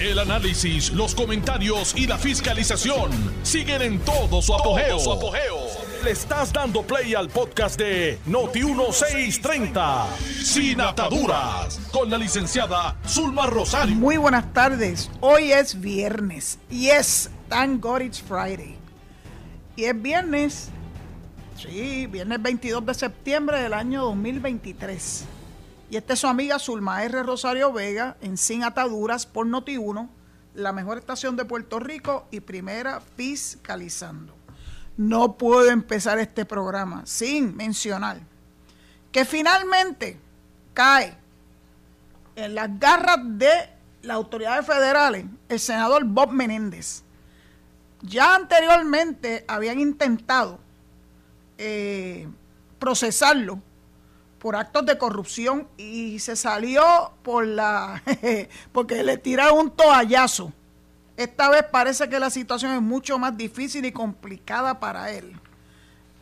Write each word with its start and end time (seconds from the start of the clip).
El 0.00 0.20
análisis, 0.20 0.92
los 0.92 1.12
comentarios 1.12 1.92
y 1.96 2.06
la 2.06 2.16
fiscalización 2.18 3.10
siguen 3.42 3.82
en 3.82 3.98
todo 3.98 4.40
su 4.40 4.54
apogeo. 4.54 4.96
Le 6.04 6.12
estás 6.12 6.52
dando 6.52 6.82
play 6.82 7.16
al 7.16 7.28
podcast 7.28 7.76
de 7.76 8.16
Noti1630, 8.28 10.06
Sin 10.44 10.80
Ataduras, 10.80 11.80
con 11.90 12.08
la 12.08 12.16
licenciada 12.16 12.96
Zulma 13.08 13.46
Rosario. 13.46 13.96
Muy 13.96 14.18
buenas 14.18 14.52
tardes. 14.52 15.10
Hoy 15.18 15.50
es 15.50 15.80
viernes. 15.80 16.60
Yes, 16.70 17.28
thank 17.48 17.82
God 17.82 18.02
it's 18.02 18.22
Friday. 18.22 18.76
Y 19.74 19.82
es 19.86 20.00
viernes, 20.00 20.68
sí, 21.60 22.06
viernes 22.06 22.40
22 22.40 22.86
de 22.86 22.94
septiembre 22.94 23.60
del 23.60 23.74
año 23.74 24.04
2023. 24.04 25.24
Y 25.90 25.96
esta 25.96 26.12
es 26.12 26.20
su 26.20 26.26
amiga 26.26 26.58
Zulma 26.58 27.02
R. 27.02 27.22
Rosario 27.22 27.72
Vega 27.72 28.16
en 28.20 28.36
Sin 28.36 28.62
Ataduras 28.62 29.24
por 29.24 29.46
Noti1, 29.46 30.08
la 30.54 30.72
mejor 30.72 30.98
estación 30.98 31.36
de 31.36 31.46
Puerto 31.46 31.78
Rico 31.78 32.26
y 32.30 32.40
primera 32.40 33.00
fiscalizando. 33.00 34.34
No 34.98 35.38
puedo 35.38 35.70
empezar 35.70 36.18
este 36.18 36.44
programa 36.44 37.06
sin 37.06 37.56
mencionar 37.56 38.20
que 39.12 39.24
finalmente 39.24 40.18
cae 40.74 41.16
en 42.36 42.54
las 42.54 42.78
garras 42.78 43.18
de 43.22 43.70
las 44.02 44.16
autoridades 44.16 44.66
federales 44.66 45.24
el 45.48 45.58
senador 45.58 46.04
Bob 46.04 46.32
Menéndez. 46.32 47.02
Ya 48.02 48.34
anteriormente 48.34 49.44
habían 49.48 49.80
intentado 49.80 50.58
eh, 51.56 52.28
procesarlo 52.78 53.60
por 54.38 54.56
actos 54.56 54.86
de 54.86 54.98
corrupción 54.98 55.68
y 55.76 56.18
se 56.20 56.36
salió 56.36 57.12
por 57.22 57.46
la 57.46 58.02
porque 58.72 59.02
le 59.02 59.18
tiraron 59.18 59.58
un 59.58 59.70
toallazo. 59.70 60.52
Esta 61.16 61.50
vez 61.50 61.64
parece 61.64 62.08
que 62.08 62.20
la 62.20 62.30
situación 62.30 62.72
es 62.72 62.80
mucho 62.80 63.18
más 63.18 63.36
difícil 63.36 63.84
y 63.84 63.92
complicada 63.92 64.78
para 64.78 65.10
él. 65.10 65.32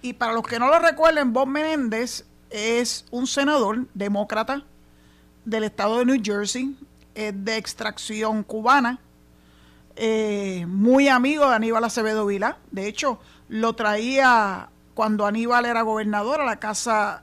Y 0.00 0.14
para 0.14 0.32
los 0.32 0.46
que 0.46 0.58
no 0.58 0.68
lo 0.68 0.78
recuerden, 0.78 1.32
Bob 1.32 1.48
Menéndez 1.48 2.24
es 2.48 3.04
un 3.10 3.26
senador 3.26 3.86
demócrata 3.92 4.64
del 5.44 5.64
estado 5.64 5.98
de 5.98 6.06
New 6.06 6.20
Jersey, 6.22 6.76
es 7.14 7.44
de 7.44 7.56
extracción 7.56 8.42
cubana, 8.42 9.00
eh, 9.96 10.64
muy 10.66 11.08
amigo 11.08 11.48
de 11.48 11.56
Aníbal 11.56 11.84
Acevedo 11.84 12.26
Vila. 12.26 12.58
De 12.70 12.88
hecho, 12.88 13.18
lo 13.48 13.74
traía 13.74 14.70
cuando 14.94 15.26
Aníbal 15.26 15.66
era 15.66 15.82
gobernador 15.82 16.40
a 16.40 16.44
la 16.44 16.58
casa 16.58 17.22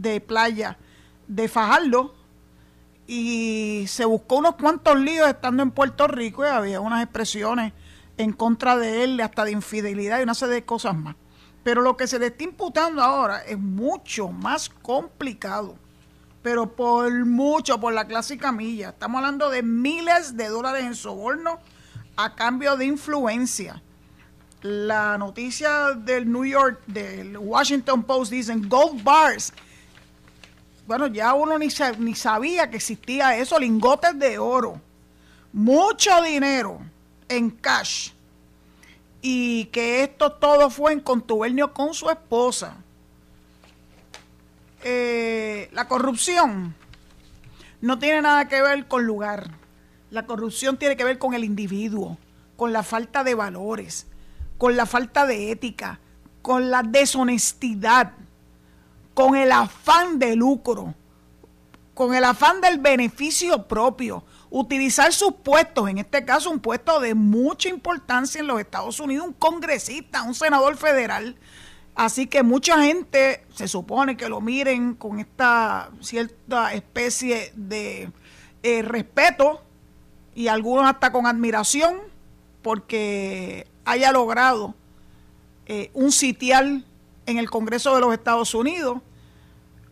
de 0.00 0.20
playa 0.20 0.78
de 1.28 1.48
Fajardo 1.48 2.14
y 3.06 3.84
se 3.88 4.04
buscó 4.04 4.36
unos 4.36 4.56
cuantos 4.56 4.98
líos 4.98 5.28
estando 5.28 5.62
en 5.62 5.70
Puerto 5.70 6.06
Rico 6.06 6.44
y 6.44 6.48
había 6.48 6.80
unas 6.80 7.02
expresiones 7.02 7.72
en 8.16 8.32
contra 8.32 8.76
de 8.76 9.04
él, 9.04 9.20
hasta 9.20 9.44
de 9.44 9.52
infidelidad 9.52 10.20
y 10.20 10.22
una 10.22 10.34
serie 10.34 10.56
de 10.56 10.64
cosas 10.64 10.94
más. 10.94 11.16
Pero 11.64 11.82
lo 11.82 11.96
que 11.96 12.06
se 12.06 12.18
le 12.18 12.26
está 12.26 12.44
imputando 12.44 13.02
ahora 13.02 13.42
es 13.42 13.58
mucho 13.58 14.28
más 14.28 14.68
complicado, 14.68 15.76
pero 16.42 16.74
por 16.74 17.24
mucho, 17.24 17.80
por 17.80 17.92
la 17.92 18.06
clásica 18.06 18.52
milla. 18.52 18.90
Estamos 18.90 19.18
hablando 19.18 19.50
de 19.50 19.62
miles 19.62 20.36
de 20.36 20.48
dólares 20.48 20.84
en 20.84 20.94
soborno 20.94 21.58
a 22.16 22.34
cambio 22.34 22.76
de 22.76 22.86
influencia. 22.86 23.82
La 24.62 25.18
noticia 25.18 25.92
del 25.96 26.30
New 26.30 26.44
York, 26.44 26.80
del 26.86 27.36
Washington 27.36 28.04
Post, 28.04 28.30
dicen 28.30 28.68
gold 28.68 29.02
bars 29.02 29.52
bueno, 30.86 31.06
ya 31.06 31.34
uno 31.34 31.58
ni, 31.58 31.68
ni 31.98 32.14
sabía 32.14 32.70
que 32.70 32.76
existía 32.76 33.36
eso, 33.36 33.58
lingotes 33.58 34.18
de 34.18 34.38
oro, 34.38 34.80
mucho 35.52 36.22
dinero 36.22 36.80
en 37.28 37.50
cash 37.50 38.10
y 39.20 39.66
que 39.66 40.02
esto 40.02 40.32
todo 40.32 40.68
fue 40.68 40.92
en 40.92 41.00
contubernio 41.00 41.72
con 41.72 41.94
su 41.94 42.10
esposa. 42.10 42.76
Eh, 44.82 45.70
la 45.72 45.86
corrupción 45.86 46.74
no 47.80 47.98
tiene 48.00 48.22
nada 48.22 48.48
que 48.48 48.60
ver 48.60 48.88
con 48.88 49.06
lugar. 49.06 49.50
La 50.10 50.26
corrupción 50.26 50.76
tiene 50.76 50.96
que 50.96 51.04
ver 51.04 51.18
con 51.18 51.34
el 51.34 51.44
individuo, 51.44 52.18
con 52.56 52.72
la 52.72 52.82
falta 52.82 53.22
de 53.22 53.36
valores, 53.36 54.06
con 54.58 54.76
la 54.76 54.86
falta 54.86 55.24
de 55.24 55.52
ética, 55.52 56.00
con 56.42 56.70
la 56.70 56.82
deshonestidad 56.82 58.12
con 59.14 59.36
el 59.36 59.52
afán 59.52 60.18
de 60.18 60.36
lucro, 60.36 60.94
con 61.94 62.14
el 62.14 62.24
afán 62.24 62.60
del 62.60 62.78
beneficio 62.78 63.66
propio, 63.66 64.24
utilizar 64.50 65.12
sus 65.12 65.32
puestos, 65.34 65.88
en 65.88 65.98
este 65.98 66.24
caso 66.24 66.50
un 66.50 66.60
puesto 66.60 67.00
de 67.00 67.14
mucha 67.14 67.68
importancia 67.68 68.40
en 68.40 68.46
los 68.46 68.60
Estados 68.60 69.00
Unidos, 69.00 69.26
un 69.26 69.32
congresista, 69.32 70.22
un 70.22 70.34
senador 70.34 70.76
federal. 70.76 71.36
Así 71.94 72.26
que 72.26 72.42
mucha 72.42 72.82
gente 72.82 73.44
se 73.54 73.68
supone 73.68 74.16
que 74.16 74.28
lo 74.28 74.40
miren 74.40 74.94
con 74.94 75.20
esta 75.20 75.90
cierta 76.00 76.72
especie 76.72 77.52
de 77.54 78.10
eh, 78.62 78.82
respeto 78.82 79.62
y 80.34 80.48
algunos 80.48 80.86
hasta 80.86 81.12
con 81.12 81.26
admiración 81.26 81.96
porque 82.62 83.66
haya 83.84 84.12
logrado 84.12 84.74
eh, 85.66 85.90
un 85.92 86.12
sitial 86.12 86.86
en 87.26 87.38
el 87.38 87.50
Congreso 87.50 87.94
de 87.94 88.00
los 88.00 88.12
Estados 88.12 88.54
Unidos, 88.54 88.98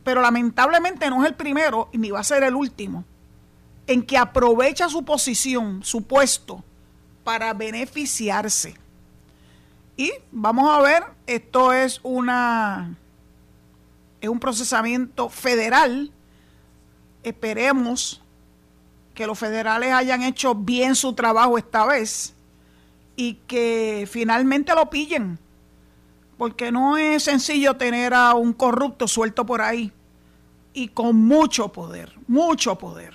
pero 0.04 0.20
lamentablemente 0.20 1.08
no 1.10 1.22
es 1.22 1.28
el 1.28 1.36
primero 1.36 1.88
y 1.92 1.98
ni 1.98 2.10
va 2.10 2.20
a 2.20 2.24
ser 2.24 2.42
el 2.42 2.54
último 2.54 3.04
en 3.86 4.02
que 4.02 4.16
aprovecha 4.16 4.88
su 4.88 5.04
posición, 5.04 5.82
su 5.82 6.02
puesto, 6.02 6.62
para 7.24 7.52
beneficiarse. 7.54 8.76
Y 9.96 10.12
vamos 10.30 10.70
a 10.70 10.80
ver, 10.80 11.04
esto 11.26 11.72
es 11.72 12.00
una 12.02 12.96
es 14.20 14.28
un 14.28 14.38
procesamiento 14.38 15.28
federal. 15.28 16.12
Esperemos 17.22 18.22
que 19.14 19.26
los 19.26 19.38
federales 19.38 19.92
hayan 19.92 20.22
hecho 20.22 20.54
bien 20.54 20.94
su 20.94 21.12
trabajo 21.14 21.58
esta 21.58 21.84
vez 21.84 22.34
y 23.16 23.34
que 23.46 24.08
finalmente 24.10 24.74
lo 24.74 24.88
pillen 24.88 25.38
porque 26.40 26.72
no 26.72 26.96
es 26.96 27.24
sencillo 27.24 27.76
tener 27.76 28.14
a 28.14 28.32
un 28.32 28.54
corrupto 28.54 29.06
suelto 29.06 29.44
por 29.44 29.60
ahí 29.60 29.92
y 30.72 30.88
con 30.88 31.14
mucho 31.14 31.70
poder, 31.70 32.18
mucho 32.26 32.78
poder. 32.78 33.12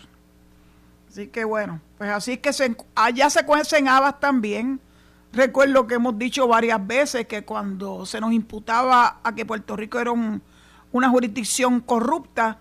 Así 1.10 1.30
que 1.30 1.44
bueno, 1.44 1.82
pues 1.98 2.12
así 2.12 2.38
que 2.38 2.54
se, 2.54 2.78
allá 2.94 3.32
se 3.32 3.44
cuecen 3.44 3.88
habas 3.88 4.20
también. 4.20 4.80
Recuerdo 5.34 5.88
que 5.88 5.96
hemos 5.96 6.20
dicho 6.20 6.48
varias 6.48 6.86
veces 6.86 7.26
que 7.26 7.44
cuando 7.44 8.06
se 8.06 8.22
nos 8.22 8.32
imputaba 8.32 9.22
a 9.24 9.34
que 9.34 9.44
Puerto 9.44 9.76
Rico 9.76 9.98
era 10.00 10.12
una 10.12 11.10
jurisdicción 11.10 11.80
corrupta, 11.80 12.60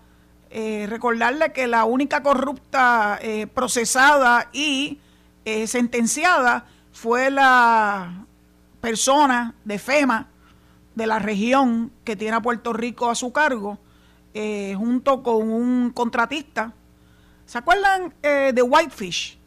eh, 0.49 0.87
recordarle 0.89 1.53
que 1.53 1.67
la 1.67 1.85
única 1.85 2.23
corrupta 2.23 3.19
eh, 3.21 3.45
procesada 3.45 4.49
y 4.51 4.99
eh, 5.45 5.67
sentenciada 5.67 6.65
fue 6.91 7.29
la 7.29 8.25
persona 8.81 9.53
de 9.63 9.77
FEMA 9.77 10.29
de 10.95 11.07
la 11.07 11.19
región 11.19 11.91
que 12.03 12.15
tiene 12.15 12.37
a 12.37 12.41
Puerto 12.41 12.73
Rico 12.73 13.09
a 13.09 13.15
su 13.15 13.31
cargo, 13.31 13.77
eh, 14.33 14.73
junto 14.77 15.21
con 15.21 15.49
un 15.49 15.91
contratista. 15.91 16.73
¿Se 17.45 17.57
acuerdan 17.57 18.13
eh, 18.23 18.51
de 18.53 18.61
Whitefish? 18.61 19.37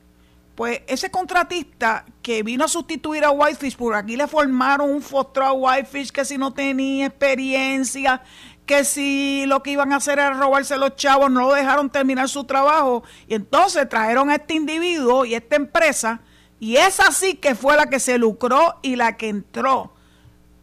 Pues 0.55 0.83
ese 0.87 1.11
contratista 1.11 2.05
que 2.21 2.43
vino 2.43 2.65
a 2.65 2.69
sustituir 2.69 3.25
a 3.25 3.31
Whitefish, 3.31 3.77
por 3.77 3.95
aquí 3.95 4.17
le 4.17 4.27
formaron 4.27 4.91
un 4.91 5.03
fostro 5.03 5.45
a 5.45 5.53
Whitefish 5.53 6.11
que 6.11 6.25
si 6.25 6.37
no 6.37 6.53
tenía 6.53 7.07
experiencia, 7.07 8.23
que 8.67 8.85
si 8.85 9.45
lo 9.47 9.63
que 9.63 9.71
iban 9.71 9.93
a 9.93 9.97
hacer 9.97 10.19
era 10.19 10.35
robarse 10.35 10.77
los 10.77 10.97
chavos, 10.97 11.31
no 11.31 11.43
lo 11.43 11.55
dejaron 11.55 11.91
terminar 11.91 12.29
su 12.29 12.45
trabajo. 12.45 13.05
Y 13.27 13.35
entonces 13.35 13.89
trajeron 13.89 14.31
a 14.31 14.35
este 14.35 14.55
individuo 14.55 15.25
y 15.25 15.35
esta 15.35 15.57
empresa, 15.57 16.21
y 16.61 16.77
es 16.77 16.99
así 17.01 17.35
que 17.35 17.55
fue 17.55 17.77
la 17.77 17.89
que 17.89 18.01
se 18.01 18.19
lucró 18.19 18.79
y 18.83 18.97
la 18.97 19.17
que 19.17 19.29
entró 19.29 19.93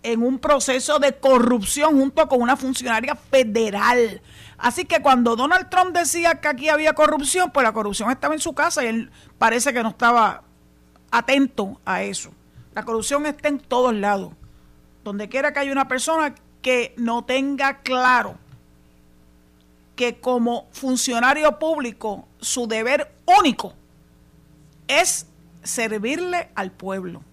en 0.05 0.21
un 0.21 0.37
proceso 0.37 0.99
de 0.99 1.17
corrupción 1.17 1.97
junto 1.97 2.27
con 2.27 2.39
una 2.39 2.55
funcionaria 2.55 3.15
federal. 3.15 4.21
Así 4.55 4.85
que 4.85 5.01
cuando 5.01 5.35
Donald 5.35 5.67
Trump 5.69 5.97
decía 5.97 6.35
que 6.35 6.47
aquí 6.47 6.69
había 6.69 6.93
corrupción, 6.93 7.51
pues 7.51 7.63
la 7.63 7.73
corrupción 7.73 8.11
estaba 8.11 8.35
en 8.35 8.39
su 8.39 8.53
casa 8.53 8.83
y 8.83 8.87
él 8.87 9.11
parece 9.39 9.73
que 9.73 9.81
no 9.81 9.89
estaba 9.89 10.43
atento 11.09 11.81
a 11.85 12.03
eso. 12.03 12.31
La 12.75 12.83
corrupción 12.83 13.25
está 13.25 13.47
en 13.47 13.59
todos 13.59 13.95
lados. 13.95 14.33
Donde 15.03 15.27
quiera 15.27 15.53
que 15.53 15.59
haya 15.59 15.71
una 15.71 15.87
persona 15.87 16.35
que 16.61 16.93
no 16.97 17.25
tenga 17.25 17.79
claro 17.79 18.37
que 19.95 20.19
como 20.19 20.67
funcionario 20.71 21.57
público 21.57 22.27
su 22.39 22.67
deber 22.67 23.11
único 23.39 23.73
es 24.87 25.25
servirle 25.63 26.49
al 26.53 26.71
pueblo 26.71 27.23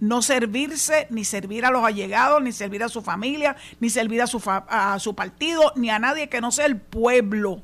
no 0.00 0.22
servirse, 0.22 1.06
ni 1.10 1.24
servir 1.24 1.64
a 1.64 1.70
los 1.70 1.84
allegados, 1.84 2.42
ni 2.42 2.52
servir 2.52 2.82
a 2.82 2.88
su 2.88 3.02
familia, 3.02 3.56
ni 3.80 3.90
servir 3.90 4.22
a 4.22 4.26
su, 4.26 4.42
a 4.46 4.98
su 4.98 5.14
partido, 5.14 5.72
ni 5.76 5.90
a 5.90 5.98
nadie 5.98 6.28
que 6.28 6.40
no 6.40 6.52
sea 6.52 6.66
el 6.66 6.76
pueblo. 6.76 7.62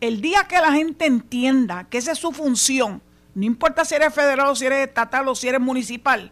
El 0.00 0.20
día 0.20 0.44
que 0.44 0.58
la 0.60 0.72
gente 0.72 1.06
entienda 1.06 1.84
que 1.84 1.98
esa 1.98 2.12
es 2.12 2.18
su 2.18 2.32
función, 2.32 3.02
no 3.34 3.44
importa 3.44 3.84
si 3.84 3.94
eres 3.94 4.14
federal 4.14 4.48
o 4.48 4.56
si 4.56 4.66
eres 4.66 4.86
estatal 4.88 5.26
o 5.28 5.34
si 5.34 5.48
eres 5.48 5.60
municipal, 5.60 6.30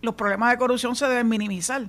los 0.00 0.14
problemas 0.14 0.50
de 0.50 0.58
corrupción 0.58 0.96
se 0.96 1.06
deben 1.06 1.28
minimizar. 1.28 1.88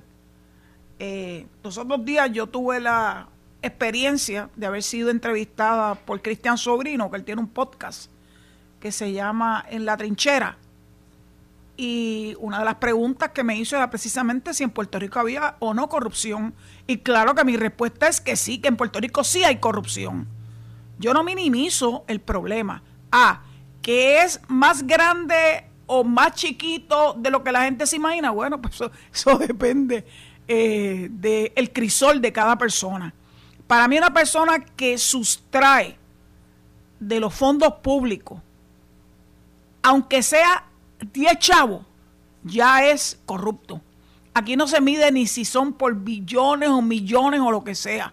Eh, 1.00 1.46
los 1.62 1.76
otros 1.76 2.04
días 2.04 2.30
yo 2.32 2.46
tuve 2.46 2.78
la 2.78 3.28
experiencia 3.60 4.48
de 4.54 4.66
haber 4.66 4.82
sido 4.82 5.10
entrevistada 5.10 5.96
por 5.96 6.22
Cristian 6.22 6.56
Sobrino, 6.56 7.10
que 7.10 7.16
él 7.16 7.24
tiene 7.24 7.40
un 7.40 7.48
podcast 7.48 8.10
que 8.78 8.92
se 8.92 9.12
llama 9.12 9.64
En 9.68 9.84
la 9.84 9.96
trinchera. 9.96 10.58
Y 11.76 12.36
una 12.38 12.60
de 12.60 12.64
las 12.64 12.76
preguntas 12.76 13.30
que 13.30 13.42
me 13.42 13.56
hizo 13.56 13.76
era 13.76 13.90
precisamente 13.90 14.54
si 14.54 14.62
en 14.62 14.70
Puerto 14.70 14.98
Rico 14.98 15.18
había 15.18 15.56
o 15.58 15.74
no 15.74 15.88
corrupción. 15.88 16.54
Y 16.86 16.98
claro 16.98 17.34
que 17.34 17.44
mi 17.44 17.56
respuesta 17.56 18.06
es 18.06 18.20
que 18.20 18.36
sí, 18.36 18.58
que 18.58 18.68
en 18.68 18.76
Puerto 18.76 19.00
Rico 19.00 19.24
sí 19.24 19.42
hay 19.42 19.56
corrupción. 19.56 20.28
Yo 20.98 21.12
no 21.12 21.24
minimizo 21.24 22.04
el 22.06 22.20
problema. 22.20 22.82
Ah, 23.10 23.42
que 23.82 24.22
es 24.22 24.40
más 24.48 24.86
grande 24.86 25.66
o 25.86 26.04
más 26.04 26.34
chiquito 26.34 27.14
de 27.18 27.30
lo 27.30 27.42
que 27.42 27.52
la 27.52 27.64
gente 27.64 27.86
se 27.86 27.96
imagina. 27.96 28.30
Bueno, 28.30 28.60
pues 28.60 28.80
eso, 29.12 29.38
depende 29.38 30.06
eh, 30.46 31.08
del 31.10 31.72
crisol 31.72 32.20
de 32.20 32.32
cada 32.32 32.56
persona. 32.56 33.12
Para 33.66 33.88
mí 33.88 33.98
una 33.98 34.12
persona 34.12 34.60
que 34.60 34.98
sustrae 34.98 35.96
de 37.00 37.20
los 37.20 37.34
fondos 37.34 37.74
públicos, 37.74 38.40
aunque 39.82 40.22
sea 40.22 40.64
10 41.12 41.38
chavos, 41.38 41.82
ya 42.42 42.86
es 42.86 43.18
corrupto. 43.26 43.80
Aquí 44.34 44.56
no 44.56 44.66
se 44.66 44.80
mide 44.80 45.10
ni 45.12 45.26
si 45.26 45.44
son 45.44 45.72
por 45.72 45.94
billones 45.94 46.68
o 46.68 46.82
millones 46.82 47.40
o 47.40 47.50
lo 47.50 47.62
que 47.62 47.74
sea. 47.74 48.12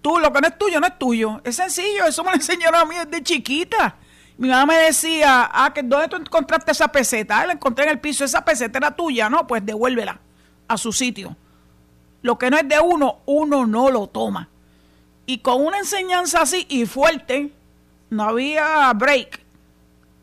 Tú, 0.00 0.18
lo 0.18 0.32
que 0.32 0.40
no 0.40 0.48
es 0.48 0.58
tuyo, 0.58 0.80
no 0.80 0.86
es 0.86 0.98
tuyo. 0.98 1.40
Es 1.44 1.56
sencillo, 1.56 2.06
eso 2.06 2.24
me 2.24 2.30
lo 2.30 2.36
enseñaron 2.36 2.80
a 2.80 2.84
mí 2.86 2.94
desde 2.94 3.22
chiquita. 3.22 3.96
Mi 4.38 4.48
mamá 4.48 4.66
me 4.66 4.76
decía, 4.76 5.50
ah, 5.52 5.72
que 5.74 5.82
¿dónde 5.82 6.08
tú 6.08 6.16
encontraste 6.16 6.72
esa 6.72 6.88
peseta? 6.88 7.40
Ah, 7.40 7.46
la 7.46 7.52
encontré 7.52 7.84
en 7.84 7.90
el 7.90 8.00
piso, 8.00 8.24
esa 8.24 8.42
peseta 8.42 8.78
era 8.78 8.90
tuya, 8.90 9.28
¿no? 9.28 9.46
Pues 9.46 9.64
devuélvela 9.64 10.18
a 10.66 10.78
su 10.78 10.92
sitio. 10.92 11.36
Lo 12.22 12.38
que 12.38 12.50
no 12.50 12.56
es 12.56 12.66
de 12.66 12.80
uno, 12.80 13.18
uno 13.26 13.66
no 13.66 13.90
lo 13.90 14.06
toma. 14.06 14.48
Y 15.26 15.38
con 15.38 15.62
una 15.62 15.78
enseñanza 15.78 16.40
así 16.40 16.64
y 16.70 16.86
fuerte, 16.86 17.52
no 18.08 18.22
había 18.22 18.90
break 18.94 19.40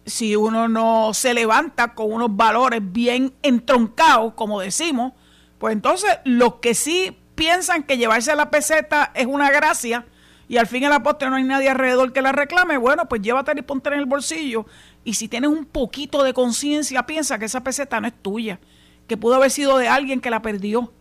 si 0.08 0.38
uno 0.38 0.70
no 0.70 1.14
se 1.14 1.34
levanta 1.34 1.94
con 1.94 2.12
unos 2.12 2.36
valores 2.36 2.82
bien 2.82 3.34
entroncados, 3.44 4.34
como 4.34 4.62
decimos, 4.62 5.14
pues 5.60 5.74
entonces 5.74 6.10
los 6.24 6.56
que 6.56 6.74
sí 6.74 7.18
piensan 7.36 7.84
que 7.84 7.98
llevarse 7.98 8.36
la 8.36 8.50
peseta 8.50 9.12
es 9.14 9.28
una 9.28 9.52
gracia 9.52 10.06
y 10.48 10.58
al 10.58 10.66
fin 10.66 10.84
y 10.84 10.86
al 10.86 11.04
postre 11.04 11.30
no 11.30 11.36
hay 11.36 11.44
nadie 11.44 11.70
alrededor 11.70 12.14
que 12.14 12.22
la 12.22 12.32
reclame, 12.32 12.78
bueno, 12.78 13.10
pues 13.10 13.22
llévatela 13.22 13.60
y 13.60 13.64
ponte 13.64 13.90
en 13.90 13.96
el 13.96 14.06
bolsillo. 14.06 14.66
Y 15.04 15.16
si 15.16 15.28
tienes 15.28 15.50
un 15.50 15.66
poquito 15.66 16.24
de 16.24 16.34
conciencia, 16.34 17.06
piensa 17.06 17.38
que 17.38 17.46
esa 17.46 17.64
peseta 17.64 18.00
no 18.00 18.08
es 18.08 18.14
tuya, 18.14 18.60
que 19.08 19.18
pudo 19.18 19.36
haber 19.36 19.52
sido 19.52 19.78
de 19.78 19.90
alguien 19.90 20.22
que 20.22 20.30
la 20.30 20.42
perdió. 20.42 20.94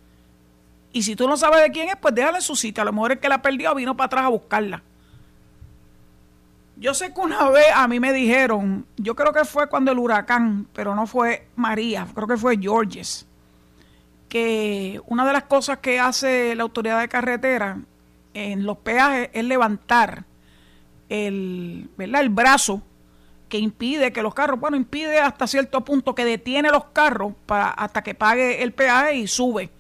Y 0.93 1.05
si 1.05 1.14
tú 1.14 1.29
no 1.29 1.37
sabes 1.37 1.62
de 1.62 1.70
quién 1.70 1.88
es, 1.91 1.97
pues 1.97 2.12
déjala 2.12 2.38
en 2.38 2.43
su 2.43 2.56
sitio. 2.56 2.82
A 2.82 2.87
lo 2.87 2.93
mejor 2.93 3.12
el 3.12 3.19
que 3.20 3.29
la 3.29 3.41
perdió 3.41 3.73
vino 3.75 3.97
para 3.97 4.06
atrás 4.06 4.25
a 4.25 4.29
buscarla. 4.29 4.82
Yo 6.78 6.93
sé 6.93 7.14
que 7.14 7.20
una 7.20 7.49
vez 7.49 7.67
a 7.75 7.88
mí 7.88 8.00
me 8.00 8.12
dijeron, 8.12 8.87
yo 8.99 9.14
creo 9.14 9.32
que 9.32 9.46
fue 9.46 9.67
cuando 9.69 9.93
el 9.93 9.99
huracán, 9.99 10.67
pero 10.75 10.94
no 10.94 11.06
fue 11.06 11.49
María, 11.56 12.06
creo 12.14 12.28
que 12.28 12.37
fue 12.37 12.58
Georges, 12.58 13.26
que 14.28 15.00
una 15.06 15.26
de 15.26 15.32
las 15.32 15.44
cosas 15.44 15.78
que 15.78 15.99
hace 15.99 16.55
la 16.55 16.64
autoridad 16.64 17.00
de 17.00 17.08
carretera 17.08 17.78
en 18.34 18.67
los 18.67 18.76
peajes 18.78 19.31
es 19.32 19.44
levantar 19.44 20.25
el, 21.08 21.88
¿verdad? 21.96 22.20
el 22.20 22.28
brazo 22.28 22.82
que 23.49 23.58
impide 23.58 24.12
que 24.12 24.22
los 24.22 24.34
carros, 24.34 24.61
bueno, 24.61 24.76
impide 24.76 25.19
hasta 25.19 25.46
cierto 25.46 25.82
punto 25.82 26.14
que 26.14 26.26
detiene 26.26 26.70
los 26.70 26.87
carros 26.87 27.32
para, 27.46 27.70
hasta 27.70 28.02
que 28.02 28.14
pague 28.14 28.62
el 28.62 28.72
peaje 28.72 29.17
y 29.17 29.26
sube 29.26 29.70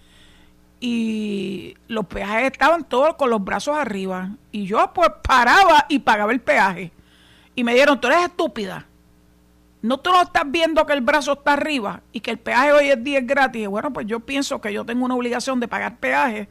y 0.80 1.74
los 1.88 2.06
peajes 2.06 2.52
estaban 2.52 2.84
todos 2.84 3.14
con 3.14 3.30
los 3.30 3.42
brazos 3.42 3.76
arriba. 3.76 4.30
Y 4.52 4.66
yo 4.66 4.92
pues 4.94 5.10
paraba 5.22 5.86
y 5.88 6.00
pagaba 6.00 6.32
el 6.32 6.40
peaje. 6.40 6.92
Y 7.54 7.64
me 7.64 7.74
dieron, 7.74 8.00
tú 8.00 8.08
eres 8.08 8.24
estúpida. 8.24 8.86
No 9.82 9.98
tú 9.98 10.10
no 10.10 10.22
estás 10.22 10.44
viendo 10.50 10.84
que 10.84 10.92
el 10.92 11.00
brazo 11.00 11.34
está 11.34 11.52
arriba 11.52 12.02
y 12.12 12.20
que 12.20 12.32
el 12.32 12.38
peaje 12.38 12.72
hoy 12.72 12.88
es 12.88 13.02
día 13.02 13.20
gratis. 13.20 13.62
Y 13.62 13.66
bueno, 13.66 13.92
pues 13.92 14.06
yo 14.06 14.20
pienso 14.20 14.60
que 14.60 14.72
yo 14.72 14.84
tengo 14.84 15.04
una 15.04 15.14
obligación 15.14 15.60
de 15.60 15.68
pagar 15.68 15.98
peaje. 15.98 16.48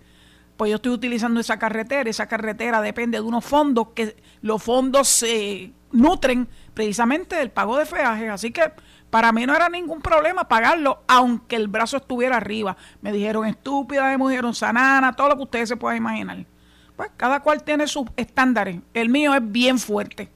Pues 0.57 0.69
yo 0.69 0.77
estoy 0.77 0.93
utilizando 0.93 1.39
esa 1.39 1.59
carretera. 1.59 2.09
Esa 2.09 2.27
carretera 2.27 2.81
depende 2.81 3.17
de 3.17 3.21
unos 3.21 3.45
fondos 3.45 3.89
que 3.93 4.15
los 4.41 4.63
fondos 4.63 5.07
se 5.07 5.71
nutren 5.91 6.47
precisamente 6.73 7.35
del 7.35 7.51
pago 7.51 7.77
de 7.77 7.85
peaje. 7.85 8.29
Así 8.29 8.51
que 8.51 8.71
para 9.15 9.31
mí 9.31 9.45
no 9.45 9.55
era 9.55 9.69
ningún 9.69 10.01
problema 10.01 10.45
pagarlo, 10.45 11.01
aunque 11.07 11.55
el 11.55 11.69
brazo 11.69 11.95
estuviera 11.95 12.35
arriba. 12.35 12.75
Me 12.99 13.13
dijeron 13.13 13.45
estúpida, 13.45 14.17
me 14.17 14.29
dijeron 14.29 14.53
sanana, 14.53 15.13
todo 15.13 15.29
lo 15.29 15.37
que 15.37 15.43
ustedes 15.43 15.69
se 15.69 15.77
puedan 15.77 15.95
imaginar. 15.95 16.45
Pues 16.97 17.11
cada 17.15 17.39
cual 17.39 17.63
tiene 17.63 17.87
sus 17.87 18.07
estándares. 18.17 18.81
El 18.93 19.07
mío 19.07 19.33
es 19.33 19.39
bien 19.41 19.79
fuerte. 19.79 20.29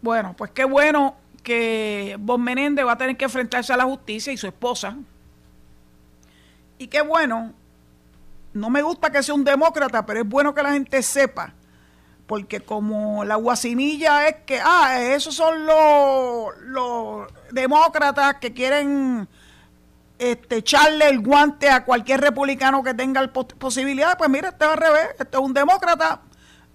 Bueno, 0.00 0.32
pues 0.38 0.52
qué 0.52 0.62
bueno 0.62 1.16
que 1.42 2.16
Bob 2.20 2.38
Menéndez 2.38 2.86
va 2.86 2.92
a 2.92 2.98
tener 2.98 3.16
que 3.16 3.24
enfrentarse 3.24 3.72
a 3.72 3.76
la 3.76 3.84
justicia 3.84 4.32
y 4.32 4.36
su 4.36 4.46
esposa. 4.46 4.96
Y 6.78 6.86
qué 6.86 7.02
bueno, 7.02 7.52
no 8.52 8.70
me 8.70 8.80
gusta 8.80 9.10
que 9.10 9.24
sea 9.24 9.34
un 9.34 9.42
demócrata, 9.42 10.06
pero 10.06 10.20
es 10.20 10.28
bueno 10.28 10.54
que 10.54 10.62
la 10.62 10.70
gente 10.70 11.02
sepa 11.02 11.52
porque 12.30 12.60
como 12.60 13.24
la 13.24 13.34
guasimilla 13.34 14.28
es 14.28 14.36
que, 14.46 14.60
ah, 14.62 15.00
esos 15.02 15.34
son 15.34 15.66
los, 15.66 17.26
demócratas 17.50 18.36
que 18.36 18.52
quieren 18.52 19.28
este, 20.16 20.58
echarle 20.58 21.08
el 21.08 21.22
guante 21.22 21.68
a 21.68 21.84
cualquier 21.84 22.20
republicano 22.20 22.84
que 22.84 22.94
tenga 22.94 23.26
posibilidad, 23.32 24.16
pues 24.16 24.30
mira, 24.30 24.50
este 24.50 24.64
va 24.64 24.74
al 24.74 24.78
revés, 24.78 25.08
este 25.18 25.36
es 25.36 25.42
un 25.42 25.52
demócrata 25.52 26.20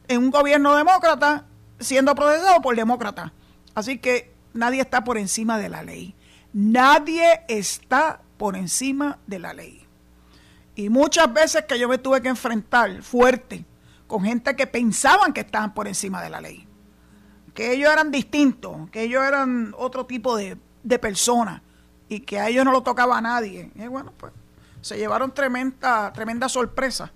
en 0.09 0.23
un 0.23 0.29
gobierno 0.29 0.75
demócrata 0.75 1.45
siendo 1.79 2.13
procesado 2.15 2.61
por 2.61 2.75
demócrata. 2.75 3.31
Así 3.75 3.97
que 3.97 4.33
nadie 4.53 4.81
está 4.81 5.05
por 5.05 5.17
encima 5.17 5.57
de 5.57 5.69
la 5.69 5.83
ley. 5.83 6.15
Nadie 6.51 7.45
está 7.47 8.19
por 8.35 8.57
encima 8.57 9.19
de 9.25 9.39
la 9.39 9.53
ley. 9.53 9.87
Y 10.75 10.89
muchas 10.89 11.31
veces 11.31 11.63
que 11.63 11.79
yo 11.79 11.87
me 11.87 11.97
tuve 11.97 12.21
que 12.21 12.27
enfrentar 12.27 13.01
fuerte 13.03 13.63
con 14.07 14.23
gente 14.23 14.55
que 14.55 14.67
pensaban 14.67 15.33
que 15.33 15.41
estaban 15.41 15.73
por 15.73 15.87
encima 15.87 16.21
de 16.21 16.29
la 16.29 16.41
ley, 16.41 16.67
que 17.53 17.71
ellos 17.73 17.91
eran 17.91 18.11
distintos, 18.11 18.89
que 18.91 19.03
ellos 19.03 19.23
eran 19.23 19.73
otro 19.77 20.05
tipo 20.05 20.35
de, 20.35 20.57
personas 20.99 21.61
y 22.09 22.19
que 22.19 22.39
a 22.39 22.49
ellos 22.49 22.63
no 22.63 22.71
lo 22.71 22.83
tocaba 22.83 23.17
a 23.17 23.21
nadie. 23.21 23.71
Y 23.75 23.87
bueno, 23.87 24.13
pues 24.17 24.33
se 24.81 24.97
llevaron 24.97 25.33
tremenda, 25.33 26.13
tremenda 26.13 26.47
sorpresa 26.47 27.11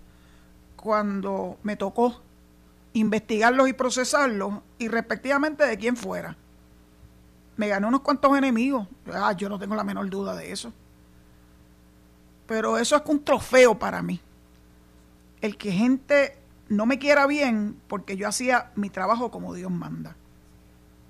cuando 0.75 1.59
me 1.61 1.75
tocó 1.75 2.21
investigarlos 2.93 3.69
y 3.69 3.73
procesarlos 3.73 4.55
y 4.79 4.87
respectivamente 4.87 5.65
de 5.65 5.77
quién 5.77 5.95
fuera. 5.95 6.35
Me 7.57 7.67
gané 7.67 7.85
unos 7.85 8.01
cuantos 8.01 8.35
enemigos. 8.37 8.87
Ah, 9.13 9.33
yo 9.33 9.49
no 9.49 9.59
tengo 9.59 9.75
la 9.75 9.83
menor 9.83 10.09
duda 10.09 10.35
de 10.35 10.51
eso. 10.51 10.73
Pero 12.47 12.77
eso 12.77 12.95
es 12.95 13.01
un 13.05 13.23
trofeo 13.23 13.77
para 13.77 14.01
mí. 14.01 14.19
El 15.41 15.57
que 15.57 15.71
gente 15.71 16.38
no 16.69 16.85
me 16.85 16.99
quiera 16.99 17.25
bien 17.27 17.79
porque 17.87 18.15
yo 18.15 18.27
hacía 18.27 18.71
mi 18.75 18.89
trabajo 18.89 19.31
como 19.31 19.53
Dios 19.53 19.71
manda. 19.71 20.15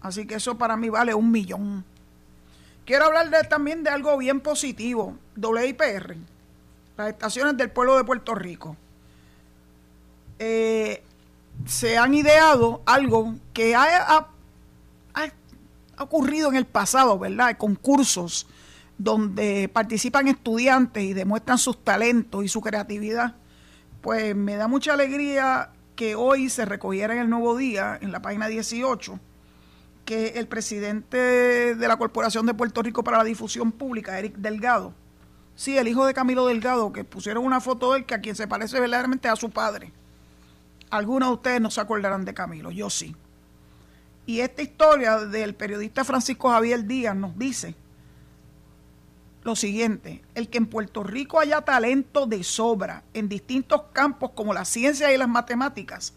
Así 0.01 0.25
que 0.25 0.36
eso 0.36 0.58
para 0.58 0.78
mí 0.78 0.89
vale 0.89 1.13
un 1.13 1.30
millón. 1.32 1.84
Quiero 2.86 3.06
hablar 3.06 3.30
también 3.48 3.84
de 3.84 3.89
algo 3.89 4.18
bien 4.18 4.39
positivo, 4.39 5.18
WIPR, 5.36 6.16
las 6.98 7.10
estaciones 7.10 7.56
del 7.58 7.70
pueblo 7.70 7.98
de 7.98 8.04
Puerto 8.04 8.34
Rico. 8.34 8.75
Eh, 10.39 11.04
se 11.66 11.98
han 11.98 12.13
ideado 12.13 12.82
algo 12.86 13.36
que 13.54 13.75
ha, 13.75 14.18
ha, 14.18 14.28
ocurrido 15.98 16.50
en 16.50 16.56
el 16.56 16.66
pasado, 16.66 17.20
¿verdad? 17.20 17.58
Concursos 17.58 18.48
donde 18.98 19.70
participan 19.72 20.30
estudiantes 20.30 21.04
y 21.04 21.13
demuestran 21.13 21.58
sus 21.58 21.84
talentos 21.84 22.46
y 22.46 22.48
su 22.48 22.62
creatividad 22.62 23.36
pues 24.01 24.36
me 24.36 24.56
da 24.56 24.68
mucha 24.68 24.94
alegría 24.94 25.72
que 25.96 26.15
hoy 26.15 26.50
se 26.50 26.65
recogiera 26.65 27.13
en 27.13 27.20
el 27.22 27.29
nuevo 27.29 27.58
día, 27.58 27.98
en 28.01 28.12
la 28.12 28.22
página 28.22 28.48
18, 28.48 29.20
que 30.06 30.27
el 30.39 30.48
presidente 30.48 31.75
de 31.75 31.88
la 31.88 31.98
Corporación 31.98 32.46
de 32.46 32.53
Puerto 32.53 32.82
Rico 32.82 33.03
para 33.03 33.18
la 33.18 33.24
Difusión 33.24 33.72
Pública, 33.72 34.18
Eric 34.18 34.36
Delgado, 34.38 34.94
sí, 35.56 35.77
el 35.77 35.88
hijo 35.88 36.06
de 36.06 36.13
Camilo 36.13 36.46
Delgado, 36.46 36.94
que 36.94 37.03
pusieron 37.03 37.46
una 37.46 37.60
foto 37.60 37.91
de 37.91 38.00
él 38.00 38.06
que 38.06 38.15
a 38.15 38.22
quien 38.22 38.36
se 38.36 38.48
parece 38.48 38.79
verdaderamente 38.79 39.27
a 39.27 39.36
su 39.36 39.50
padre. 39.50 39.91
Algunos 40.89 41.29
de 41.29 41.34
ustedes 41.34 41.62
no 41.62 41.70
se 41.70 41.82
acordarán 41.82 42.25
de 42.25 42.34
Camilo, 42.34 42.72
yo 42.72 42.89
sí. 42.89 43.15
Y 44.25 44.39
esta 44.39 44.62
historia 44.62 45.18
del 45.18 45.53
periodista 45.53 46.06
Francisco 46.06 46.50
Javier 46.50 46.86
Díaz 46.86 47.15
nos 47.15 47.38
dice 47.38 47.75
lo 49.43 49.55
siguiente, 49.55 50.22
el 50.36 50.50
que 50.50 50.58
en 50.58 50.65
Puerto 50.65 51.03
Rico 51.03 51.39
haya 51.39 51.62
talento 51.62 52.25
de 52.25 52.43
sobra 52.43 53.03
en 53.13 53.29
distintos 53.29 53.84
campos 53.93 54.31
como 54.36 54.53
la 54.53 54.65
ciencia 54.65 55.13
y 55.13 55.17
las 55.17 55.29
matemáticas, 55.29 56.13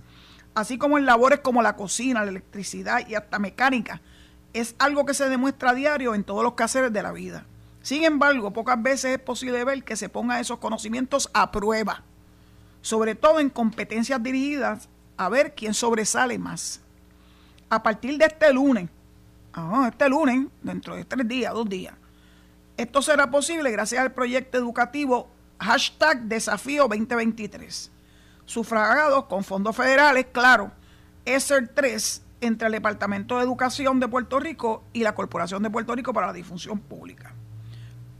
así 0.54 0.76
como 0.76 0.98
en 0.98 1.06
labores 1.06 1.40
como 1.40 1.62
la 1.62 1.76
cocina, 1.76 2.24
la 2.24 2.30
electricidad 2.30 3.06
y 3.08 3.14
hasta 3.14 3.38
mecánica, 3.38 4.00
es 4.52 4.74
algo 4.78 5.06
que 5.06 5.14
se 5.14 5.28
demuestra 5.28 5.70
a 5.70 5.74
diario 5.74 6.14
en 6.14 6.24
todos 6.24 6.42
los 6.42 6.54
quehaceres 6.54 6.92
de 6.92 7.02
la 7.02 7.12
vida. 7.12 7.46
Sin 7.82 8.04
embargo, 8.04 8.52
pocas 8.52 8.80
veces 8.80 9.12
es 9.12 9.18
posible 9.18 9.64
ver 9.64 9.82
que 9.82 9.96
se 9.96 10.08
pongan 10.08 10.40
esos 10.40 10.58
conocimientos 10.58 11.30
a 11.32 11.50
prueba, 11.50 12.02
sobre 12.80 13.14
todo 13.14 13.40
en 13.40 13.50
competencias 13.50 14.22
dirigidas 14.22 14.88
a 15.16 15.28
ver 15.28 15.54
quién 15.54 15.74
sobresale 15.74 16.38
más. 16.38 16.80
A 17.70 17.82
partir 17.82 18.18
de 18.18 18.26
este 18.26 18.52
lunes, 18.52 18.88
ah, 19.52 19.88
este 19.90 20.08
lunes, 20.08 20.46
dentro 20.62 20.94
de 20.96 21.04
tres 21.04 21.26
días, 21.26 21.54
dos 21.54 21.68
días, 21.68 21.94
esto 22.76 23.02
será 23.02 23.30
posible 23.30 23.70
gracias 23.70 24.00
al 24.00 24.12
proyecto 24.12 24.58
educativo 24.58 25.30
hashtag 25.58 26.22
Desafío 26.22 26.88
2023, 26.88 27.90
sufragados 28.44 29.26
con 29.26 29.44
fondos 29.44 29.76
federales, 29.76 30.26
claro, 30.32 30.72
ESER 31.24 31.68
3 31.68 32.22
entre 32.40 32.66
el 32.66 32.72
Departamento 32.72 33.36
de 33.36 33.44
Educación 33.44 34.00
de 34.00 34.08
Puerto 34.08 34.40
Rico 34.40 34.82
y 34.92 35.04
la 35.04 35.14
Corporación 35.14 35.62
de 35.62 35.70
Puerto 35.70 35.94
Rico 35.94 36.12
para 36.12 36.28
la 36.28 36.32
Difusión 36.32 36.80
Pública. 36.80 37.34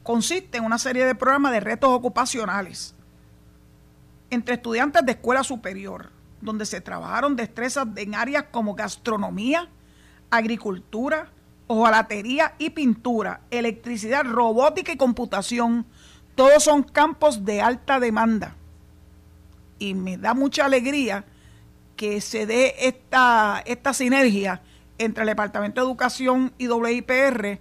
Consiste 0.03 0.59
en 0.59 0.65
una 0.65 0.79
serie 0.79 1.05
de 1.05 1.15
programas 1.15 1.53
de 1.53 1.61
retos 1.61 1.91
ocupacionales 1.91 2.95
entre 4.31 4.55
estudiantes 4.55 5.05
de 5.05 5.13
escuela 5.13 5.45
superior, 5.45 6.11
donde 6.41 6.67
se 6.67 6.81
trabajaron 6.81 7.37
destrezas 7.37 7.87
en 7.97 8.15
áreas 8.15 8.47
como 8.51 8.75
gastronomía, 8.75 9.69
agricultura, 10.31 11.31
hojalatería 11.73 12.55
y 12.59 12.71
pintura, 12.71 13.41
electricidad, 13.51 14.25
robótica 14.25 14.93
y 14.93 14.97
computación. 14.97 15.87
Todos 16.35 16.65
son 16.65 16.83
campos 16.83 17.45
de 17.45 17.61
alta 17.61 18.01
demanda. 18.01 18.57
Y 19.79 19.95
me 19.95 20.17
da 20.17 20.35
mucha 20.35 20.65
alegría 20.65 21.25
que 21.97 22.21
se 22.21 22.47
dé 22.47 22.75
esta, 22.81 23.63
esta 23.67 23.95
sinergia 23.95 24.63
entre 24.99 25.23
el 25.23 25.29
Departamento 25.29 25.81
de 25.81 25.87
Educación 25.87 26.53
y 26.59 26.69
WIPR 26.69 27.61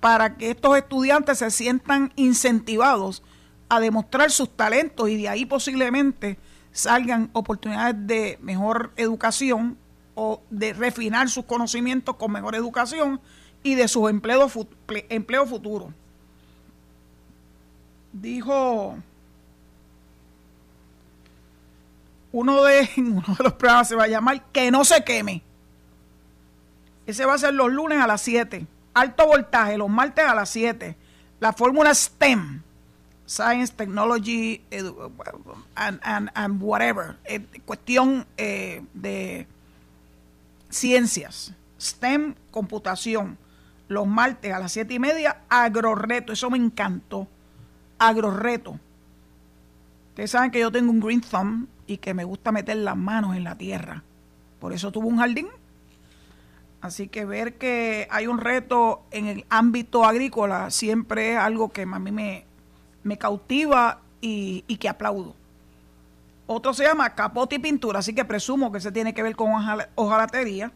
para 0.00 0.36
que 0.36 0.50
estos 0.50 0.76
estudiantes 0.76 1.38
se 1.38 1.50
sientan 1.50 2.12
incentivados 2.16 3.22
a 3.68 3.80
demostrar 3.80 4.30
sus 4.30 4.50
talentos 4.56 5.08
y 5.08 5.16
de 5.16 5.28
ahí 5.28 5.44
posiblemente 5.44 6.38
salgan 6.72 7.30
oportunidades 7.32 7.96
de 8.06 8.38
mejor 8.40 8.92
educación 8.96 9.76
o 10.14 10.42
de 10.50 10.72
refinar 10.72 11.28
sus 11.28 11.44
conocimientos 11.44 12.16
con 12.16 12.32
mejor 12.32 12.54
educación 12.54 13.20
y 13.62 13.74
de 13.74 13.88
sus 13.88 14.08
empleos, 14.08 14.52
empleo 15.08 15.46
futuros. 15.46 15.88
Dijo 18.12 18.96
uno 22.32 22.62
de, 22.62 22.88
uno 22.96 23.34
de 23.36 23.44
los 23.44 23.52
programas 23.54 23.88
se 23.88 23.96
va 23.96 24.04
a 24.04 24.08
llamar 24.08 24.42
Que 24.52 24.70
no 24.70 24.84
se 24.84 25.02
queme. 25.04 25.42
Ese 27.06 27.24
va 27.24 27.34
a 27.34 27.38
ser 27.38 27.54
los 27.54 27.70
lunes 27.72 28.00
a 28.00 28.06
las 28.06 28.20
7. 28.22 28.66
Alto 28.94 29.26
voltaje, 29.26 29.76
los 29.76 29.88
martes 29.88 30.24
a 30.24 30.34
las 30.34 30.50
7. 30.50 30.96
La 31.40 31.52
fórmula 31.52 31.94
STEM. 31.94 32.62
Science, 33.26 33.72
Technology, 33.72 34.60
and, 35.76 36.00
and, 36.34 36.62
whatever. 36.62 37.16
Eh, 37.24 37.40
cuestión 37.64 38.26
eh, 38.36 38.82
de 38.92 39.46
ciencias. 40.68 41.52
STEM, 41.80 42.34
computación. 42.50 43.38
Los 43.90 44.06
martes 44.06 44.52
a 44.52 44.60
las 44.60 44.70
7 44.70 44.94
y 44.94 44.98
media, 45.00 45.38
agrorreto. 45.48 46.32
Eso 46.32 46.48
me 46.48 46.56
encantó. 46.56 47.26
Agrorreto. 47.98 48.78
Ustedes 50.10 50.30
saben 50.30 50.52
que 50.52 50.60
yo 50.60 50.70
tengo 50.70 50.92
un 50.92 51.00
green 51.00 51.20
thumb 51.20 51.66
y 51.88 51.96
que 51.96 52.14
me 52.14 52.22
gusta 52.22 52.52
meter 52.52 52.76
las 52.76 52.96
manos 52.96 53.36
en 53.36 53.42
la 53.42 53.56
tierra. 53.56 54.04
Por 54.60 54.72
eso 54.72 54.92
tuve 54.92 55.08
un 55.08 55.18
jardín. 55.18 55.48
Así 56.80 57.08
que 57.08 57.24
ver 57.24 57.54
que 57.58 58.06
hay 58.12 58.28
un 58.28 58.38
reto 58.38 59.02
en 59.10 59.26
el 59.26 59.44
ámbito 59.50 60.04
agrícola 60.04 60.70
siempre 60.70 61.32
es 61.32 61.38
algo 61.38 61.72
que 61.72 61.82
a 61.82 61.98
mí 61.98 62.12
me, 62.12 62.44
me 63.02 63.18
cautiva 63.18 64.02
y, 64.20 64.62
que 64.78 64.88
aplaudo. 64.88 65.34
Otro 66.46 66.74
se 66.74 66.84
llama 66.84 67.16
capote 67.16 67.56
y 67.56 67.58
pintura, 67.58 67.98
así 67.98 68.14
que 68.14 68.24
presumo 68.24 68.70
que 68.70 68.78
se 68.78 68.92
tiene 68.92 69.14
que 69.14 69.24
ver 69.24 69.34
con 69.34 69.50
hojalatería. 69.96 70.70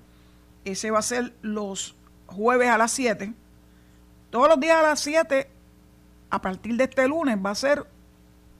Ese 0.64 0.90
va 0.90 0.98
a 0.98 1.02
ser 1.02 1.32
los 1.42 1.94
jueves 2.26 2.68
a 2.68 2.78
las 2.78 2.92
7. 2.92 3.32
Todos 4.30 4.48
los 4.48 4.60
días 4.60 4.76
a 4.78 4.82
las 4.82 5.00
7, 5.00 5.48
a 6.30 6.42
partir 6.42 6.76
de 6.76 6.84
este 6.84 7.06
lunes, 7.06 7.38
va 7.44 7.50
a 7.50 7.54
ser 7.54 7.86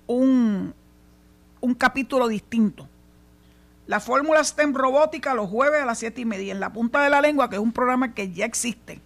un, 0.06 0.74
un 1.60 1.74
capítulo 1.74 2.28
distinto. 2.28 2.88
La 3.86 4.00
fórmula 4.00 4.42
STEM 4.42 4.74
robótica 4.74 5.34
los 5.34 5.50
jueves 5.50 5.82
a 5.82 5.86
las 5.86 5.98
7 5.98 6.20
y 6.20 6.24
media 6.24 6.52
en 6.52 6.60
la 6.60 6.72
punta 6.72 7.02
de 7.02 7.10
la 7.10 7.20
lengua, 7.20 7.50
que 7.50 7.56
es 7.56 7.62
un 7.62 7.72
programa 7.72 8.14
que 8.14 8.32
ya 8.32 8.46
existe 8.46 9.00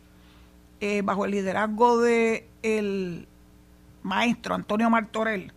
eh, 0.81 1.03
bajo 1.03 1.25
el 1.25 1.33
liderazgo 1.33 2.01
de 2.01 2.49
el 2.63 3.27
maestro 4.03 4.55
Antonio 4.55 4.89
Martorell. 4.89 5.53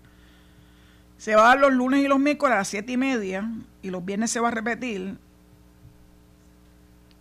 Se 1.17 1.35
va 1.35 1.43
a 1.43 1.47
dar 1.49 1.59
los 1.59 1.71
lunes 1.71 2.03
y 2.03 2.07
los 2.07 2.19
miércoles 2.19 2.55
a 2.55 2.59
las 2.59 2.67
7 2.69 2.91
y 2.91 2.97
media 2.97 3.51
y 3.83 3.91
los 3.91 4.03
viernes 4.03 4.31
se 4.31 4.39
va 4.39 4.47
a 4.47 4.51
repetir. 4.51 5.17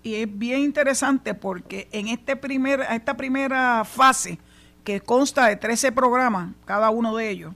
Y 0.02 0.14
es 0.14 0.38
bien 0.38 0.60
interesante 0.60 1.34
porque 1.34 1.88
en 1.92 2.08
este 2.08 2.38
esta 2.90 3.16
primera 3.16 3.84
fase, 3.84 4.38
que 4.84 5.00
consta 5.00 5.46
de 5.46 5.56
13 5.56 5.92
programas, 5.92 6.54
cada 6.64 6.90
uno 6.90 7.14
de 7.16 7.28
ellos, 7.28 7.54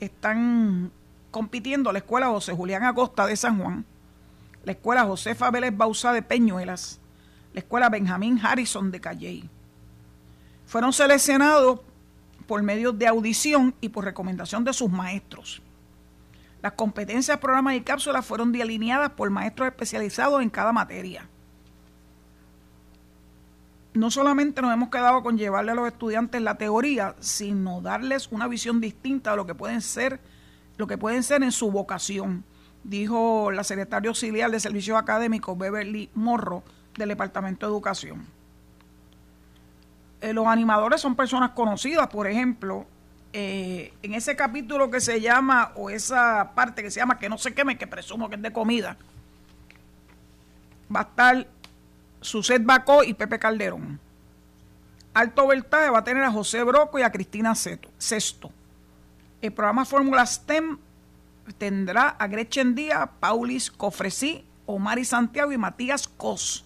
están 0.00 0.90
compitiendo 1.30 1.92
la 1.92 1.98
Escuela 1.98 2.28
José 2.28 2.52
Julián 2.52 2.84
Acosta 2.84 3.26
de 3.26 3.36
San 3.36 3.60
Juan, 3.60 3.84
la 4.64 4.72
Escuela 4.72 5.04
José 5.04 5.36
Vélez 5.52 5.76
Bausá 5.76 6.12
de 6.12 6.22
Peñuelas, 6.22 7.00
la 7.52 7.60
Escuela 7.60 7.90
Benjamín 7.90 8.40
Harrison 8.42 8.90
de 8.90 9.00
Calley. 9.00 9.50
Fueron 10.66 10.92
seleccionados 10.92 11.80
por 12.46 12.62
medio 12.62 12.92
de 12.92 13.06
audición 13.06 13.74
y 13.80 13.90
por 13.90 14.04
recomendación 14.04 14.64
de 14.64 14.72
sus 14.72 14.90
maestros. 14.90 15.62
Las 16.62 16.72
competencias, 16.72 17.38
programas 17.38 17.74
y 17.74 17.82
cápsulas 17.82 18.24
fueron 18.24 18.50
delineadas 18.50 19.10
por 19.10 19.28
maestros 19.28 19.68
especializados 19.68 20.40
en 20.42 20.48
cada 20.48 20.72
materia. 20.72 21.28
No 23.94 24.10
solamente 24.10 24.60
nos 24.60 24.72
hemos 24.72 24.90
quedado 24.90 25.22
con 25.22 25.38
llevarle 25.38 25.72
a 25.72 25.74
los 25.74 25.86
estudiantes 25.86 26.42
la 26.42 26.56
teoría, 26.56 27.14
sino 27.20 27.80
darles 27.80 28.28
una 28.30 28.48
visión 28.48 28.80
distinta 28.80 29.30
de 29.30 29.36
lo 29.36 29.46
que 29.46 29.54
pueden 29.54 29.80
ser 29.80 30.20
lo 30.76 30.86
que 30.86 30.98
pueden 30.98 31.22
ser 31.22 31.42
en 31.42 31.52
su 31.52 31.70
vocación, 31.70 32.44
dijo 32.82 33.50
la 33.52 33.64
secretaria 33.64 34.08
auxiliar 34.08 34.50
de 34.50 34.60
Servicios 34.60 34.98
Académicos, 34.98 35.56
Beverly 35.56 36.10
Morro, 36.14 36.62
del 36.96 37.08
Departamento 37.08 37.66
de 37.66 37.72
Educación. 37.72 38.26
Eh, 40.20 40.32
los 40.32 40.46
animadores 40.46 41.00
son 41.00 41.14
personas 41.14 41.50
conocidas, 41.50 42.08
por 42.08 42.26
ejemplo, 42.26 42.86
eh, 43.32 43.92
en 44.02 44.14
ese 44.14 44.36
capítulo 44.36 44.90
que 44.90 45.00
se 45.00 45.20
llama, 45.20 45.72
o 45.76 45.90
esa 45.90 46.52
parte 46.54 46.82
que 46.82 46.90
se 46.90 47.00
llama 47.00 47.18
Que 47.18 47.28
no 47.28 47.38
se 47.38 47.54
queme, 47.54 47.78
que 47.78 47.86
presumo 47.86 48.28
que 48.28 48.36
es 48.36 48.42
de 48.42 48.52
comida, 48.52 48.96
va 50.94 51.00
a 51.00 51.02
estar 51.04 51.46
Suset 52.24 52.64
Bacó 52.64 53.04
y 53.04 53.12
Pepe 53.12 53.38
Calderón. 53.38 54.00
Alto 55.12 55.44
Voltaje 55.44 55.90
va 55.90 55.98
a 55.98 56.04
tener 56.04 56.24
a 56.24 56.32
José 56.32 56.62
Broco 56.64 56.98
y 56.98 57.02
a 57.02 57.12
Cristina 57.12 57.54
Sesto. 57.54 58.50
El 59.42 59.52
programa 59.52 59.84
Fórmula 59.84 60.24
STEM 60.24 60.78
tendrá 61.58 62.08
a 62.08 62.26
Gretchen 62.26 62.74
Díaz, 62.74 63.10
Paulis 63.20 63.70
Cofresí, 63.70 64.44
Omar 64.64 65.04
Santiago 65.04 65.52
y 65.52 65.58
Matías 65.58 66.08
Cos. 66.08 66.64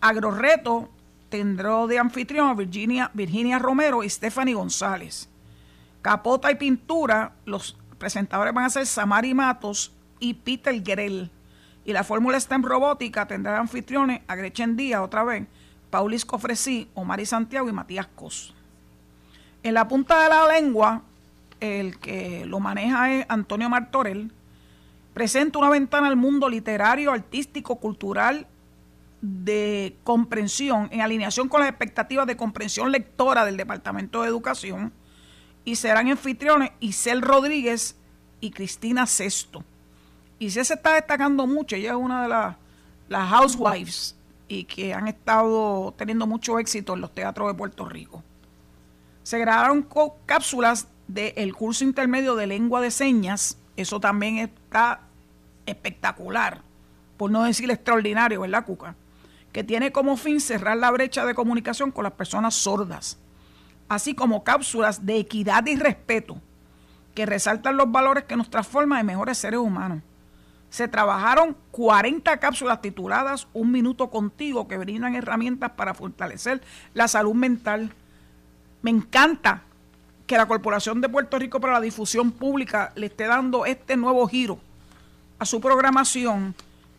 Agroreto 0.00 0.90
tendrá 1.28 1.86
de 1.86 2.00
anfitrión 2.00 2.48
a 2.48 2.54
Virginia, 2.54 3.10
Virginia 3.14 3.60
Romero 3.60 4.02
y 4.02 4.10
Stephanie 4.10 4.54
González. 4.54 5.28
Capota 6.02 6.50
y 6.50 6.56
pintura, 6.56 7.32
los 7.46 7.78
presentadores 7.96 8.52
van 8.52 8.64
a 8.64 8.70
ser 8.70 8.86
Samari 8.86 9.34
Matos 9.34 9.92
y 10.18 10.34
Peter 10.34 10.82
Gerel. 10.84 11.30
Y 11.84 11.92
la 11.92 12.04
Fórmula 12.04 12.40
STEM 12.40 12.62
Robótica 12.62 13.26
tendrá 13.26 13.58
anfitriones 13.58 14.22
a 14.26 14.34
Gretchen 14.36 14.76
Díaz 14.76 15.02
otra 15.02 15.24
vez, 15.24 15.46
Paulis 15.90 16.24
Cofresí, 16.24 16.88
Omar 16.94 17.24
Santiago 17.26 17.68
y 17.68 17.72
Matías 17.72 18.08
Cos. 18.14 18.54
En 19.62 19.74
la 19.74 19.86
punta 19.86 20.22
de 20.22 20.28
la 20.28 20.48
lengua 20.48 21.02
el 21.60 21.98
que 21.98 22.44
lo 22.46 22.60
maneja 22.60 23.12
es 23.12 23.26
Antonio 23.28 23.68
Martorell, 23.68 24.30
presenta 25.14 25.58
una 25.58 25.70
ventana 25.70 26.08
al 26.08 26.16
mundo 26.16 26.48
literario, 26.48 27.12
artístico, 27.12 27.76
cultural, 27.76 28.46
de 29.20 29.96
comprensión, 30.04 30.88
en 30.92 31.00
alineación 31.00 31.48
con 31.48 31.60
las 31.60 31.70
expectativas 31.70 32.26
de 32.26 32.36
comprensión 32.36 32.92
lectora 32.92 33.46
del 33.46 33.56
Departamento 33.56 34.22
de 34.22 34.28
Educación, 34.28 34.92
y 35.64 35.76
serán 35.76 36.08
anfitriones 36.08 36.72
Isel 36.80 37.22
Rodríguez 37.22 37.96
y 38.40 38.50
Cristina 38.50 39.06
Sesto. 39.06 39.64
Isel 40.44 40.64
se 40.64 40.74
está 40.74 40.94
destacando 40.94 41.46
mucho, 41.46 41.76
ella 41.76 41.90
es 41.90 41.96
una 41.96 42.22
de 42.22 42.28
las, 42.28 42.56
las 43.08 43.28
housewives 43.30 44.16
y 44.48 44.64
que 44.64 44.94
han 44.94 45.08
estado 45.08 45.94
teniendo 45.96 46.26
mucho 46.26 46.58
éxito 46.58 46.94
en 46.94 47.00
los 47.00 47.14
teatros 47.14 47.48
de 47.48 47.54
Puerto 47.54 47.84
Rico. 47.86 48.22
Se 49.22 49.38
grabaron 49.38 49.86
cápsulas 50.26 50.88
del 51.08 51.54
curso 51.54 51.84
intermedio 51.84 52.36
de 52.36 52.46
lengua 52.46 52.80
de 52.80 52.90
señas, 52.90 53.58
eso 53.76 54.00
también 54.00 54.38
está 54.38 55.00
espectacular, 55.66 56.62
por 57.16 57.30
no 57.30 57.44
decir 57.44 57.70
extraordinario, 57.70 58.40
¿verdad, 58.42 58.64
Cuca? 58.64 58.94
que 59.54 59.62
tiene 59.62 59.92
como 59.92 60.16
fin 60.16 60.40
cerrar 60.40 60.76
la 60.76 60.90
brecha 60.90 61.24
de 61.24 61.32
comunicación 61.32 61.92
con 61.92 62.02
las 62.02 62.14
personas 62.14 62.56
sordas, 62.56 63.18
así 63.88 64.12
como 64.12 64.42
cápsulas 64.42 65.06
de 65.06 65.16
equidad 65.18 65.64
y 65.66 65.76
respeto 65.76 66.40
que 67.14 67.24
resaltan 67.24 67.76
los 67.76 67.90
valores 67.92 68.24
que 68.24 68.34
nos 68.34 68.50
transforman 68.50 68.98
en 68.98 69.06
mejores 69.06 69.38
seres 69.38 69.60
humanos. 69.60 70.02
Se 70.74 70.88
trabajaron 70.88 71.56
40 71.70 72.36
cápsulas 72.38 72.82
tituladas 72.82 73.46
Un 73.52 73.70
Minuto 73.70 74.10
Contigo 74.10 74.66
que 74.66 74.76
brindan 74.76 75.14
herramientas 75.14 75.70
para 75.70 75.94
fortalecer 75.94 76.62
la 76.94 77.06
salud 77.06 77.34
mental. 77.34 77.92
Me 78.82 78.90
encanta 78.90 79.62
que 80.26 80.36
la 80.36 80.48
Corporación 80.48 81.00
de 81.00 81.08
Puerto 81.08 81.38
Rico 81.38 81.60
para 81.60 81.74
la 81.74 81.80
Difusión 81.80 82.32
Pública 82.32 82.90
le 82.96 83.06
esté 83.06 83.28
dando 83.28 83.66
este 83.66 83.96
nuevo 83.96 84.26
giro 84.26 84.58
a 85.38 85.46
su 85.46 85.60
programación 85.60 86.56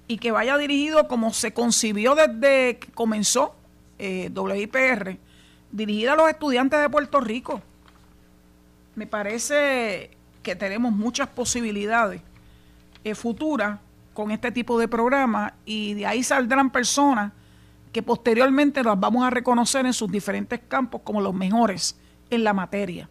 y 0.07 0.19
que 0.19 0.31
vaya 0.31 0.57
dirigido 0.57 1.09
como 1.09 1.33
se 1.33 1.53
concibió 1.53 2.15
desde 2.15 2.77
que 2.77 2.93
comenzó 2.93 3.57
eh, 3.99 4.31
WIPR, 4.33 5.17
dirigida 5.73 6.13
a 6.13 6.15
los 6.15 6.29
estudiantes 6.29 6.79
de 6.79 6.89
Puerto 6.89 7.19
Rico. 7.19 7.61
Me 8.95 9.05
parece 9.05 10.11
que 10.43 10.55
tenemos 10.55 10.93
muchas 10.93 11.27
posibilidades 11.27 12.21
eh, 13.05 13.13
futuras 13.13 13.79
con 14.15 14.31
este 14.31 14.51
tipo 14.51 14.79
de 14.79 14.87
programa 14.87 15.53
y 15.63 15.93
de 15.93 16.07
ahí 16.07 16.23
saldrán 16.23 16.71
personas 16.71 17.31
que 17.91 18.01
posteriormente 18.01 18.83
las 18.83 18.99
vamos 18.99 19.23
a 19.23 19.29
reconocer 19.29 19.85
en 19.85 19.93
sus 19.93 20.11
diferentes 20.11 20.59
campos 20.67 21.01
como 21.03 21.21
los 21.21 21.33
mejores 21.33 21.95
en 22.31 22.43
la 22.43 22.51
materia. 22.51 23.07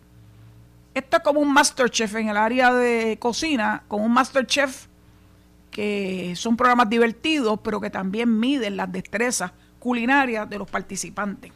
Esto 0.93 1.19
es 1.19 1.23
como 1.23 1.39
un 1.39 1.53
Masterchef 1.53 2.17
en 2.17 2.29
el 2.29 2.37
área 2.37 2.75
de 2.75 3.19
cocina, 3.21 3.85
con 3.87 4.03
un 4.03 4.13
Masterchef 4.13 4.89
que 5.71 6.35
son 6.37 6.57
programas 6.57 6.91
divertidos, 6.91 7.61
pero 7.63 7.81
que 7.81 7.91
también 7.91 8.39
miden 8.41 8.77
las 8.77 8.91
destrezas 8.91 9.53
culinarias 9.79 10.51
de 10.51 10.59
los 10.59 10.69
participantes. 10.69 11.53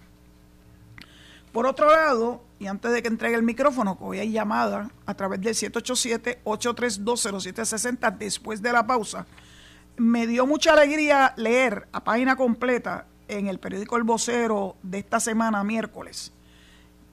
Por 1.52 1.66
otro 1.66 1.90
lado, 1.90 2.42
y 2.58 2.66
antes 2.66 2.90
de 2.92 3.02
que 3.02 3.08
entregue 3.08 3.36
el 3.36 3.42
micrófono, 3.42 3.96
hoy 4.00 4.18
hay 4.18 4.32
llamada 4.32 4.90
a 5.06 5.14
través 5.14 5.40
del 5.40 5.54
787-832-0760 5.54 8.18
después 8.18 8.60
de 8.60 8.72
la 8.72 8.86
pausa, 8.86 9.24
me 9.96 10.26
dio 10.26 10.46
mucha 10.46 10.72
alegría 10.72 11.32
leer 11.36 11.88
a 11.92 12.04
página 12.04 12.36
completa 12.36 13.06
en 13.28 13.46
el 13.48 13.58
periódico 13.58 13.96
El 13.96 14.02
Vocero 14.04 14.76
de 14.82 14.98
esta 14.98 15.20
semana, 15.20 15.64
miércoles, 15.64 16.32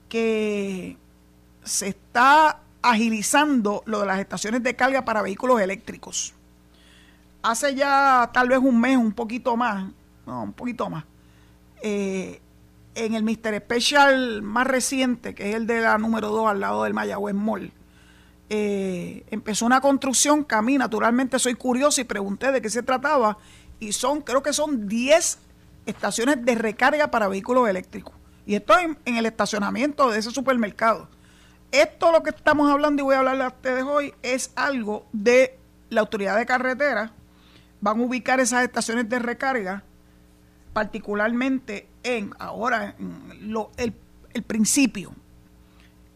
que 0.08 0.96
se 1.64 1.88
está 1.88 2.60
agilizando 2.82 3.82
lo 3.86 4.00
de 4.00 4.06
las 4.06 4.20
estaciones 4.20 4.62
de 4.62 4.76
carga 4.76 5.04
para 5.04 5.22
vehículos 5.22 5.60
eléctricos. 5.60 6.34
Hace 7.42 7.74
ya 7.74 8.30
tal 8.32 8.48
vez 8.48 8.58
un 8.58 8.80
mes, 8.80 8.96
un 8.96 9.12
poquito 9.12 9.56
más, 9.56 9.90
no, 10.26 10.44
un 10.44 10.52
poquito 10.52 10.88
más, 10.88 11.04
eh, 11.82 12.40
en 12.96 13.14
el 13.14 13.22
Mr. 13.22 13.56
Special 13.58 14.42
más 14.42 14.66
reciente, 14.66 15.34
que 15.34 15.50
es 15.50 15.54
el 15.54 15.66
de 15.66 15.82
la 15.82 15.98
número 15.98 16.30
2 16.30 16.50
al 16.50 16.60
lado 16.60 16.84
del 16.84 16.94
Mayagüez 16.94 17.34
Mall, 17.34 17.72
eh, 18.48 19.24
empezó 19.30 19.66
una 19.66 19.80
construcción 19.80 20.44
que 20.44 20.54
a 20.54 20.62
mí 20.62 20.78
naturalmente 20.78 21.38
soy 21.38 21.54
curioso 21.54 22.00
y 22.00 22.04
pregunté 22.04 22.52
de 22.52 22.62
qué 22.62 22.70
se 22.70 22.82
trataba 22.82 23.38
y 23.80 23.92
son, 23.92 24.22
creo 24.22 24.42
que 24.42 24.52
son 24.52 24.88
10 24.88 25.38
estaciones 25.84 26.44
de 26.44 26.54
recarga 26.54 27.10
para 27.10 27.28
vehículos 27.28 27.68
eléctricos. 27.68 28.14
Y 28.46 28.54
esto 28.54 28.74
en, 28.78 29.16
el 29.16 29.26
estacionamiento 29.26 30.10
de 30.10 30.20
ese 30.20 30.30
supermercado. 30.30 31.08
Esto 31.72 32.12
lo 32.12 32.22
que 32.22 32.30
estamos 32.30 32.70
hablando 32.70 33.02
y 33.02 33.04
voy 33.04 33.16
a 33.16 33.18
hablarle 33.18 33.44
a 33.44 33.48
ustedes 33.48 33.82
hoy 33.82 34.14
es 34.22 34.52
algo 34.54 35.04
de 35.12 35.58
la 35.90 36.00
autoridad 36.00 36.38
de 36.38 36.46
carretera. 36.46 37.12
Van 37.80 38.00
a 38.00 38.02
ubicar 38.04 38.38
esas 38.38 38.62
estaciones 38.62 39.08
de 39.08 39.18
recarga, 39.18 39.82
particularmente 40.72 41.88
en, 42.06 42.34
ahora, 42.38 42.94
el, 43.76 43.94
el, 44.32 44.42
principio, 44.42 45.12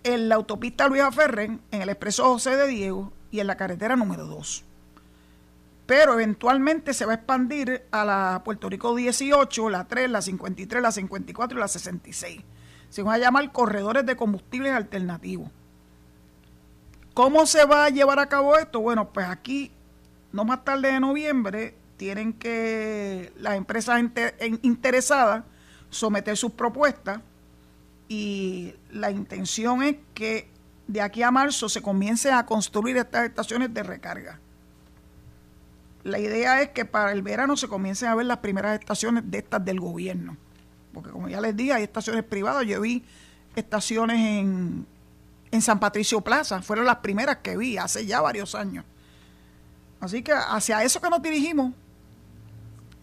en 0.04 0.28
la 0.28 0.36
autopista 0.36 0.88
Luis 0.88 1.02
Ferren, 1.12 1.60
en 1.70 1.82
el 1.82 1.88
expreso 1.88 2.24
José 2.24 2.56
de 2.56 2.66
Diego 2.66 3.12
y 3.30 3.40
en 3.40 3.46
la 3.46 3.56
carretera 3.56 3.96
número 3.96 4.26
2. 4.26 4.64
Pero 5.86 6.14
eventualmente 6.14 6.94
se 6.94 7.06
va 7.06 7.12
a 7.12 7.16
expandir 7.16 7.84
a 7.90 8.04
la 8.04 8.42
Puerto 8.44 8.68
Rico 8.68 8.94
18, 8.94 9.70
la 9.70 9.86
3, 9.86 10.10
la 10.10 10.22
53, 10.22 10.82
la 10.82 10.92
54 10.92 11.58
y 11.58 11.60
la 11.60 11.68
66 11.68 12.40
se 12.90 13.02
van 13.02 13.14
a 13.14 13.18
llamar 13.18 13.50
corredores 13.52 14.04
de 14.04 14.16
combustibles 14.16 14.72
alternativos. 14.72 15.48
¿Cómo 17.14 17.46
se 17.46 17.64
va 17.64 17.86
a 17.86 17.90
llevar 17.90 18.18
a 18.18 18.28
cabo 18.28 18.56
esto? 18.56 18.80
Bueno, 18.80 19.12
pues 19.12 19.26
aquí, 19.26 19.70
no 20.32 20.44
más 20.44 20.64
tarde 20.64 20.92
de 20.92 21.00
noviembre, 21.00 21.74
tienen 21.96 22.32
que 22.32 23.32
las 23.36 23.56
empresas 23.56 24.02
interesadas 24.62 25.44
someter 25.90 26.36
sus 26.36 26.52
propuestas 26.52 27.20
y 28.08 28.74
la 28.90 29.10
intención 29.10 29.82
es 29.82 29.96
que 30.14 30.48
de 30.86 31.00
aquí 31.00 31.22
a 31.22 31.30
marzo 31.30 31.68
se 31.68 31.82
comiencen 31.82 32.34
a 32.34 32.46
construir 32.46 32.96
estas 32.96 33.26
estaciones 33.26 33.72
de 33.72 33.82
recarga. 33.82 34.40
La 36.02 36.18
idea 36.18 36.62
es 36.62 36.70
que 36.70 36.84
para 36.84 37.12
el 37.12 37.22
verano 37.22 37.56
se 37.56 37.68
comiencen 37.68 38.08
a 38.08 38.14
ver 38.14 38.26
las 38.26 38.38
primeras 38.38 38.80
estaciones 38.80 39.30
de 39.30 39.38
estas 39.38 39.64
del 39.64 39.78
gobierno 39.78 40.36
porque 40.92 41.10
como 41.10 41.28
ya 41.28 41.40
les 41.40 41.56
dije, 41.56 41.72
hay 41.72 41.82
estaciones 41.84 42.24
privadas. 42.24 42.66
Yo 42.66 42.80
vi 42.80 43.04
estaciones 43.54 44.18
en, 44.18 44.86
en 45.50 45.62
San 45.62 45.80
Patricio 45.80 46.20
Plaza, 46.20 46.62
fueron 46.62 46.86
las 46.86 46.96
primeras 46.96 47.38
que 47.38 47.56
vi 47.56 47.76
hace 47.78 48.06
ya 48.06 48.20
varios 48.20 48.54
años. 48.54 48.84
Así 50.00 50.22
que 50.22 50.32
hacia 50.32 50.82
eso 50.82 51.00
que 51.00 51.10
nos 51.10 51.22
dirigimos. 51.22 51.74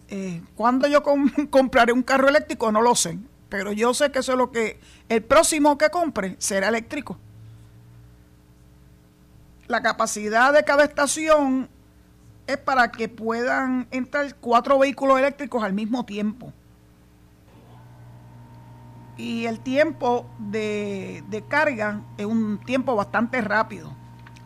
Eh, 0.08 0.42
cuando 0.54 0.88
yo 0.88 1.02
compraré 1.50 1.92
un 1.92 2.02
carro 2.02 2.28
eléctrico? 2.28 2.72
No 2.72 2.82
lo 2.82 2.94
sé, 2.94 3.18
pero 3.48 3.72
yo 3.72 3.94
sé 3.94 4.10
que 4.10 4.20
eso 4.20 4.32
es 4.32 4.38
lo 4.38 4.50
que 4.50 4.80
el 5.08 5.22
próximo 5.22 5.78
que 5.78 5.90
compre 5.90 6.36
será 6.38 6.68
eléctrico. 6.68 7.18
La 9.66 9.82
capacidad 9.82 10.52
de 10.52 10.64
cada 10.64 10.84
estación 10.84 11.68
es 12.46 12.56
para 12.56 12.90
que 12.90 13.08
puedan 13.08 13.86
entrar 13.90 14.34
cuatro 14.36 14.78
vehículos 14.78 15.18
eléctricos 15.18 15.62
al 15.62 15.74
mismo 15.74 16.06
tiempo 16.06 16.52
y 19.18 19.46
el 19.46 19.58
tiempo 19.58 20.30
de, 20.38 21.44
carga 21.48 22.00
es 22.16 22.24
un 22.24 22.58
tiempo 22.64 22.94
bastante 22.94 23.40
rápido. 23.40 23.92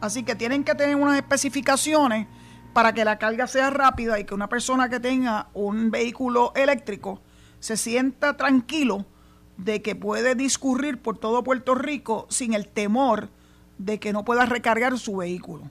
Así 0.00 0.24
que 0.24 0.34
tienen 0.34 0.64
que 0.64 0.74
tener 0.74 0.96
unas 0.96 1.16
especificaciones 1.16 2.26
para 2.72 2.92
que 2.92 3.04
la 3.04 3.18
carga 3.18 3.46
sea 3.46 3.70
rápida 3.70 4.18
y 4.18 4.24
que 4.24 4.34
una 4.34 4.48
persona 4.48 4.88
que 4.88 5.00
tenga 5.00 5.48
un 5.54 5.90
vehículo 5.90 6.52
eléctrico 6.54 7.20
se 7.60 7.76
sienta 7.76 8.36
tranquilo 8.36 9.04
de 9.56 9.82
que 9.82 9.94
puede 9.94 10.34
discurrir 10.34 11.00
por 11.00 11.18
todo 11.18 11.44
Puerto 11.44 11.74
Rico 11.74 12.26
sin 12.30 12.54
el 12.54 12.66
temor 12.66 13.28
de 13.78 14.00
que 14.00 14.12
no 14.12 14.24
pueda 14.24 14.46
recargar 14.46 14.98
su 14.98 15.16
vehículo. 15.16 15.64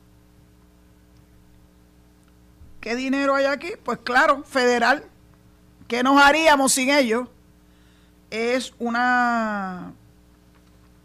¿Qué 2.80 2.96
dinero 2.96 3.36
hay 3.36 3.46
aquí? 3.46 3.72
Pues 3.84 4.00
claro, 4.04 4.44
federal. 4.44 5.04
¿Qué 5.88 6.04
nos 6.04 6.22
haríamos 6.22 6.72
sin 6.72 6.90
ellos? 6.90 7.28
es 8.32 8.74
una, 8.80 9.94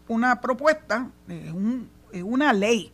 una 0.07 0.41
propuesta, 0.41 1.09
es, 1.27 2.23
una 2.23 2.53
ley, 2.53 2.91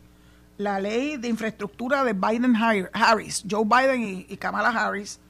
la 0.64 0.80
ley 0.80 1.18
de 1.18 1.28
infraestructura 1.28 2.02
de 2.04 2.14
Biden-Harris, 2.14 3.44
Joe 3.48 3.64
Biden 3.64 4.26
y, 4.28 4.36
Kamala 4.38 4.70
Harris, 4.70 5.20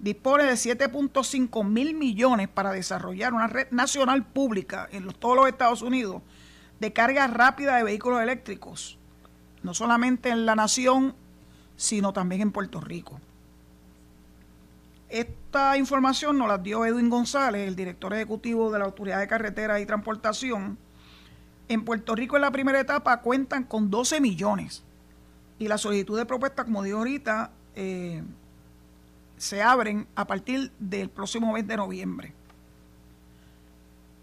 dispone 0.00 0.44
de 0.44 0.54
7.5 0.54 1.64
mil 1.64 1.94
millones 1.94 2.48
para 2.48 2.72
desarrollar 2.72 3.32
una 3.32 3.46
red 3.46 3.68
nacional 3.70 4.24
pública 4.26 4.88
en 4.90 5.06
todos 5.12 5.36
los 5.36 5.48
Estados 5.48 5.82
Unidos 5.82 6.22
de 6.80 6.92
carga 6.92 7.28
rápida 7.28 7.76
de 7.76 7.84
vehículos 7.84 8.20
eléctricos, 8.20 8.98
no 9.62 9.74
solamente 9.74 10.30
en 10.30 10.44
la 10.44 10.56
nación, 10.56 11.14
sino 11.76 12.12
también 12.12 12.40
en 12.40 12.50
Puerto 12.50 12.80
Rico. 12.80 13.20
Esta 15.08 15.76
información 15.76 16.36
nos 16.36 16.48
la 16.48 16.58
dio 16.58 16.84
Edwin 16.84 17.10
González, 17.10 17.68
el 17.68 17.76
director 17.76 18.12
ejecutivo 18.12 18.72
de 18.72 18.80
la 18.80 18.86
Autoridad 18.86 19.20
de 19.20 19.28
Carreteras 19.28 19.80
y 19.80 19.86
Transportación. 19.86 20.78
En 21.70 21.84
Puerto 21.84 22.16
Rico 22.16 22.34
en 22.34 22.42
la 22.42 22.50
primera 22.50 22.80
etapa 22.80 23.20
cuentan 23.20 23.62
con 23.62 23.92
12 23.92 24.20
millones 24.20 24.82
y 25.56 25.68
la 25.68 25.78
solicitud 25.78 26.18
de 26.18 26.26
propuesta, 26.26 26.64
como 26.64 26.82
digo 26.82 26.98
ahorita, 26.98 27.52
eh, 27.76 28.24
se 29.36 29.62
abren 29.62 30.08
a 30.16 30.26
partir 30.26 30.72
del 30.80 31.10
próximo 31.10 31.52
mes 31.52 31.68
de 31.68 31.76
noviembre. 31.76 32.34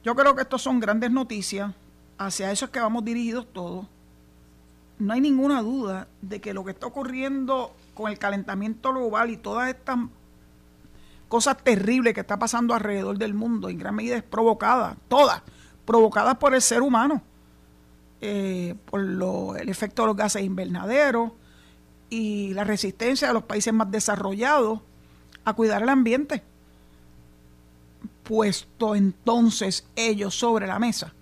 Yo 0.04 0.14
creo 0.14 0.36
que 0.36 0.42
estas 0.42 0.62
son 0.62 0.82
grandes 0.82 1.10
noticias, 1.10 1.74
hacia 2.18 2.52
eso 2.52 2.66
es 2.66 2.72
que 2.72 2.82
vamos 2.82 3.06
dirigidos 3.06 3.48
todos. 3.54 3.88
No 5.00 5.14
hay 5.14 5.22
ninguna 5.22 5.62
duda 5.62 6.10
de 6.22 6.42
que 6.42 6.54
lo 6.54 6.66
que 6.66 6.72
está 6.72 6.88
ocurriendo 6.88 7.74
con 7.94 8.12
el 8.12 8.20
calentamiento 8.20 8.92
global 8.92 9.30
y 9.30 9.38
todas 9.38 9.70
estas 9.70 10.00
cosas 11.30 11.64
terribles 11.64 12.14
que 12.14 12.20
está 12.20 12.38
pasando 12.38 12.74
alrededor 12.74 13.18
del 13.18 13.34
mundo, 13.34 13.70
en 13.70 13.78
gran 13.78 13.96
medida 13.96 14.18
es 14.18 14.24
provocada, 14.24 14.98
todas, 15.08 15.44
provocadas 15.86 16.36
por 16.36 16.54
el 16.54 16.62
ser 16.62 16.82
humano, 16.82 17.24
eh, 18.22 18.76
por 18.86 19.02
el 19.02 19.70
efecto 19.70 20.04
de 20.04 20.08
los 20.08 20.16
gases 20.16 20.44
invernaderos 20.44 21.32
y 22.10 22.54
la 22.54 22.64
resistencia 22.64 23.28
de 23.28 23.34
los 23.34 23.44
países 23.44 23.74
más 23.74 23.92
desarrollados 23.92 24.82
a 25.46 25.54
cuidar 25.54 25.84
el 25.84 25.90
ambiente. 25.90 26.44
puesto 28.24 28.96
entonces 28.96 29.88
ellos 29.96 30.36
sobre 30.36 30.68
la 30.68 30.80
mesa, 30.80 31.14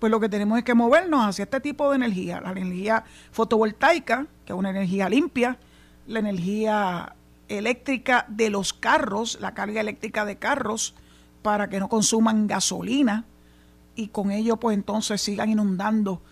pues 0.00 0.10
lo 0.10 0.18
que 0.18 0.28
tenemos 0.28 0.58
es 0.58 0.64
que 0.64 0.74
movernos 0.74 1.24
hacia 1.24 1.44
este 1.44 1.60
tipo 1.60 1.90
de 1.90 1.96
energía, 1.96 2.40
la 2.40 2.50
energía 2.50 3.04
fotovoltaica, 3.30 4.26
que 4.44 4.52
es 4.52 4.58
una 4.58 4.70
energía 4.70 5.08
limpia, 5.08 5.58
la 6.06 6.18
energía 6.18 7.14
eléctrica 7.48 8.24
de 8.28 8.50
los 8.50 8.72
carros, 8.72 9.38
la 9.40 9.54
carga 9.54 9.80
eléctrica 9.80 10.24
de 10.24 10.38
carros, 10.38 10.94
para 11.42 11.68
que 11.68 11.78
no 11.78 11.88
consuman 11.88 12.46
gasolina 12.46 13.24
y 13.94 14.08
con 14.08 14.30
ello 14.30 14.56
pues 14.56 14.76
entonces 14.76 15.20
sigan 15.20 15.50
inundando 15.50 16.22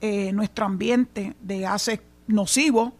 eh, 0.00 0.32
nuestro 0.32 0.66
ambiente 0.66 1.34
de 1.40 1.60
gases 1.60 2.00
nocivos 2.26 2.92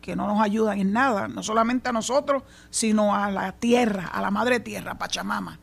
que 0.00 0.16
no 0.16 0.26
nos 0.26 0.40
ayudan 0.42 0.80
en 0.80 0.92
nada, 0.92 1.28
no 1.28 1.42
solamente 1.42 1.88
a 1.88 1.92
nosotros, 1.92 2.42
sino 2.70 3.14
a 3.14 3.30
la 3.30 3.52
tierra, 3.52 4.08
a 4.08 4.20
la 4.20 4.30
madre 4.30 4.60
tierra, 4.60 4.98
Pachamama. 4.98 5.58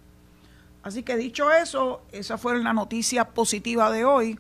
Así 0.82 1.04
que 1.04 1.18
dicho 1.18 1.52
eso, 1.52 2.02
esa 2.12 2.38
fue 2.38 2.58
la 2.58 2.74
noticia 2.74 3.26
positiva 3.26 3.92
de 3.92 4.06
hoy. 4.06 4.40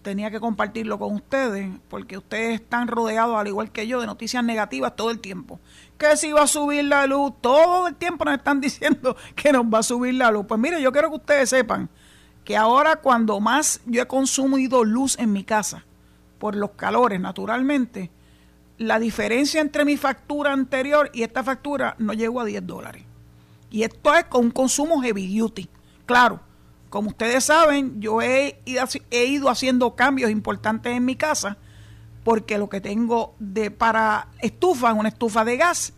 Tenía 0.00 0.30
que 0.30 0.40
compartirlo 0.40 0.98
con 0.98 1.14
ustedes, 1.14 1.68
porque 1.88 2.16
ustedes 2.16 2.60
están 2.60 2.88
rodeados, 2.88 3.36
al 3.36 3.48
igual 3.48 3.70
que 3.70 3.86
yo, 3.86 4.00
de 4.00 4.06
noticias 4.06 4.42
negativas 4.42 4.96
todo 4.96 5.10
el 5.10 5.20
tiempo. 5.20 5.60
Que 5.98 6.16
si 6.16 6.32
va 6.32 6.44
a 6.44 6.46
subir 6.46 6.84
la 6.84 7.06
luz, 7.06 7.34
todo 7.40 7.88
el 7.88 7.94
tiempo 7.96 8.24
nos 8.24 8.34
están 8.34 8.60
diciendo 8.62 9.16
que 9.34 9.52
nos 9.52 9.66
va 9.66 9.80
a 9.80 9.82
subir 9.82 10.14
la 10.14 10.30
luz. 10.30 10.46
Pues 10.48 10.58
mire, 10.58 10.80
yo 10.80 10.90
quiero 10.92 11.10
que 11.10 11.16
ustedes 11.16 11.50
sepan 11.50 11.90
que 12.46 12.56
ahora 12.56 12.96
cuando 12.96 13.40
más 13.40 13.80
yo 13.86 14.00
he 14.00 14.06
consumido 14.06 14.84
luz 14.84 15.18
en 15.18 15.32
mi 15.32 15.42
casa, 15.42 15.84
por 16.38 16.54
los 16.54 16.70
calores 16.70 17.20
naturalmente, 17.20 18.12
la 18.78 19.00
diferencia 19.00 19.60
entre 19.60 19.84
mi 19.84 19.96
factura 19.96 20.52
anterior 20.52 21.10
y 21.12 21.24
esta 21.24 21.42
factura 21.42 21.96
no 21.98 22.12
llegó 22.12 22.40
a 22.40 22.44
10 22.44 22.64
dólares. 22.64 23.02
Y 23.68 23.82
esto 23.82 24.14
es 24.14 24.26
con 24.26 24.44
un 24.44 24.50
consumo 24.52 25.02
heavy 25.02 25.36
duty. 25.36 25.68
Claro, 26.06 26.38
como 26.88 27.08
ustedes 27.08 27.42
saben, 27.42 28.00
yo 28.00 28.22
he 28.22 28.60
ido, 28.64 29.50
haciendo 29.50 29.96
cambios 29.96 30.30
importantes 30.30 30.96
en 30.96 31.04
mi 31.04 31.16
casa 31.16 31.58
porque 32.22 32.58
lo 32.58 32.68
que 32.68 32.80
tengo 32.80 33.34
de 33.40 33.72
para 33.72 34.28
estufa 34.40 34.92
es 34.92 34.96
una 34.96 35.08
estufa 35.08 35.44
de 35.44 35.56
gas, 35.56 35.94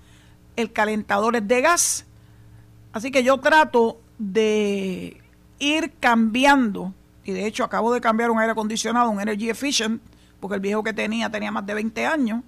el 0.57 0.73
calentador 0.73 1.37
es 1.37 1.47
de 1.47 1.61
gas. 1.61 2.07
Así 2.95 3.11
que 3.11 3.23
yo 3.23 3.37
trato 3.39 4.01
de 4.19 5.21
ir 5.59 5.93
cambiando, 6.01 6.93
y 7.25 7.33
de 7.33 7.47
hecho 7.47 7.65
acabo 7.65 7.93
de 7.93 8.01
cambiar 8.01 8.31
un 8.31 8.39
aire 8.39 8.53
acondicionado, 8.53 9.11
un 9.11 9.21
Energy 9.21 9.51
Efficient, 9.51 10.01
porque 10.41 10.55
el 10.55 10.61
viejo 10.61 10.83
que 10.83 10.93
tenía 10.93 11.31
tenía 11.31 11.51
más 11.51 11.67
de 11.67 11.75
20 11.75 12.07
años, 12.07 12.43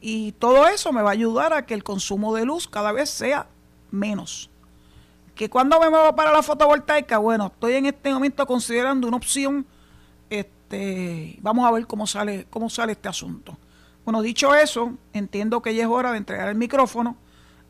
y 0.00 0.32
todo 0.32 0.66
eso 0.66 0.92
me 0.92 1.02
va 1.02 1.10
a 1.10 1.12
ayudar 1.12 1.52
a 1.52 1.66
que 1.66 1.74
el 1.74 1.84
consumo 1.84 2.34
de 2.34 2.46
luz 2.46 2.66
cada 2.66 2.92
vez 2.92 3.10
sea 3.10 3.46
menos. 3.90 4.50
Que 5.34 5.50
cuando 5.50 5.78
me 5.78 5.90
muevo 5.90 6.14
para 6.14 6.32
la 6.32 6.42
fotovoltaica, 6.42 7.18
bueno, 7.18 7.46
estoy 7.46 7.74
en 7.74 7.86
este 7.86 8.12
momento 8.12 8.46
considerando 8.46 9.06
una 9.06 9.18
opción, 9.18 9.66
este, 10.30 11.38
vamos 11.42 11.66
a 11.66 11.70
ver 11.70 11.86
cómo 11.86 12.06
sale, 12.06 12.46
cómo 12.48 12.70
sale 12.70 12.92
este 12.92 13.08
asunto. 13.08 13.56
Bueno, 14.04 14.22
dicho 14.22 14.54
eso, 14.54 14.94
entiendo 15.12 15.60
que 15.60 15.74
ya 15.74 15.82
es 15.82 15.88
hora 15.88 16.12
de 16.12 16.18
entregar 16.18 16.48
el 16.48 16.56
micrófono, 16.56 17.16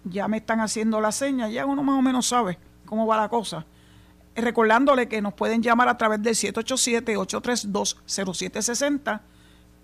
ya 0.04 0.28
me 0.28 0.38
están 0.38 0.60
haciendo 0.60 1.00
la 1.00 1.12
seña, 1.12 1.48
ya 1.48 1.66
uno 1.66 1.82
más 1.82 1.98
o 1.98 2.02
menos 2.02 2.26
sabe 2.26 2.58
cómo 2.86 3.06
va 3.06 3.16
la 3.16 3.28
cosa 3.28 3.66
recordándole 4.40 5.08
que 5.08 5.22
nos 5.22 5.34
pueden 5.34 5.62
llamar 5.62 5.88
a 5.88 5.98
través 5.98 6.22
del 6.22 6.34
787-832-0760 6.34 9.20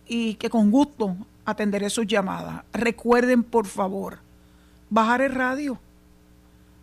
y 0.07 0.35
que 0.35 0.51
con 0.51 0.71
gusto 0.71 1.17
atenderé 1.45 1.91
sus 1.91 2.07
llamadas. 2.07 2.63
Recuerden, 2.73 3.43
por 3.43 3.67
favor, 3.67 4.21
bajar 4.91 5.21
el 5.21 5.35
radio. 5.35 5.79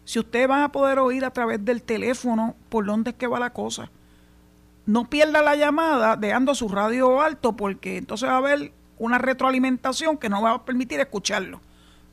Si 0.05 0.19
ustedes 0.19 0.47
van 0.47 0.63
a 0.63 0.71
poder 0.71 0.99
oír 0.99 1.25
a 1.25 1.31
través 1.31 1.63
del 1.63 1.81
teléfono 1.81 2.55
por 2.69 2.85
dónde 2.85 3.11
es 3.11 3.15
que 3.15 3.27
va 3.27 3.39
la 3.39 3.51
cosa, 3.51 3.89
no 4.85 5.09
pierda 5.09 5.41
la 5.41 5.55
llamada 5.55 6.17
dejando 6.17 6.55
su 6.55 6.67
radio 6.67 7.21
alto 7.21 7.55
porque 7.55 7.97
entonces 7.97 8.27
va 8.27 8.33
a 8.33 8.37
haber 8.37 8.73
una 8.97 9.17
retroalimentación 9.17 10.17
que 10.17 10.29
no 10.29 10.41
va 10.41 10.51
a 10.51 10.65
permitir 10.65 10.99
escucharlo. 10.99 11.61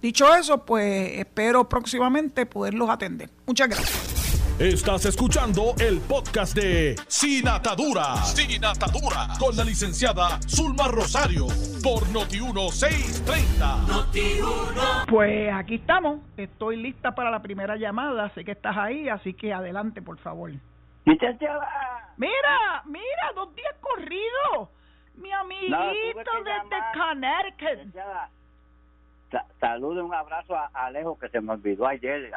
Dicho 0.00 0.34
eso, 0.34 0.64
pues 0.64 1.18
espero 1.18 1.68
próximamente 1.68 2.46
poderlos 2.46 2.88
atender. 2.88 3.28
Muchas 3.46 3.68
gracias. 3.68 4.19
Estás 4.60 5.06
escuchando 5.06 5.72
el 5.80 6.00
podcast 6.00 6.54
de 6.54 6.94
Sin 7.08 7.48
Atadura. 7.48 8.16
Sin 8.16 8.62
Atadura. 8.62 9.28
Con 9.38 9.56
la 9.56 9.64
licenciada 9.64 10.38
Zulma 10.46 10.86
Rosario. 10.86 11.46
Por 11.82 12.02
Noti1630. 12.12 13.86
Noti1. 13.88 15.06
Pues 15.08 15.50
aquí 15.54 15.76
estamos. 15.76 16.20
Estoy 16.36 16.76
lista 16.76 17.14
para 17.14 17.30
la 17.30 17.40
primera 17.40 17.76
llamada. 17.76 18.28
Sé 18.34 18.44
que 18.44 18.52
estás 18.52 18.76
ahí, 18.76 19.08
así 19.08 19.32
que 19.32 19.54
adelante, 19.54 20.02
por 20.02 20.18
favor. 20.18 20.52
Licenciada. 21.06 21.66
Mira, 22.18 22.82
mira, 22.84 23.32
dos 23.34 23.54
días 23.54 23.74
corridos. 23.80 24.68
Mi 25.14 25.32
amiguito 25.32 26.30
desde 26.44 26.76
Connecticut 26.92 27.94
salude 29.58 30.02
un 30.02 30.14
abrazo 30.14 30.56
a 30.56 30.70
Alejo 30.74 31.18
que 31.18 31.28
se 31.28 31.40
me 31.40 31.52
olvidó 31.52 31.86
ayer 31.86 32.32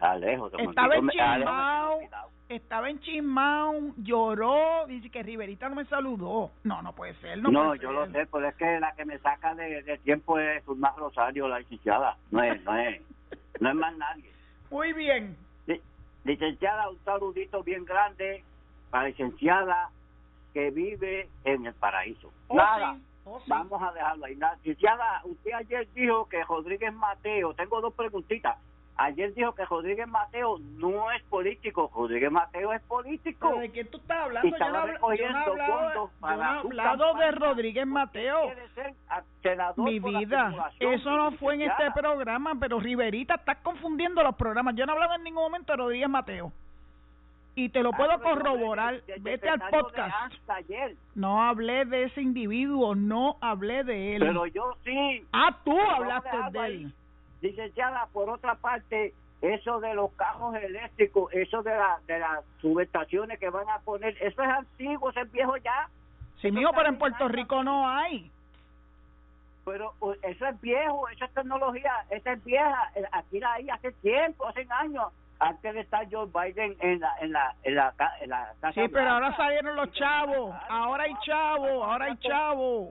Alejo 0.00 0.50
se 0.50 0.62
estaba 0.62 0.96
en 0.96 1.08
Chismao 1.08 2.00
estaba 2.48 2.90
en 2.90 3.00
Chismao 3.00 3.94
lloró 3.98 4.86
dice 4.86 5.10
que 5.10 5.22
Riverita 5.22 5.68
no 5.68 5.76
me 5.76 5.84
saludó. 5.86 6.50
No 6.64 6.82
no 6.82 6.92
puede 6.92 7.14
ser 7.14 7.38
no, 7.38 7.50
no 7.50 7.74
yo 7.74 7.92
lo 7.92 8.06
sé 8.10 8.26
pero 8.26 8.48
es 8.48 8.54
que 8.56 8.80
la 8.80 8.92
que 8.92 9.04
me 9.04 9.18
saca 9.18 9.54
de, 9.54 9.98
tiempo 10.04 10.38
es 10.38 10.66
más 10.68 10.96
Rosario 10.96 11.48
la 11.48 11.60
licenciada. 11.60 12.16
No 12.30 12.42
es 12.42 12.62
no 12.64 12.76
es 12.76 13.00
no 13.60 13.68
es 13.70 13.74
más 13.74 13.96
nadie. 13.96 14.30
Muy 14.70 14.92
bien. 14.92 15.36
Licenciada 16.24 16.88
un 16.88 16.98
saludito 17.04 17.62
bien 17.62 17.84
grande 17.84 18.42
para 18.90 19.08
licenciada 19.08 19.90
que 20.54 20.70
vive 20.70 21.28
en 21.44 21.66
el 21.66 21.74
paraíso. 21.74 22.32
Oh, 22.48 22.56
nada 22.56 22.96
Oh, 23.26 23.40
Vamos 23.46 23.82
a 23.82 23.92
dejarlo 23.92 24.26
ahí. 24.26 24.38
Licenciada, 24.62 25.22
usted 25.24 25.52
ayer 25.52 25.88
dijo 25.94 26.28
que 26.28 26.44
Rodríguez 26.44 26.92
Mateo, 26.92 27.54
tengo 27.54 27.80
dos 27.80 27.94
preguntitas. 27.94 28.58
Ayer 28.96 29.34
dijo 29.34 29.52
que 29.54 29.64
Rodríguez 29.64 30.06
Mateo 30.06 30.58
no 30.76 31.10
es 31.10 31.20
político, 31.24 31.90
Rodríguez 31.92 32.30
Mateo 32.30 32.72
es 32.72 32.82
político. 32.82 33.58
¿De 33.58 33.72
qué 33.72 33.84
tú 33.84 33.96
estás 33.98 34.18
hablando? 34.18 34.48
yo 34.48 34.58
no, 34.58 35.10
he 35.12 35.20
hablado, 36.22 37.14
de 37.14 37.30
Rodríguez 37.32 37.86
Mateo. 37.86 38.52
Mi 39.78 39.98
vida, 39.98 40.70
eso 40.78 41.10
no 41.10 41.32
fue 41.32 41.54
en 41.54 41.62
este 41.62 41.90
programa, 41.92 42.52
pero 42.60 42.78
Riverita, 42.78 43.34
estás 43.34 43.56
confundiendo 43.64 44.22
los 44.22 44.36
programas. 44.36 44.76
Yo 44.76 44.86
no 44.86 44.92
he 44.92 44.94
hablado 44.94 45.16
en 45.16 45.24
ningún 45.24 45.42
momento 45.42 45.72
de 45.72 45.76
Rodríguez 45.76 46.08
Mateo 46.08 46.52
y 47.56 47.68
te 47.68 47.82
lo 47.82 47.90
ah, 47.92 47.96
puedo 47.96 48.20
corroborar. 48.20 49.00
Vete 49.20 49.48
al 49.48 49.60
podcast. 49.68 50.34
No 51.14 51.42
hablé 51.42 51.84
de 51.84 52.04
ese 52.04 52.20
individuo, 52.20 52.94
no 52.94 53.36
hablé 53.40 53.84
de 53.84 54.16
él. 54.16 54.22
Pero 54.26 54.46
yo 54.46 54.76
sí. 54.84 55.24
Ah, 55.32 55.56
tú 55.64 55.78
hablaste 55.78 56.36
de 56.52 56.66
él. 56.66 56.92
Licenciada, 57.40 58.06
por 58.12 58.30
otra 58.30 58.54
parte, 58.56 59.12
eso 59.42 59.80
de 59.80 59.94
los 59.94 60.10
carros 60.12 60.54
eléctricos, 60.56 61.32
eso 61.32 61.62
de, 61.62 61.70
la, 61.70 61.98
de 62.06 62.18
las 62.18 62.44
subestaciones 62.60 63.38
que 63.38 63.50
van 63.50 63.68
a 63.68 63.78
poner, 63.80 64.16
eso 64.20 64.42
es 64.42 64.48
antiguo, 64.48 65.10
eso 65.10 65.20
es 65.20 65.30
viejo 65.30 65.56
ya. 65.58 65.88
Sí, 66.40 66.50
mío, 66.50 66.70
pero 66.74 66.88
en 66.88 66.98
Puerto 66.98 67.28
Rico 67.28 67.62
no 67.62 67.88
hay. 67.88 68.30
Pero 69.64 69.94
eso 70.22 70.46
es 70.46 70.60
viejo, 70.60 71.08
esa 71.08 71.28
tecnología, 71.28 71.92
esa 72.10 72.32
es 72.32 72.44
vieja. 72.44 72.90
Aquí 73.12 73.38
la 73.38 73.54
hay 73.54 73.70
hace 73.70 73.92
tiempo, 73.92 74.46
hace 74.46 74.66
años 74.70 75.04
antes 75.44 75.74
de 75.74 75.80
estar 75.80 76.06
Joe 76.10 76.26
Biden 76.26 76.76
en 76.80 77.00
la 77.00 77.14
en 77.20 77.32
la 77.32 77.54
en 77.62 77.74
la, 77.74 77.94
en 78.20 78.30
la 78.30 78.54
casa 78.60 78.80
Sí, 78.80 78.88
pero 78.92 79.10
ahora 79.10 79.36
salieron 79.36 79.76
los 79.76 79.92
chavos, 79.92 80.54
ahora 80.68 81.04
hay 81.04 81.14
chavos, 81.24 81.70
ahora 81.70 82.04
hay 82.06 82.16
chavos. 82.18 82.88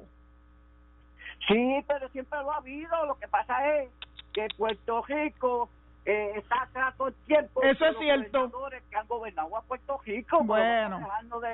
Sí, 1.47 1.83
pero 1.87 2.07
siempre 2.09 2.39
lo 2.39 2.51
ha 2.51 2.57
habido, 2.57 3.05
lo 3.05 3.15
que 3.15 3.27
pasa 3.27 3.75
es 3.75 3.89
que 4.33 4.47
Puerto 4.57 5.03
Rico 5.03 5.69
eh, 6.05 6.33
está 6.35 6.67
el 7.05 7.13
tiempo. 7.25 7.61
Eso 7.63 7.85
es 7.85 7.97
cierto. 7.97 8.51
que 8.89 8.95
han 8.95 9.07
gobernado 9.07 9.55
a 9.55 9.61
Puerto 9.61 9.99
Rico. 10.05 10.43
Bueno, 10.43 11.07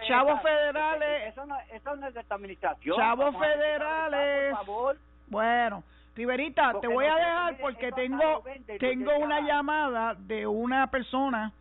chavos 0.07 0.41
federales. 0.41 1.31
Eso 1.31 1.45
no, 1.45 1.55
eso 1.71 1.95
no 1.95 2.07
es 2.07 2.13
de 2.13 2.19
esta 2.19 2.35
administración. 2.35 2.97
Chavos 2.97 3.35
federales. 3.37 4.55
Por 4.55 4.65
favor. 4.65 4.97
Bueno, 5.27 5.83
Riverita, 6.19 6.73
te 6.81 6.87
voy 6.89 7.05
a 7.05 7.15
dejar 7.15 7.57
porque 7.61 7.93
tengo 7.93 8.43
tengo 8.77 9.17
una 9.19 9.39
llamada 9.39 10.15
de 10.15 10.45
una 10.45 10.87
persona 10.87 11.53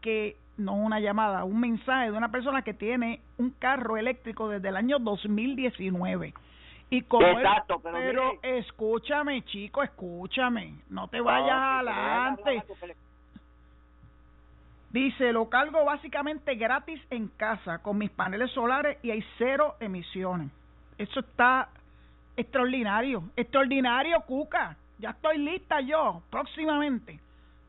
que 0.00 0.34
no 0.56 0.74
una 0.74 0.98
llamada, 0.98 1.44
un 1.44 1.60
mensaje 1.60 2.10
de 2.10 2.16
una 2.16 2.28
persona 2.32 2.62
que 2.62 2.74
tiene 2.74 3.20
un 3.38 3.50
carro 3.50 3.96
eléctrico 3.96 4.48
desde 4.48 4.70
el 4.70 4.76
año 4.76 4.98
2019. 4.98 6.34
Y 6.90 7.02
como 7.02 7.28
Exacto, 7.28 7.80
pero, 7.80 8.40
escúchame, 8.42 9.44
chico, 9.44 9.84
escúchame, 9.84 10.74
no 10.90 11.06
te 11.06 11.20
vayas 11.20 11.86
adelante. 11.86 12.64
Dice, 14.90 15.32
lo 15.32 15.48
cargo 15.48 15.84
básicamente 15.84 16.56
gratis 16.56 17.00
en 17.10 17.28
casa 17.28 17.78
con 17.78 17.98
mis 17.98 18.10
paneles 18.10 18.50
solares 18.50 18.98
y 19.04 19.12
hay 19.12 19.24
cero 19.38 19.76
emisiones. 19.78 20.50
Eso 20.98 21.20
está 21.20 21.68
Extraordinario, 22.36 23.24
extraordinario, 23.36 24.20
Cuca. 24.26 24.76
Ya 24.98 25.10
estoy 25.10 25.38
lista 25.38 25.80
yo, 25.80 26.22
próximamente, 26.30 27.18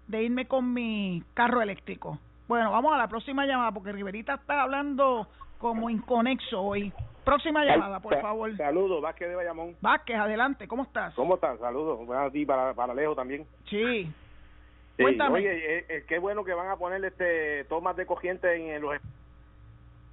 de 0.08 0.24
irme 0.24 0.46
con 0.48 0.74
mi 0.74 1.24
carro 1.34 1.62
eléctrico. 1.62 2.20
Bueno, 2.48 2.72
vamos 2.72 2.94
a 2.94 2.98
la 2.98 3.08
próxima 3.08 3.46
llamada 3.46 3.72
porque 3.72 3.92
Riverita 3.92 4.36
está 4.36 4.62
hablando 4.62 5.28
como 5.58 5.90
inconexo 5.90 6.62
hoy. 6.62 6.94
Próxima 7.24 7.64
llamada, 7.64 8.00
por 8.02 8.20
favor. 8.22 8.56
Saludos, 8.58 9.02
Vázquez 9.02 9.30
de 9.30 9.36
Bayamón. 9.36 9.76
Vázquez, 9.82 10.18
adelante, 10.18 10.68
¿cómo 10.68 10.84
estás? 10.84 11.14
¿Cómo 11.16 11.36
estás? 11.36 11.58
Saludos. 11.60 12.06
Buenas 12.06 12.28
a 12.28 12.32
ti, 12.32 12.46
para, 12.46 12.74
para 12.74 12.94
Lejos 12.94 13.16
también. 13.16 13.46
Sí. 13.70 14.12
Sí, 14.98 15.02
Cuéntame. 15.02 15.40
Oye, 15.40 15.78
eh, 15.80 15.86
eh, 15.90 16.06
qué 16.08 16.20
bueno 16.20 16.44
que 16.44 16.54
van 16.54 16.70
a 16.70 16.76
poner 16.76 17.04
este 17.04 17.64
tomas 17.66 17.96
de 17.96 18.06
corriente 18.06 18.76
en 18.76 18.82
los 18.82 18.94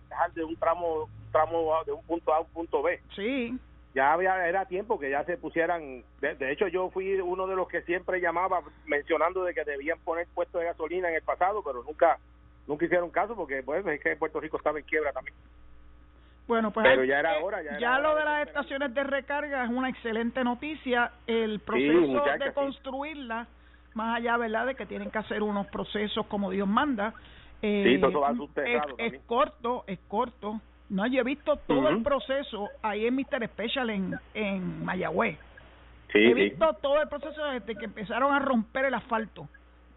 dejar 0.08 0.32
de 0.32 0.44
un 0.44 0.56
tramo 0.56 1.04
un 1.04 1.32
tramo 1.32 1.84
de 1.84 1.92
un 1.92 2.02
punto 2.04 2.32
A 2.32 2.38
a 2.38 2.40
un 2.40 2.46
punto 2.46 2.82
B. 2.82 3.00
Sí. 3.14 3.58
Ya 3.94 4.12
había 4.12 4.46
era 4.46 4.66
tiempo 4.66 4.98
que 5.00 5.11
ya 5.11 5.24
se 5.24 5.37
pusieran. 5.37 6.05
De, 6.20 6.35
de 6.37 6.53
hecho, 6.53 6.68
yo 6.68 6.90
fui 6.90 7.14
uno 7.20 7.46
de 7.46 7.57
los 7.57 7.68
que 7.68 7.83
siempre 7.83 8.20
llamaba 8.20 8.61
mencionando 8.87 9.42
de 9.44 9.53
que 9.53 9.64
debían 9.64 9.98
poner 10.00 10.29
puestos 10.35 10.61
de 10.61 10.68
gasolina 10.68 11.09
en 11.09 11.16
el 11.16 11.22
pasado, 11.22 11.62
pero 11.64 11.83
nunca 11.83 12.18
nunca 12.66 12.85
hicieron 12.85 13.11
caso 13.11 13.35
porque 13.35 13.62
pues 13.64 13.85
es 13.85 14.00
que 14.00 14.14
Puerto 14.16 14.38
Rico 14.38 14.57
estaba 14.57 14.79
en 14.79 14.85
quiebra 14.85 15.12
también. 15.12 15.35
Bueno, 16.50 16.72
pues 16.72 16.85
Pero 16.85 17.05
ya 17.05 17.20
era 17.20 17.38
eh, 17.38 17.42
hora, 17.44 17.62
ya 17.62 17.70
era 17.70 17.79
ya 17.81 17.90
hora 17.92 18.03
lo 18.03 18.14
de 18.14 18.18
de 18.20 18.24
las 18.24 18.48
estaciones 18.48 18.92
de 18.92 19.05
recarga 19.05 19.64
es 19.64 19.70
una 19.70 19.88
excelente 19.88 20.42
noticia. 20.42 21.12
El 21.29 21.61
proceso 21.61 22.09
muchacha, 22.09 22.44
de 22.44 22.50
sí. 22.50 22.55
construirlas, 22.55 23.46
más 23.94 24.16
allá, 24.16 24.37
¿verdad?, 24.37 24.66
de 24.66 24.74
que 24.74 24.85
tienen 24.87 25.12
que 25.12 25.18
hacer 25.18 25.44
unos 25.44 25.68
procesos 25.68 26.26
como 26.26 26.50
Dios 26.50 26.66
manda. 26.66 27.14
eh, 27.62 27.85
Sí, 27.87 28.00
todo 28.00 28.20
va 28.20 28.33
es, 28.98 29.20
corto, 29.26 29.85
es 29.87 30.00
corto. 30.09 30.61
No, 30.90 31.07
yo 31.07 31.20
he 31.20 31.24
visto 31.24 31.57
todo 31.57 31.88
el 31.88 32.03
proceso 32.03 32.68
ahí 32.83 33.07
en 33.07 33.14
Mr. 33.14 33.46
Special 33.46 33.90
en, 33.90 34.18
en 34.35 34.85
Mayagüez. 34.85 35.38
Sí, 36.12 36.18
he 36.18 36.35
sí. 36.35 36.35
visto 36.35 36.72
todo 36.83 37.00
el 37.00 37.09
proceso 37.09 37.44
desde 37.44 37.76
que 37.76 37.85
empezaron 37.85 38.35
a 38.35 38.40
romper 38.40 38.87
el 38.87 38.94
asfalto 38.94 39.48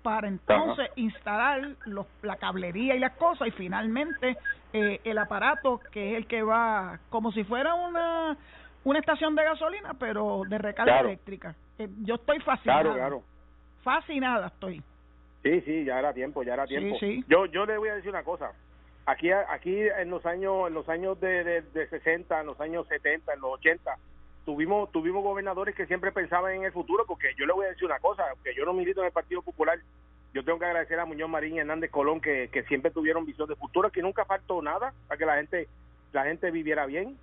para 0.03 0.27
entonces 0.27 0.89
instalar 0.95 1.61
los, 1.85 2.05
la 2.21 2.35
cablería 2.35 2.95
y 2.95 2.99
las 2.99 3.13
cosas 3.13 3.47
y 3.47 3.51
finalmente 3.51 4.37
eh, 4.73 4.99
el 5.03 5.17
aparato 5.17 5.81
que 5.91 6.11
es 6.11 6.17
el 6.17 6.27
que 6.27 6.43
va 6.43 6.99
como 7.09 7.31
si 7.31 7.43
fuera 7.45 7.73
una 7.73 8.37
una 8.83 8.99
estación 8.99 9.33
de 9.33 9.43
gasolina 9.45 9.93
pero 9.97 10.43
de 10.45 10.57
recarga 10.57 10.93
Claro. 10.93 11.07
eléctrica 11.07 11.55
Eh, 11.79 11.87
yo 12.03 12.15
estoy 12.15 12.39
fascinada 12.41 12.81
Claro, 12.81 12.95
claro. 12.95 13.23
fascinada 13.81 14.47
estoy 14.47 14.83
Sí, 15.41 15.61
sí, 15.61 15.83
ya 15.85 15.99
era 15.99 16.13
tiempo, 16.13 16.43
ya 16.43 16.53
era 16.53 16.67
Sí, 16.67 16.75
tiempo. 16.77 16.97
sí. 16.99 17.23
Yo 17.27 17.45
yo 17.47 17.65
le 17.65 17.77
voy 17.77 17.89
a 17.89 17.95
decir 17.95 18.09
una 18.09 18.23
cosa. 18.23 18.51
Aquí 19.05 19.31
aquí 19.31 19.81
en 19.81 20.09
los 20.09 20.25
años 20.25 20.67
en 20.67 20.73
los 20.73 20.87
años 20.87 21.19
de, 21.19 21.43
de, 21.43 21.61
de 21.61 21.87
60, 21.89 22.39
en 22.39 22.47
los 22.47 22.59
años 22.61 22.87
70, 22.87 23.33
en 23.33 23.41
los 23.41 23.53
80 23.53 23.97
tuvimos 24.45 24.91
tuvimos 24.91 25.23
gobernadores 25.23 25.75
que 25.75 25.85
siempre 25.87 26.11
pensaban 26.11 26.53
en 26.53 26.63
el 26.63 26.71
futuro 26.71 27.05
porque 27.05 27.33
yo 27.37 27.45
le 27.45 27.53
voy 27.53 27.65
a 27.65 27.69
decir 27.69 27.85
una 27.85 27.99
cosa, 27.99 28.23
que 28.43 28.55
yo 28.55 28.65
no 28.65 28.73
milito 28.73 29.01
en 29.01 29.07
el 29.07 29.13
Partido 29.13 29.41
Popular. 29.41 29.79
Yo 30.33 30.43
tengo 30.43 30.57
que 30.57 30.65
agradecer 30.65 30.99
a 30.99 31.05
Muñoz 31.05 31.29
Marín 31.29 31.55
y 31.55 31.59
Hernández 31.59 31.91
Colón 31.91 32.19
que, 32.19 32.49
que 32.51 32.63
siempre 32.63 32.89
tuvieron 32.89 33.25
visión 33.25 33.47
de 33.47 33.55
futuro, 33.55 33.91
que 33.91 34.01
nunca 34.01 34.25
faltó 34.25 34.61
nada 34.61 34.93
para 35.07 35.17
que 35.17 35.25
la 35.25 35.35
gente 35.35 35.67
la 36.11 36.23
gente 36.23 36.49
viviera 36.51 36.85
bien. 36.85 37.17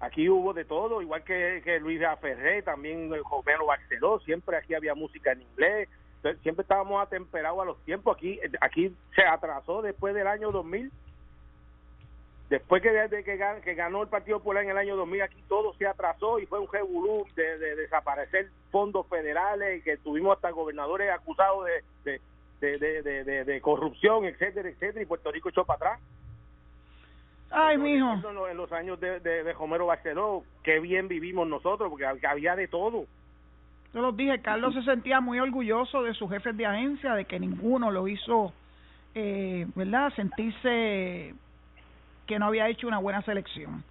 Aquí 0.00 0.28
hubo 0.28 0.54
de 0.54 0.64
todo, 0.64 1.02
igual 1.02 1.22
que, 1.24 1.60
que 1.62 1.78
Luis 1.78 2.00
Ferré, 2.20 2.62
también 2.62 3.12
el 3.12 3.22
Romero 3.22 3.66
Barceló, 3.66 4.18
siempre 4.20 4.56
aquí 4.56 4.74
había 4.74 4.94
música 4.94 5.32
en 5.32 5.42
inglés, 5.42 5.88
siempre 6.42 6.62
estábamos 6.62 7.02
atemperados 7.02 7.60
a 7.60 7.66
los 7.66 7.84
tiempos. 7.84 8.16
Aquí 8.16 8.40
aquí 8.60 8.96
se 9.14 9.22
atrasó 9.22 9.82
después 9.82 10.14
del 10.14 10.26
año 10.26 10.50
2000. 10.50 10.90
Después 12.50 12.82
que, 12.82 12.90
de 12.90 13.22
que, 13.24 13.38
gan- 13.38 13.60
que 13.62 13.74
ganó 13.74 14.02
el 14.02 14.08
Partido 14.08 14.38
Popular 14.38 14.64
en 14.64 14.70
el 14.70 14.76
año 14.78 14.96
2000, 14.96 15.22
aquí 15.22 15.42
todo 15.48 15.72
se 15.74 15.86
atrasó 15.86 16.40
y 16.40 16.46
fue 16.46 16.58
un 16.58 16.70
revolú 16.70 17.24
de, 17.36 17.58
de 17.58 17.76
desaparecer 17.76 18.48
fondos 18.72 19.06
federales 19.06 19.78
y 19.78 19.82
que 19.82 19.96
tuvimos 19.98 20.34
hasta 20.34 20.50
gobernadores 20.50 21.10
acusados 21.12 21.64
de, 22.04 22.20
corrupción, 23.60 24.24
etcétera, 24.24 24.68
etcétera, 24.68 25.02
y 25.02 25.06
Puerto 25.06 25.30
Rico 25.30 25.48
echó 25.48 25.64
para 25.64 25.76
atrás. 25.94 26.00
ay 27.50 27.76
Yo 27.76 27.82
mijo 27.82 28.12
En 28.28 28.34
los, 28.34 28.50
en 28.50 28.56
los 28.56 28.72
años 28.72 28.98
de, 29.00 29.20
de, 29.20 29.52
Romero 29.52 29.86
Barceló, 29.86 30.42
qué 30.64 30.80
bien 30.80 31.08
vivimos 31.08 31.46
nosotros, 31.48 31.88
porque 31.88 32.04
había 32.26 32.56
de 32.56 32.66
todo. 32.68 33.06
yo 33.94 34.00
los 34.00 34.16
dije 34.16 34.40
Carlos 34.42 34.74
se 34.74 34.82
sentía 34.82 35.20
muy 35.20 35.38
orgulloso 35.38 36.02
de 36.02 36.14
sus 36.14 36.28
jefes 36.30 36.56
de 36.56 36.66
agencia 36.66 37.14
de 37.14 37.24
que 37.26 37.38
ninguno 37.38 37.90
lo 37.92 38.08
hizo 38.08 38.52
eh, 39.14 39.66
verdad 39.74 40.12
sentirse 40.14 41.34
que 42.30 42.38
no 42.38 42.46
había 42.46 42.68
hecho 42.68 42.86
una 42.88 42.98
buena 42.98 43.20
selección 43.22 43.82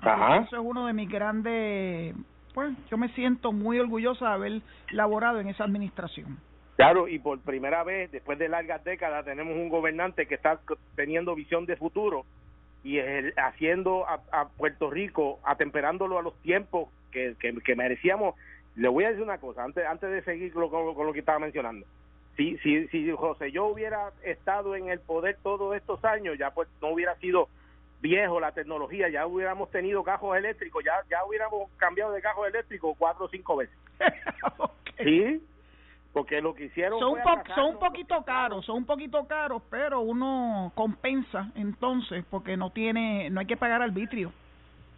Ajá. 0.00 0.38
eso 0.46 0.56
es 0.56 0.62
uno 0.64 0.86
de 0.86 0.92
mis 0.92 1.08
grandes 1.08 2.14
pues 2.54 2.72
yo 2.90 2.96
me 2.96 3.08
siento 3.10 3.52
muy 3.52 3.78
orgullosa 3.78 4.28
de 4.28 4.34
haber 4.34 4.62
laborado 4.90 5.40
en 5.40 5.48
esa 5.48 5.64
administración 5.64 6.38
Claro, 6.76 7.08
y 7.08 7.18
por 7.18 7.40
primera 7.40 7.84
vez, 7.84 8.12
después 8.12 8.38
de 8.38 8.50
largas 8.50 8.84
décadas, 8.84 9.24
tenemos 9.24 9.54
un 9.56 9.70
gobernante 9.70 10.26
que 10.26 10.34
está 10.34 10.60
teniendo 10.94 11.34
visión 11.34 11.64
de 11.64 11.74
futuro 11.76 12.26
y 12.84 12.98
el- 12.98 13.32
haciendo 13.38 14.06
a, 14.06 14.20
a 14.30 14.48
Puerto 14.48 14.90
Rico, 14.90 15.40
atemperándolo 15.44 16.18
a 16.18 16.22
los 16.22 16.34
tiempos 16.42 16.90
que, 17.10 17.34
que, 17.40 17.54
que 17.64 17.74
merecíamos. 17.76 18.34
Le 18.74 18.88
voy 18.88 19.04
a 19.04 19.08
decir 19.08 19.22
una 19.24 19.38
cosa, 19.38 19.64
antes, 19.64 19.86
antes 19.86 20.10
de 20.10 20.22
seguir 20.24 20.52
con, 20.52 20.68
con- 20.68 20.94
con 20.94 21.06
lo 21.06 21.14
que 21.14 21.20
estaba 21.20 21.38
mencionando. 21.38 21.86
Si, 22.36 22.58
si, 22.58 22.86
si 22.88 23.10
José 23.12 23.50
yo 23.50 23.66
hubiera 23.66 24.12
estado 24.22 24.76
en 24.76 24.88
el 24.88 25.00
poder 25.00 25.38
todos 25.42 25.74
estos 25.74 26.04
años, 26.04 26.36
ya 26.38 26.50
pues 26.50 26.68
no 26.82 26.88
hubiera 26.88 27.14
sido 27.16 27.48
viejo 28.00 28.38
la 28.40 28.52
tecnología, 28.52 29.08
ya 29.08 29.26
hubiéramos 29.26 29.70
tenido 29.70 30.04
cajos 30.04 30.36
eléctricos, 30.36 30.84
ya, 30.84 30.92
ya 31.10 31.24
hubiéramos 31.24 31.70
cambiado 31.78 32.12
de 32.12 32.20
cajos 32.20 32.46
eléctricos 32.48 32.94
cuatro 32.98 33.24
o 33.24 33.28
cinco 33.28 33.56
veces. 33.56 33.76
Sí, 35.02 35.42
porque 36.14 36.40
lo 36.40 36.54
que 36.54 36.64
hicieron 36.66 36.98
son, 36.98 37.20
po- 37.22 37.54
son 37.54 37.64
un 37.74 37.78
poquito 37.78 38.22
caros, 38.24 38.64
son 38.64 38.76
un 38.78 38.86
poquito 38.86 39.26
caros, 39.26 39.62
pero 39.70 40.00
uno 40.00 40.72
compensa 40.74 41.50
entonces 41.54 42.24
porque 42.30 42.56
no 42.56 42.70
tiene, 42.70 43.28
no 43.28 43.40
hay 43.40 43.46
que 43.46 43.58
pagar 43.58 43.82
arbitrio. 43.82 44.32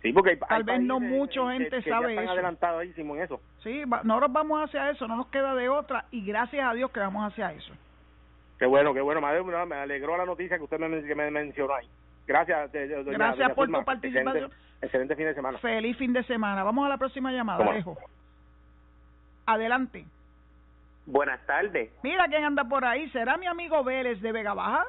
Sí, 0.08 0.12
porque 0.14 0.30
hay, 0.30 0.36
Tal 0.38 0.48
hay 0.50 0.62
vez 0.62 0.80
no 0.80 1.00
mucha 1.00 1.40
que- 1.42 1.52
gente 1.52 1.82
que 1.82 1.90
sabe 1.90 2.14
ya 2.14 2.20
están 2.22 2.56
eso. 2.82 3.00
en 3.00 3.20
eso. 3.20 3.40
Sí, 3.62 3.84
va- 3.84 4.00
nosotros 4.04 4.32
vamos 4.32 4.64
hacia 4.64 4.88
eso, 4.90 5.06
no 5.06 5.16
nos 5.16 5.26
queda 5.26 5.54
de 5.54 5.68
otra 5.68 6.06
y 6.10 6.24
gracias 6.24 6.66
a 6.66 6.72
Dios 6.72 6.90
que 6.90 7.00
vamos 7.00 7.30
hacia 7.30 7.52
eso. 7.52 7.74
Qué 8.58 8.64
bueno, 8.64 8.94
qué 8.94 9.00
bueno. 9.02 9.20
Me 9.20 9.26
alegró, 9.28 9.66
me 9.66 9.76
alegró 9.76 10.16
la 10.16 10.24
noticia 10.24 10.56
que 10.56 10.64
usted 10.64 10.78
me, 10.78 11.02
que 11.02 11.14
me 11.14 11.30
mencionó 11.30 11.74
ahí. 11.74 11.86
Gracias, 12.26 12.72
de- 12.72 12.88
de- 12.88 13.04
doña- 13.04 13.18
Gracias 13.18 13.38
doña 13.38 13.54
por 13.54 13.66
Zulma. 13.66 13.78
tu 13.80 13.84
participación. 13.84 14.36
Excelente, 14.44 14.56
excelente 14.82 15.16
fin 15.16 15.26
de 15.26 15.34
semana. 15.34 15.58
Feliz 15.58 15.96
fin 15.98 16.12
de 16.14 16.22
semana. 16.22 16.62
Vamos 16.64 16.86
a 16.86 16.88
la 16.88 16.96
próxima 16.96 17.30
llamada. 17.30 17.64
Alejo. 17.66 17.98
Adelante. 19.46 20.04
Buenas 21.06 21.44
tardes. 21.46 21.90
Mira 22.02 22.26
quién 22.28 22.44
anda 22.44 22.64
por 22.64 22.84
ahí. 22.84 23.08
¿Será 23.10 23.36
mi 23.36 23.46
amigo 23.46 23.82
Vélez 23.82 24.20
de 24.20 24.32
Vega 24.32 24.54
Baja? 24.54 24.84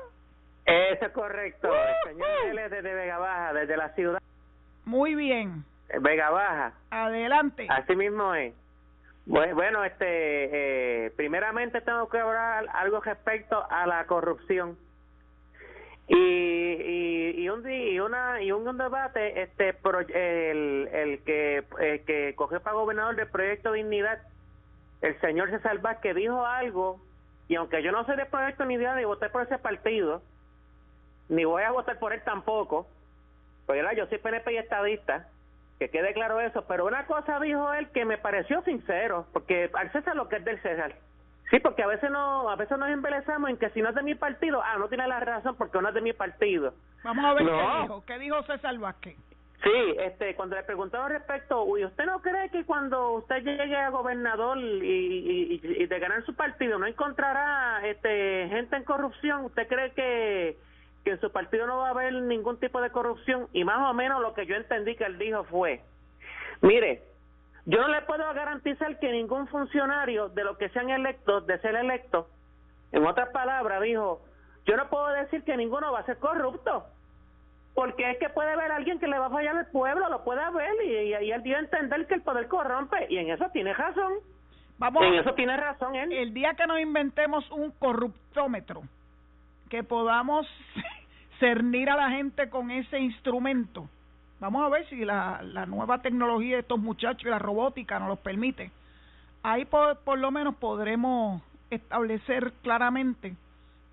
Eso 0.65 1.05
es 1.05 1.11
correcto. 1.11 1.69
El 1.73 2.11
señor. 2.13 2.27
Vélez 2.45 2.71
desde 2.71 2.93
Vega 2.93 3.17
Baja, 3.17 3.53
desde 3.53 3.77
la 3.77 3.89
ciudad 3.89 4.19
Muy 4.89 5.13
bien. 5.13 5.63
eh, 5.89 5.99
Vega 5.99 6.31
Baja. 6.31 6.73
Adelante. 6.89 7.67
Así 7.69 7.95
mismo 7.95 8.33
es. 8.33 8.53
Bue- 9.27 9.53
Bueno, 9.53 9.83
este, 9.83 10.05
eh, 11.05 11.11
primeramente 11.15 11.81
tengo 11.81 12.09
que 12.09 12.17
hablar 12.17 12.65
algo 12.73 12.99
respecto 13.01 13.63
a 13.69 13.85
la 13.85 14.05
corrupción. 14.07 14.77
Y, 16.07 16.15
y, 16.15 17.41
y 17.43 17.49
un 17.49 17.69
y 17.69 17.99
una 17.99 18.41
y 18.41 18.51
un 18.51 18.75
debate 18.79 19.43
este 19.43 19.73
pro- 19.75 19.99
el, 19.99 20.89
el 20.91 21.23
que 21.23 21.63
el 21.79 22.03
que 22.05 22.33
cogió 22.35 22.59
para 22.63 22.75
gobernador 22.77 23.15
del 23.15 23.27
proyecto 23.27 23.73
Dignidad 23.73 24.17
el 25.01 25.21
señor 25.21 25.51
César 25.51 25.77
Vázquez 25.81 26.15
dijo 26.15 26.43
algo 26.47 26.99
y 27.47 27.53
aunque 27.57 27.83
yo 27.83 27.91
no 27.91 28.03
soy 28.05 28.15
de 28.17 28.25
proyecto 28.25 28.63
Dignidad 28.65 28.95
ni 28.95 29.03
voté 29.05 29.29
por 29.29 29.43
ese 29.43 29.59
partido 29.59 30.23
ni 31.27 31.45
voy 31.45 31.61
a 31.61 31.69
votar 31.69 31.99
por 31.99 32.11
él 32.11 32.23
tampoco 32.25 32.87
pues 33.69 33.95
yo 33.95 34.07
soy 34.07 34.17
PNP 34.17 34.53
y 34.53 34.57
estadista 34.57 35.27
que 35.77 35.89
quede 35.89 36.11
claro 36.13 36.39
eso, 36.41 36.65
pero 36.67 36.85
una 36.85 37.05
cosa 37.05 37.39
dijo 37.39 37.71
él 37.73 37.87
que 37.91 38.03
me 38.03 38.17
pareció 38.17 38.61
sincero, 38.63 39.27
porque 39.31 39.69
al 39.73 39.91
César 39.91 40.15
lo 40.15 40.27
que 40.27 40.37
es 40.37 40.43
del 40.45 40.59
César. 40.61 40.93
Sí, 41.51 41.59
porque 41.59 41.83
a 41.83 41.87
veces 41.87 42.09
no, 42.11 42.49
a 42.49 42.55
veces 42.55 42.77
nos 42.79 42.89
embelezamos 42.89 43.49
en 43.49 43.57
que 43.57 43.69
si 43.69 43.81
no 43.81 43.89
es 43.89 43.95
de 43.95 44.03
mi 44.03 44.15
partido, 44.15 44.61
ah, 44.63 44.77
no 44.77 44.87
tiene 44.89 45.07
la 45.07 45.19
razón 45.19 45.55
porque 45.55 45.79
no 45.81 45.87
es 45.89 45.93
de 45.93 46.01
mi 46.01 46.13
partido. 46.13 46.73
Vamos 47.03 47.23
a 47.23 47.33
ver 47.33 47.43
No. 47.43 47.51
qué 47.57 47.81
dijo. 47.81 48.03
¿Qué 48.05 48.19
dijo 48.19 48.43
César 48.43 48.77
Vázquez? 48.77 49.15
Sí, 49.63 49.95
este, 49.99 50.35
cuando 50.35 50.55
le 50.55 50.63
preguntaron 50.63 51.09
respecto, 51.09 51.63
uy, 51.63 51.85
¿usted 51.85 52.05
no 52.05 52.21
cree 52.21 52.49
que 52.49 52.65
cuando 52.65 53.11
usted 53.11 53.43
llegue 53.43 53.75
a 53.75 53.89
gobernador 53.89 54.57
y, 54.57 54.61
y, 54.61 55.61
y- 55.63 55.83
y 55.83 55.85
de 55.85 55.99
ganar 55.99 56.23
su 56.25 56.33
partido 56.35 56.79
no 56.79 56.85
encontrará 56.87 57.81
este 57.85 58.47
gente 58.49 58.75
en 58.77 58.83
corrupción? 58.83 59.45
¿Usted 59.45 59.67
cree 59.67 59.91
que, 59.91 60.57
que 61.03 61.11
en 61.11 61.21
su 61.21 61.31
partido 61.31 61.65
no 61.67 61.79
va 61.79 61.87
a 61.87 61.91
haber 61.91 62.13
ningún 62.13 62.59
tipo 62.59 62.81
de 62.81 62.91
corrupción? 62.91 63.47
Y 63.53 63.63
más 63.63 63.89
o 63.89 63.93
menos 63.93 64.21
lo 64.21 64.33
que 64.33 64.45
yo 64.45 64.55
entendí 64.55 64.95
que 64.95 65.05
él 65.05 65.17
dijo 65.17 65.43
fue, 65.45 65.81
mire, 66.61 67.03
yo 67.65 67.81
no 67.81 67.87
le 67.87 68.01
puedo 68.01 68.33
garantizar 68.33 68.99
que 68.99 69.11
ningún 69.11 69.47
funcionario 69.47 70.29
de 70.29 70.43
los 70.43 70.57
que 70.57 70.69
sean 70.69 70.89
electos, 70.89 71.45
de 71.47 71.59
ser 71.59 71.75
electos, 71.75 72.25
en 72.91 73.05
otras 73.05 73.29
palabras, 73.29 73.81
dijo, 73.81 74.21
yo 74.65 74.75
no 74.75 74.89
puedo 74.89 75.07
decir 75.09 75.43
que 75.43 75.55
ninguno 75.57 75.91
va 75.91 75.99
a 75.99 76.05
ser 76.05 76.17
corrupto 76.17 76.85
porque 77.79 78.11
es 78.11 78.17
que 78.17 78.27
puede 78.29 78.51
haber 78.51 78.71
alguien 78.73 78.99
que 78.99 79.07
le 79.07 79.17
va 79.17 79.27
a 79.27 79.29
fallar 79.29 79.55
al 79.55 79.67
pueblo, 79.67 80.09
lo 80.09 80.23
puede 80.25 80.41
ver 80.51 80.73
y, 80.83 80.89
y, 80.89 81.27
y 81.27 81.31
él 81.31 81.43
dio 81.43 81.55
a 81.55 81.59
entender 81.59 82.07
que 82.07 82.15
el 82.15 82.21
poder 82.21 82.49
corrompe 82.49 83.05
y 83.09 83.17
en 83.17 83.29
eso 83.29 83.45
tiene 83.53 83.73
razón. 83.73 84.15
Vamos 84.79 85.03
En 85.05 85.13
eso 85.13 85.33
tiene 85.33 85.55
razón 85.55 85.95
él. 85.95 86.11
el 86.11 86.33
día 86.33 86.53
que 86.55 86.67
nos 86.67 86.79
inventemos 86.79 87.49
un 87.51 87.71
corruptómetro, 87.71 88.81
que 89.69 89.83
podamos 89.83 90.47
cernir 91.39 91.89
a 91.89 91.95
la 91.95 92.09
gente 92.09 92.49
con 92.49 92.71
ese 92.71 92.99
instrumento. 92.99 93.87
Vamos 94.39 94.65
a 94.65 94.69
ver 94.69 94.87
si 94.89 95.03
la, 95.03 95.41
la 95.43 95.65
nueva 95.65 96.01
tecnología 96.01 96.55
de 96.55 96.61
estos 96.61 96.79
muchachos 96.79 97.23
y 97.25 97.29
la 97.29 97.39
robótica 97.39 97.99
nos 97.99 98.09
los 98.09 98.19
permite. 98.19 98.71
Ahí 99.43 99.65
por, 99.65 99.99
por 99.99 100.17
lo 100.19 100.31
menos 100.31 100.55
podremos 100.55 101.41
establecer 101.69 102.53
claramente 102.61 103.35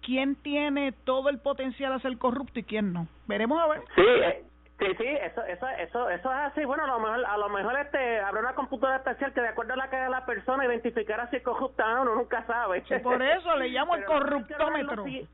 quién 0.03 0.37
tiene 0.37 0.93
todo 0.93 1.29
el 1.29 1.39
potencial 1.39 1.93
a 1.93 1.99
ser 1.99 2.17
corrupto 2.19 2.61
y 2.61 2.63
quién 2.63 2.93
no. 2.93 3.09
Veremos 3.27 3.61
a 3.61 3.67
ver. 3.67 3.81
Sí, 3.95 4.03
eh, 4.03 4.45
sí, 4.79 4.87
sí, 4.99 5.07
eso, 5.07 5.43
eso, 5.45 5.69
eso, 5.69 6.11
eso 6.11 6.33
es 6.33 6.39
así. 6.39 6.65
Bueno, 6.65 6.85
a 6.85 6.87
lo 6.87 7.01
mejor, 7.01 7.25
a 7.25 7.37
lo 7.37 7.49
mejor 7.49 7.79
este, 7.81 8.21
habrá 8.21 8.41
una 8.41 8.55
computadora 8.55 8.99
especial 8.99 9.33
que 9.33 9.41
de 9.41 9.49
acuerdo 9.49 9.75
a 9.75 9.77
la 9.77 9.91
cara 9.91 10.05
de 10.05 10.11
la 10.11 10.25
persona 10.25 10.65
identificará 10.65 11.29
si 11.31 11.37
es 11.37 11.43
corrupta 11.43 11.85
o 11.85 11.95
no, 11.95 12.03
uno 12.03 12.15
nunca 12.15 12.47
sabe. 12.47 12.83
por 13.03 13.21
eso 13.21 13.57
le 13.57 13.69
llamo 13.69 13.97
el 13.97 14.05
corruptómetro. 14.07 15.05
Pero 15.05 15.27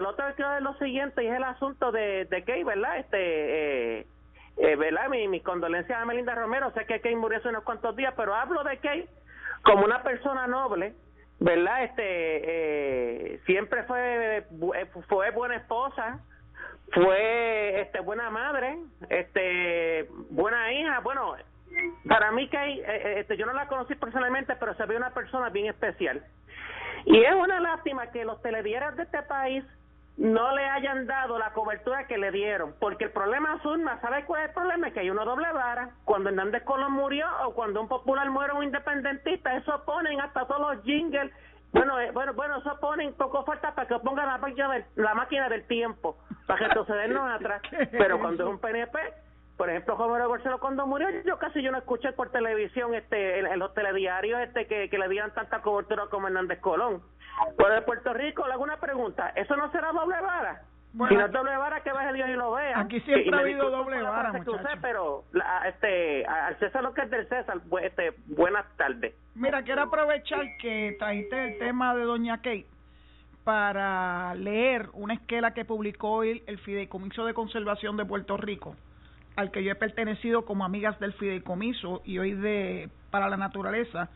lo 0.00 0.08
otro 0.10 0.24
que 0.36 0.42
es 0.42 0.62
lo 0.62 0.74
siguiente 0.74 1.24
y 1.24 1.26
es 1.26 1.34
el 1.36 1.44
asunto 1.44 1.92
de, 1.92 2.24
de 2.26 2.44
Kay, 2.44 2.64
¿verdad? 2.64 2.98
Este, 2.98 3.18
eh, 4.00 4.06
eh, 4.58 4.76
¿verdad? 4.76 5.08
Mi, 5.08 5.28
mis 5.28 5.42
condolencias 5.42 6.00
a 6.00 6.04
Melinda 6.04 6.34
Romero. 6.34 6.72
Sé 6.72 6.84
que 6.86 7.00
Kay 7.00 7.16
murió 7.16 7.38
hace 7.38 7.48
unos 7.48 7.64
cuantos 7.64 7.94
días, 7.96 8.14
pero 8.16 8.34
hablo 8.34 8.62
de 8.64 8.78
Kay 8.78 9.08
como 9.62 9.84
una 9.84 10.02
persona 10.02 10.46
noble 10.46 10.94
verdad 11.40 11.84
este 11.84 12.02
eh, 12.04 13.40
siempre 13.46 13.84
fue 13.84 14.38
eh, 14.38 14.86
fue 15.08 15.30
buena 15.30 15.56
esposa 15.56 16.20
fue 16.92 17.82
este 17.82 18.00
buena 18.00 18.28
madre 18.30 18.78
este 19.08 20.08
buena 20.30 20.72
hija 20.72 21.00
bueno 21.00 21.36
para 22.08 22.32
mí 22.32 22.48
que 22.48 22.58
hay, 22.58 22.80
eh, 22.80 23.20
este 23.20 23.36
yo 23.36 23.46
no 23.46 23.52
la 23.52 23.68
conocí 23.68 23.94
personalmente 23.94 24.56
pero 24.56 24.74
se 24.74 24.86
ve 24.86 24.96
una 24.96 25.10
persona 25.14 25.48
bien 25.50 25.66
especial 25.66 26.24
y 27.08 27.24
es 27.24 27.34
una 27.34 27.58
lástima 27.58 28.10
que 28.10 28.24
los 28.24 28.40
telediarios 28.42 28.94
de 28.96 29.04
este 29.04 29.22
país 29.22 29.64
no 30.18 30.54
le 30.54 30.64
hayan 30.66 31.06
dado 31.06 31.38
la 31.38 31.52
cobertura 31.52 32.06
que 32.06 32.18
le 32.18 32.30
dieron, 32.30 32.74
porque 32.78 33.04
el 33.04 33.12
problema 33.12 33.54
es 33.56 34.00
¿sabe 34.02 34.24
cuál 34.26 34.42
es 34.42 34.48
el 34.48 34.54
problema? 34.54 34.88
Es 34.88 34.92
que 34.92 35.00
hay 35.00 35.10
una 35.10 35.24
doble 35.24 35.50
vara. 35.52 35.90
Cuando 36.04 36.28
Hernández 36.28 36.64
Colón 36.64 36.92
murió 36.92 37.26
o 37.46 37.54
cuando 37.54 37.80
un 37.80 37.88
popular 37.88 38.28
muere 38.30 38.52
un 38.52 38.64
independentista, 38.64 39.56
eso 39.56 39.84
ponen 39.86 40.20
hasta 40.20 40.46
todos 40.46 40.74
los 40.74 40.84
jingles. 40.84 41.32
Bueno, 41.72 41.98
eh, 41.98 42.10
bueno, 42.10 42.34
bueno, 42.34 42.58
eso 42.58 42.78
ponen 42.78 43.14
poco 43.14 43.44
falta 43.44 43.74
para 43.74 43.88
que 43.88 43.98
pongan 44.00 44.26
la 44.26 44.38
máquina 44.38 44.72
del, 44.72 44.84
la 44.96 45.14
máquina 45.14 45.48
del 45.48 45.66
tiempo, 45.66 46.18
para 46.46 46.66
retrocedernos 46.66 47.30
atrás. 47.34 47.62
Pero 47.92 48.18
cuando 48.18 48.44
es 48.44 48.50
un 48.50 48.58
PNP, 48.58 48.98
por 49.58 49.68
ejemplo, 49.68 49.96
Romero 49.96 50.30
Barceló 50.30 50.58
cuando 50.60 50.86
murió, 50.86 51.08
yo 51.26 51.36
casi 51.38 51.60
yo 51.60 51.70
no 51.72 51.78
escuché 51.78 52.12
por 52.12 52.30
televisión 52.30 52.94
este 52.94 53.40
en, 53.40 53.58
los 53.58 53.74
telediarios 53.74 54.40
este 54.40 54.66
que, 54.66 54.88
que 54.88 54.98
le 54.98 55.08
dieran 55.08 55.34
tanta 55.34 55.60
cobertura 55.60 56.06
como 56.06 56.28
Hernández 56.28 56.60
Colón. 56.60 57.02
Por 57.56 57.72
de 57.72 57.82
Puerto 57.82 58.14
Rico, 58.14 58.46
le 58.46 58.54
hago 58.54 58.62
una 58.62 58.78
pregunta. 58.78 59.30
¿Eso 59.34 59.56
no 59.56 59.70
será 59.70 59.92
doble 59.92 60.20
vara? 60.20 60.62
si 60.92 61.14
no 61.14 61.26
es 61.26 61.32
doble 61.32 61.56
vara, 61.56 61.82
que 61.82 61.92
baje 61.92 62.12
Dios 62.12 62.28
y 62.28 62.32
lo 62.32 62.52
vea. 62.52 62.80
Aquí 62.80 63.00
siempre 63.00 63.36
ha 63.36 63.40
habido 63.40 63.70
doble 63.70 64.00
vara, 64.00 64.32
pero 64.80 65.24
este, 65.66 66.24
al 66.24 66.58
César 66.58 66.82
lo 66.82 66.94
que 66.94 67.02
es 67.02 67.10
del 67.10 67.28
César, 67.28 67.58
este, 67.82 68.14
buenas 68.26 68.64
tardes. 68.76 69.14
Mira, 69.34 69.62
quiero 69.62 69.82
aprovechar 69.82 70.44
que 70.60 70.96
trajiste 70.98 71.52
el 71.52 71.58
tema 71.58 71.94
de 71.94 72.04
Doña 72.04 72.38
Kate 72.38 72.66
para 73.44 74.34
leer 74.34 74.88
una 74.92 75.14
esquela 75.14 75.54
que 75.54 75.64
publicó 75.64 76.10
hoy 76.10 76.42
el 76.46 76.58
Fideicomiso 76.58 77.24
de 77.24 77.34
Conservación 77.34 77.96
de 77.96 78.04
Puerto 78.04 78.36
Rico, 78.36 78.74
al 79.38 79.52
que 79.52 79.62
yo 79.62 79.70
he 79.70 79.76
pertenecido 79.76 80.44
como 80.44 80.64
amigas 80.64 80.98
del 80.98 81.12
Fideicomiso 81.12 82.02
y 82.04 82.18
hoy 82.18 82.32
de 82.32 82.90
para 83.12 83.28
la 83.28 83.36
naturaleza, 83.36 84.10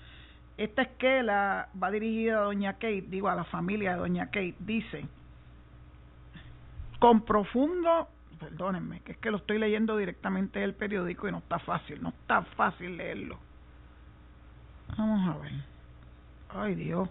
esta 0.57 0.83
esquela 0.83 1.69
va 1.81 1.93
dirigida 1.93 2.39
a 2.39 2.43
Doña 2.43 2.73
Kate, 2.73 3.05
digo 3.07 3.29
a 3.29 3.37
la 3.37 3.45
familia 3.45 3.93
de 3.93 3.99
Doña 3.99 4.27
Kate, 4.27 4.57
dice, 4.59 5.07
con 6.99 7.25
profundo, 7.25 8.09
perdónenme, 8.41 8.99
que 9.03 9.13
es 9.13 9.19
que 9.19 9.31
lo 9.31 9.37
estoy 9.37 9.61
leyendo 9.61 9.97
directamente 9.97 10.59
del 10.59 10.75
periódico 10.75 11.29
y 11.29 11.31
no 11.31 11.39
está 11.39 11.61
fácil, 11.61 12.03
no 12.03 12.09
está 12.09 12.43
fácil 12.43 12.97
leerlo. 12.97 13.39
Vamos 14.99 15.37
a 15.37 15.39
ver. 15.39 15.53
Ay 16.49 16.75
Dios. 16.75 17.09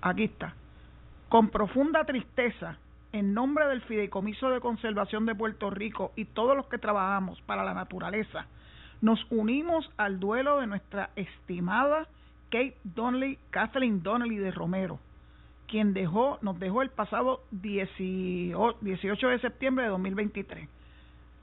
Aquí 0.00 0.24
está. 0.24 0.54
Con 1.28 1.50
profunda 1.50 2.04
tristeza, 2.04 2.78
en 3.18 3.32
nombre 3.32 3.66
del 3.66 3.80
Fideicomiso 3.82 4.50
de 4.50 4.60
Conservación 4.60 5.24
de 5.24 5.34
Puerto 5.34 5.70
Rico 5.70 6.12
y 6.16 6.26
todos 6.26 6.54
los 6.54 6.66
que 6.66 6.76
trabajamos 6.76 7.40
para 7.42 7.64
la 7.64 7.72
naturaleza, 7.72 8.46
nos 9.00 9.26
unimos 9.30 9.90
al 9.96 10.20
duelo 10.20 10.60
de 10.60 10.66
nuestra 10.66 11.10
estimada 11.16 12.08
Kate 12.50 12.76
Donnelly, 12.84 13.38
Kathleen 13.50 14.02
Donnelly 14.02 14.36
de 14.36 14.50
Romero, 14.50 14.98
quien 15.66 15.94
dejó, 15.94 16.38
nos 16.42 16.58
dejó 16.60 16.82
el 16.82 16.90
pasado 16.90 17.42
18, 17.52 18.78
18 18.82 19.28
de 19.28 19.38
septiembre 19.40 19.84
de 19.84 19.90
2023. 19.90 20.68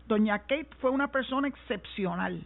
Doña 0.07 0.39
Kate 0.39 0.69
fue 0.79 0.91
una 0.91 1.07
persona 1.07 1.47
excepcional. 1.47 2.43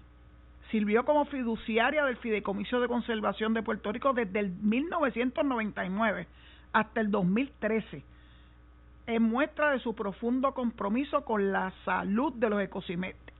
Sirvió 0.71 1.03
como 1.03 1.25
fiduciaria 1.25 2.05
del 2.05 2.17
Fideicomiso 2.17 2.79
de 2.79 2.87
Conservación 2.87 3.53
de 3.53 3.63
Puerto 3.63 3.91
Rico 3.91 4.13
desde 4.13 4.39
el 4.39 4.51
1999 4.51 6.27
hasta 6.73 7.01
el 7.01 7.11
2013, 7.11 8.03
en 9.07 9.23
muestra 9.23 9.71
de 9.71 9.79
su 9.79 9.95
profundo 9.95 10.53
compromiso 10.53 11.23
con 11.23 11.51
la 11.51 11.71
salud 11.85 12.33
de 12.33 12.49
los, 12.49 12.85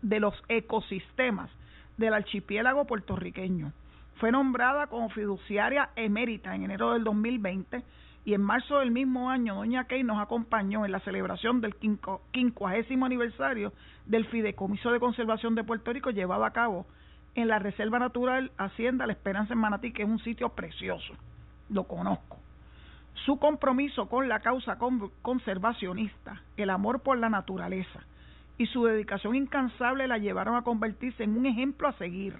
de 0.02 0.20
los 0.20 0.34
ecosistemas 0.48 1.52
del 1.98 2.14
archipiélago 2.14 2.86
puertorriqueño. 2.86 3.74
Fue 4.16 4.32
nombrada 4.32 4.88
como 4.88 5.10
fiduciaria 5.10 5.90
emérita 5.96 6.56
en 6.56 6.64
enero 6.64 6.94
del 6.94 7.04
2020 7.04 7.84
y 8.26 8.34
en 8.34 8.42
marzo 8.42 8.80
del 8.80 8.92
mismo 8.92 9.30
año 9.30 9.56
doña 9.56 9.86
Kay 9.86 10.04
nos 10.04 10.20
acompañó 10.20 10.86
en 10.86 10.92
la 10.92 11.00
celebración 11.02 11.62
del 11.62 11.76
quincuagésimo 12.32 13.06
aniversario 13.06 13.74
del 14.06 14.26
Fideicomiso 14.26 14.92
de 14.92 15.00
Conservación 15.00 15.54
de 15.56 15.64
Puerto 15.64 15.94
Rico 15.94 16.12
llevado 16.12 16.46
a 16.46 16.52
cabo 16.52 16.86
en 17.36 17.48
la 17.50 17.60
Reserva 17.60 18.00
Natural 18.00 18.52
Hacienda 18.58 19.06
La 19.06 19.14
Esperanza 19.14 19.54
en 19.54 19.60
Manatí, 19.60 19.92
que 19.92 20.04
es 20.04 20.10
un 20.10 20.20
sitio 20.20 20.50
precioso, 20.50 21.14
lo 21.70 21.84
conozco. 21.84 22.38
Su 23.26 23.40
compromiso 23.40 24.08
con 24.08 24.30
la 24.30 24.40
causa 24.40 24.78
conservacionista, 25.22 26.42
el 26.56 26.70
amor 26.70 27.02
por 27.02 27.18
la 27.18 27.30
naturaleza 27.30 28.00
y 28.58 28.66
su 28.68 28.86
dedicación 28.86 29.36
incansable 29.36 30.08
la 30.08 30.18
llevaron 30.18 30.56
a 30.56 30.64
convertirse 30.64 31.24
en 31.24 31.38
un 31.38 31.46
ejemplo 31.46 31.88
a 31.88 31.94
seguir 31.94 32.36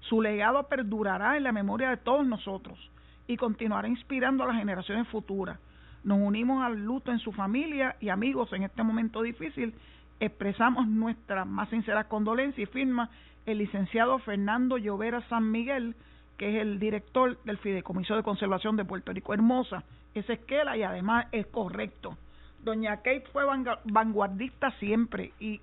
su 0.00 0.22
legado 0.22 0.64
perdurará 0.64 1.36
en 1.36 1.44
la 1.44 1.52
memoria 1.52 1.90
de 1.90 1.96
todos 1.98 2.26
nosotros 2.26 2.78
y 3.26 3.36
continuará 3.36 3.86
inspirando 3.86 4.42
a 4.42 4.48
las 4.48 4.56
generaciones 4.56 5.06
futuras. 5.08 5.58
Nos 6.02 6.18
unimos 6.18 6.64
al 6.64 6.84
luto 6.84 7.12
en 7.12 7.18
su 7.18 7.32
familia 7.32 7.96
y 8.00 8.08
amigos 8.08 8.52
en 8.52 8.62
este 8.62 8.82
momento 8.82 9.22
difícil. 9.22 9.74
Expresamos 10.18 10.88
nuestra 10.88 11.44
más 11.44 11.68
sincera 11.68 12.08
condolencia 12.08 12.62
y 12.62 12.66
firma 12.66 13.10
el 13.46 13.58
licenciado 13.58 14.18
Fernando 14.18 14.78
Llovera 14.78 15.20
San 15.28 15.50
Miguel, 15.50 15.94
que 16.40 16.56
es 16.56 16.62
el 16.62 16.78
director 16.78 17.36
del 17.44 17.58
Fideicomiso 17.58 18.16
de 18.16 18.22
Conservación 18.22 18.74
de 18.74 18.86
Puerto 18.86 19.12
Rico. 19.12 19.34
Hermosa 19.34 19.84
esa 20.14 20.32
esquela 20.32 20.74
y 20.74 20.82
además 20.82 21.26
es 21.32 21.46
correcto. 21.48 22.16
Doña 22.64 22.96
Kate 22.96 23.26
fue 23.30 23.44
vanguardista 23.84 24.70
siempre 24.78 25.34
y 25.38 25.60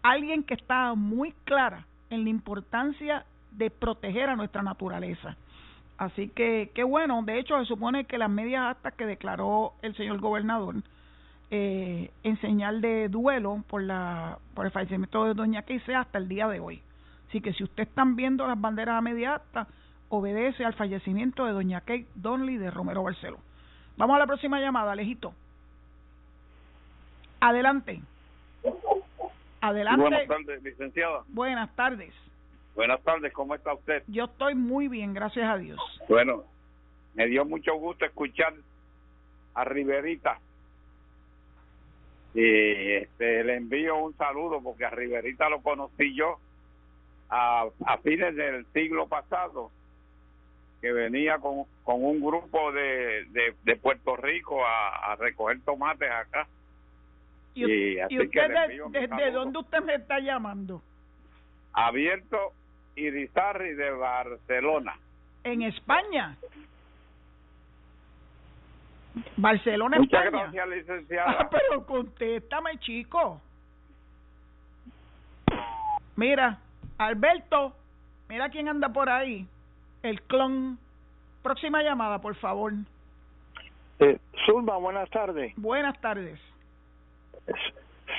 alguien 0.00 0.44
que 0.44 0.54
estaba 0.54 0.94
muy 0.94 1.32
clara 1.42 1.86
en 2.08 2.22
la 2.22 2.30
importancia 2.30 3.26
de 3.50 3.68
proteger 3.70 4.30
a 4.30 4.36
nuestra 4.36 4.62
naturaleza. 4.62 5.36
Así 5.98 6.28
que, 6.28 6.70
qué 6.72 6.84
bueno, 6.84 7.20
de 7.24 7.40
hecho 7.40 7.58
se 7.58 7.66
supone 7.66 8.04
que 8.04 8.16
las 8.16 8.30
medias 8.30 8.76
actas 8.76 8.94
que 8.94 9.06
declaró 9.06 9.72
el 9.82 9.96
señor 9.96 10.20
gobernador 10.20 10.76
eh, 11.50 12.12
en 12.22 12.40
señal 12.40 12.80
de 12.80 13.08
duelo 13.08 13.64
por, 13.68 13.82
la, 13.82 14.38
por 14.54 14.66
el 14.66 14.72
fallecimiento 14.72 15.24
de 15.24 15.34
doña 15.34 15.64
sea 15.84 16.02
hasta 16.02 16.18
el 16.18 16.28
día 16.28 16.46
de 16.46 16.60
hoy. 16.60 16.80
Así 17.28 17.40
que 17.40 17.52
si 17.54 17.64
usted 17.64 17.82
están 17.82 18.14
viendo 18.14 18.46
las 18.46 18.60
banderas 18.60 18.98
a 18.98 19.00
media 19.00 19.34
acta, 19.34 19.66
obedece 20.14 20.62
al 20.62 20.74
fallecimiento 20.74 21.46
de 21.46 21.52
doña 21.52 21.80
Kate 21.80 22.06
Donnelly 22.16 22.58
de 22.58 22.70
Romero 22.70 23.02
Barceló. 23.02 23.38
Vamos 23.96 24.16
a 24.16 24.18
la 24.18 24.26
próxima 24.26 24.60
llamada, 24.60 24.92
Alejito. 24.92 25.32
Adelante. 27.40 28.02
Adelante. 29.62 30.02
Buenas 30.02 30.28
tardes, 30.28 30.62
licenciada. 30.62 31.22
Buenas 31.28 31.74
tardes. 31.74 32.12
Buenas 32.74 33.02
tardes, 33.02 33.32
¿cómo 33.32 33.54
está 33.54 33.72
usted? 33.72 34.02
Yo 34.06 34.24
estoy 34.24 34.54
muy 34.54 34.88
bien, 34.88 35.14
gracias 35.14 35.48
a 35.48 35.56
Dios. 35.56 35.80
Bueno, 36.10 36.44
me 37.14 37.26
dio 37.26 37.46
mucho 37.46 37.74
gusto 37.76 38.04
escuchar 38.04 38.52
a 39.54 39.64
Riverita. 39.64 40.38
Y 42.34 42.92
este, 42.92 43.44
le 43.44 43.56
envío 43.56 43.96
un 43.96 44.14
saludo 44.18 44.60
porque 44.62 44.84
a 44.84 44.90
Riverita 44.90 45.48
lo 45.48 45.62
conocí 45.62 46.14
yo 46.14 46.36
a, 47.30 47.64
a 47.86 47.98
fines 47.98 48.36
del 48.36 48.66
siglo 48.74 49.06
pasado, 49.06 49.70
que 50.82 50.92
venía 50.92 51.38
con, 51.38 51.64
con 51.84 52.04
un 52.04 52.20
grupo 52.20 52.72
de, 52.72 53.54
de, 53.62 53.76
Puerto 53.76 54.16
Rico 54.16 54.60
a, 54.66 55.14
recoger 55.14 55.60
tomates 55.60 56.10
acá. 56.10 56.48
¿Y, 57.54 58.02
usted 58.02 58.50
desde 58.90 59.30
dónde 59.30 59.60
usted 59.60 59.80
me 59.80 59.94
está 59.94 60.18
llamando? 60.18 60.82
Abierto 61.72 62.52
Irizarry 62.96 63.74
de 63.74 63.90
Barcelona. 63.92 64.96
¿En 65.44 65.62
España? 65.62 66.36
Barcelona, 69.36 69.98
Muchas 69.98 70.24
España. 70.24 70.42
gracias, 70.50 70.68
licenciada. 70.68 71.36
Ah, 71.38 71.48
pero 71.48 71.86
contéstame, 71.86 72.78
chico. 72.80 73.40
Mira, 76.16 76.58
Alberto, 76.98 77.72
mira 78.28 78.48
quién 78.48 78.68
anda 78.68 78.88
por 78.88 79.08
ahí. 79.08 79.46
El 80.02 80.20
clon. 80.22 80.78
Próxima 81.42 81.82
llamada, 81.82 82.20
por 82.20 82.34
favor. 82.36 82.72
Eh, 83.98 84.18
Zulma, 84.46 84.76
buenas 84.76 85.08
tardes. 85.10 85.52
Buenas 85.56 86.00
tardes. 86.00 86.38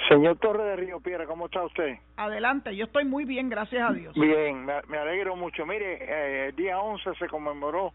Señor 0.09 0.38
Torre 0.38 0.63
de 0.63 0.75
Río 0.75 0.99
Piedra, 0.99 1.25
¿cómo 1.25 1.45
está 1.45 1.63
usted? 1.63 1.97
Adelante, 2.17 2.75
yo 2.75 2.86
estoy 2.86 3.05
muy 3.05 3.25
bien, 3.25 3.49
gracias 3.49 3.89
a 3.89 3.93
Dios. 3.93 4.13
Bien, 4.15 4.65
me, 4.65 4.73
me 4.88 4.97
alegro 4.97 5.36
mucho. 5.36 5.65
Mire, 5.65 5.97
eh, 6.01 6.47
el 6.49 6.55
día 6.55 6.79
11 6.79 7.15
se 7.15 7.27
conmemoró, 7.27 7.93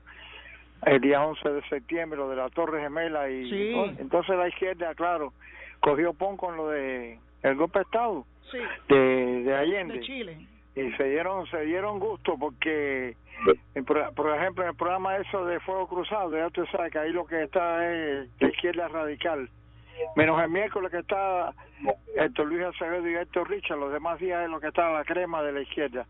el 0.87 1.01
día 1.01 1.25
11 1.27 1.49
de 1.51 1.63
septiembre, 1.69 2.19
lo 2.19 2.29
de 2.31 2.37
la 2.37 2.49
Torre 2.51 2.81
Gemela 2.81 3.29
y 3.29 3.51
Sí. 3.51 3.75
oh, 3.75 3.85
entonces 4.01 4.37
la 4.37 4.49
izquierda, 4.49 4.95
claro, 4.95 5.33
cogió 5.81 6.13
pon 6.15 6.37
con 6.37 6.57
lo 6.57 6.69
de 6.69 7.19
el 7.43 7.57
golpe 7.57 7.81
de 7.81 7.83
Estado 7.85 8.25
Sí, 8.51 8.59
de, 8.89 9.43
de 9.43 9.55
Allende. 9.57 9.95
de 9.95 10.01
Chile. 10.01 10.39
Y 10.81 10.93
se 10.93 11.05
dieron 11.05 11.47
se 11.47 11.61
dieron 11.63 11.99
gusto 11.99 12.37
porque 12.39 13.17
por, 13.87 14.35
ejemplo 14.37 14.65
en 14.65 14.71
el 14.71 14.77
programa 14.77 15.17
eso 15.17 15.45
de 15.45 15.61
fuego 15.61 15.87
cruzado 15.89 16.37
ya 16.37 16.51
tú 16.51 16.65
sabes 16.67 16.93
que 16.93 16.99
ahí 16.99 17.13
lo 17.13 17.27
que 17.27 17.43
está 17.45 17.89
es 17.91 18.29
la 18.41 18.49
izquierda 18.49 18.89
radical. 18.89 19.49
Menos 20.15 20.41
el 20.41 20.49
miércoles 20.51 20.93
que 20.93 20.99
está 20.99 21.53
Héctor 22.15 22.47
Luis 22.47 22.65
Acevedo 22.67 23.09
y 23.09 23.17
Héctor 23.17 23.51
Richard 23.51 23.79
los 23.79 23.93
demás 23.93 24.21
días 24.21 24.45
es 24.45 24.49
lo 24.51 24.61
que 24.61 24.69
está 24.69 24.91
la 24.91 25.05
crema 25.05 25.43
de 25.43 25.51
la 25.53 25.61
izquierda. 25.63 26.07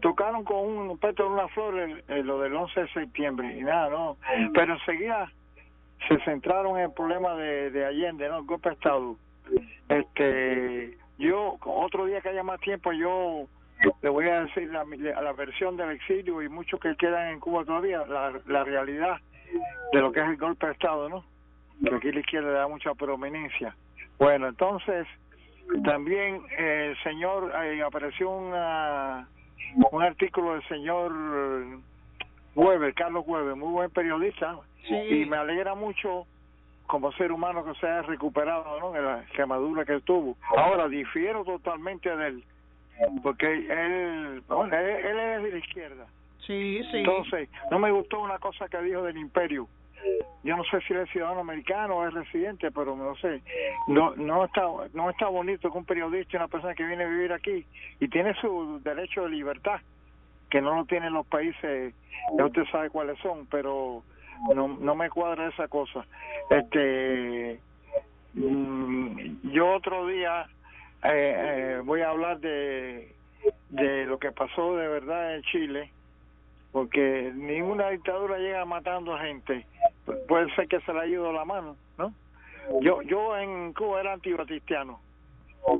Tocaron 0.00 0.42
con 0.42 0.56
un 0.66 0.98
pétalo 0.98 1.28
de 1.28 1.34
una 1.36 1.48
flor 1.48 1.78
el- 1.78 2.26
lo 2.26 2.40
del 2.40 2.54
11 2.56 2.80
de 2.80 2.88
septiembre 2.88 3.56
y 3.56 3.62
nada 3.62 3.90
no. 3.90 4.16
Pero 4.54 4.74
enseguida 4.74 5.30
se 6.08 6.18
centraron 6.24 6.78
en 6.78 6.84
el 6.86 6.92
problema 6.92 7.34
de, 7.36 7.70
de 7.70 7.84
Allende 7.86 8.28
no 8.28 8.38
el 8.38 8.44
golpe 8.44 8.70
de 8.70 8.74
estado. 8.74 9.16
Este 9.88 10.96
yo 11.18 11.56
otro 11.64 12.06
día 12.06 12.20
que 12.20 12.28
haya 12.30 12.42
más 12.42 12.60
tiempo 12.60 12.92
yo 12.92 13.46
le 14.02 14.08
voy 14.08 14.28
a 14.28 14.44
decir 14.44 14.70
la, 14.72 14.84
la 15.22 15.32
versión 15.32 15.76
del 15.76 15.90
exilio 15.90 16.40
y 16.42 16.48
muchos 16.48 16.78
que 16.80 16.94
quedan 16.96 17.28
en 17.28 17.40
Cuba 17.40 17.64
todavía 17.64 18.04
la, 18.06 18.32
la 18.46 18.64
realidad 18.64 19.18
de 19.92 20.00
lo 20.00 20.12
que 20.12 20.20
es 20.20 20.26
el 20.28 20.36
golpe 20.36 20.66
de 20.66 20.72
estado 20.72 21.08
no 21.08 21.24
que 21.84 21.94
aquí 21.94 22.12
la 22.12 22.20
izquierda 22.20 22.48
le 22.48 22.54
da 22.54 22.68
mucha 22.68 22.94
prominencia 22.94 23.74
bueno 24.18 24.48
entonces 24.48 25.06
también 25.84 26.42
eh, 26.58 26.88
el 26.90 27.02
señor 27.02 27.52
eh, 27.64 27.82
apareció 27.82 28.30
una, 28.30 29.28
un 29.90 30.02
artículo 30.02 30.54
del 30.54 30.62
señor 30.68 31.12
Weber 32.54 32.94
Carlos 32.94 33.24
Weber 33.26 33.54
muy 33.56 33.70
buen 33.72 33.90
periodista 33.90 34.56
Sí. 34.86 34.94
y 34.94 35.26
me 35.26 35.36
alegra 35.36 35.74
mucho 35.74 36.24
como 36.86 37.12
ser 37.12 37.30
humano 37.32 37.62
que 37.62 37.74
se 37.78 37.86
haya 37.86 38.02
recuperado 38.02 38.80
¿no? 38.80 38.92
de 38.92 39.02
la 39.02 39.22
quemadura 39.36 39.84
que 39.84 40.00
tuvo. 40.00 40.34
Ahora 40.56 40.88
difiero 40.88 41.44
totalmente 41.44 42.16
de 42.16 42.28
él, 42.28 42.44
porque 43.22 43.46
él, 43.46 44.42
bueno, 44.48 44.76
él, 44.76 44.86
él 45.06 45.18
es 45.18 45.42
de 45.42 45.50
la 45.50 45.58
izquierda. 45.58 46.06
Sí, 46.46 46.80
sí. 46.90 46.98
Entonces, 46.98 47.48
no 47.70 47.78
me 47.78 47.90
gustó 47.90 48.20
una 48.20 48.38
cosa 48.38 48.68
que 48.68 48.80
dijo 48.82 49.02
del 49.02 49.18
imperio. 49.18 49.68
Yo 50.44 50.56
no 50.56 50.64
sé 50.64 50.80
si 50.82 50.94
él 50.94 51.00
es 51.00 51.10
ciudadano 51.10 51.40
americano 51.40 51.96
o 51.96 52.06
es 52.06 52.14
residente, 52.14 52.70
pero 52.70 52.96
no 52.96 53.14
sé. 53.16 53.42
No, 53.88 54.14
no 54.16 54.44
está, 54.44 54.62
no 54.94 55.10
está 55.10 55.26
bonito 55.28 55.70
que 55.70 55.78
un 55.78 55.84
periodista 55.84 56.36
una 56.36 56.48
persona 56.48 56.74
que 56.74 56.84
viene 56.84 57.04
a 57.04 57.08
vivir 57.08 57.32
aquí 57.32 57.66
y 58.00 58.08
tiene 58.08 58.34
su 58.40 58.80
derecho 58.82 59.24
de 59.24 59.30
libertad, 59.30 59.80
que 60.48 60.60
no 60.60 60.74
lo 60.74 60.84
tienen 60.84 61.12
los 61.12 61.26
países, 61.26 61.92
ya 62.36 62.46
usted 62.46 62.64
sabe 62.70 62.90
cuáles 62.90 63.18
son, 63.18 63.46
pero 63.50 64.02
no, 64.54 64.68
no 64.68 64.94
me 64.94 65.10
cuadra 65.10 65.48
esa 65.48 65.68
cosa. 65.68 66.06
Este, 66.48 67.60
mm, 68.34 69.50
yo 69.50 69.74
otro 69.74 70.06
día 70.06 70.46
eh, 71.04 71.10
eh, 71.76 71.80
voy 71.84 72.00
a 72.02 72.10
hablar 72.10 72.38
de, 72.40 73.14
de 73.70 74.04
lo 74.06 74.18
que 74.18 74.32
pasó 74.32 74.76
de 74.76 74.88
verdad 74.88 75.34
en 75.36 75.42
Chile, 75.42 75.90
porque 76.72 77.32
ninguna 77.34 77.90
dictadura 77.90 78.38
llega 78.38 78.64
matando 78.64 79.14
a 79.14 79.20
gente. 79.20 79.66
Pu- 80.06 80.26
Puede 80.26 80.54
ser 80.54 80.68
que 80.68 80.80
se 80.80 80.92
le 80.92 81.00
ha 81.00 81.06
ido 81.06 81.32
la 81.32 81.44
mano, 81.44 81.76
¿no? 81.98 82.12
Yo 82.82 83.00
yo 83.02 83.36
en 83.38 83.72
Cuba 83.72 84.00
era 84.00 84.12
antibatistiano, 84.12 85.00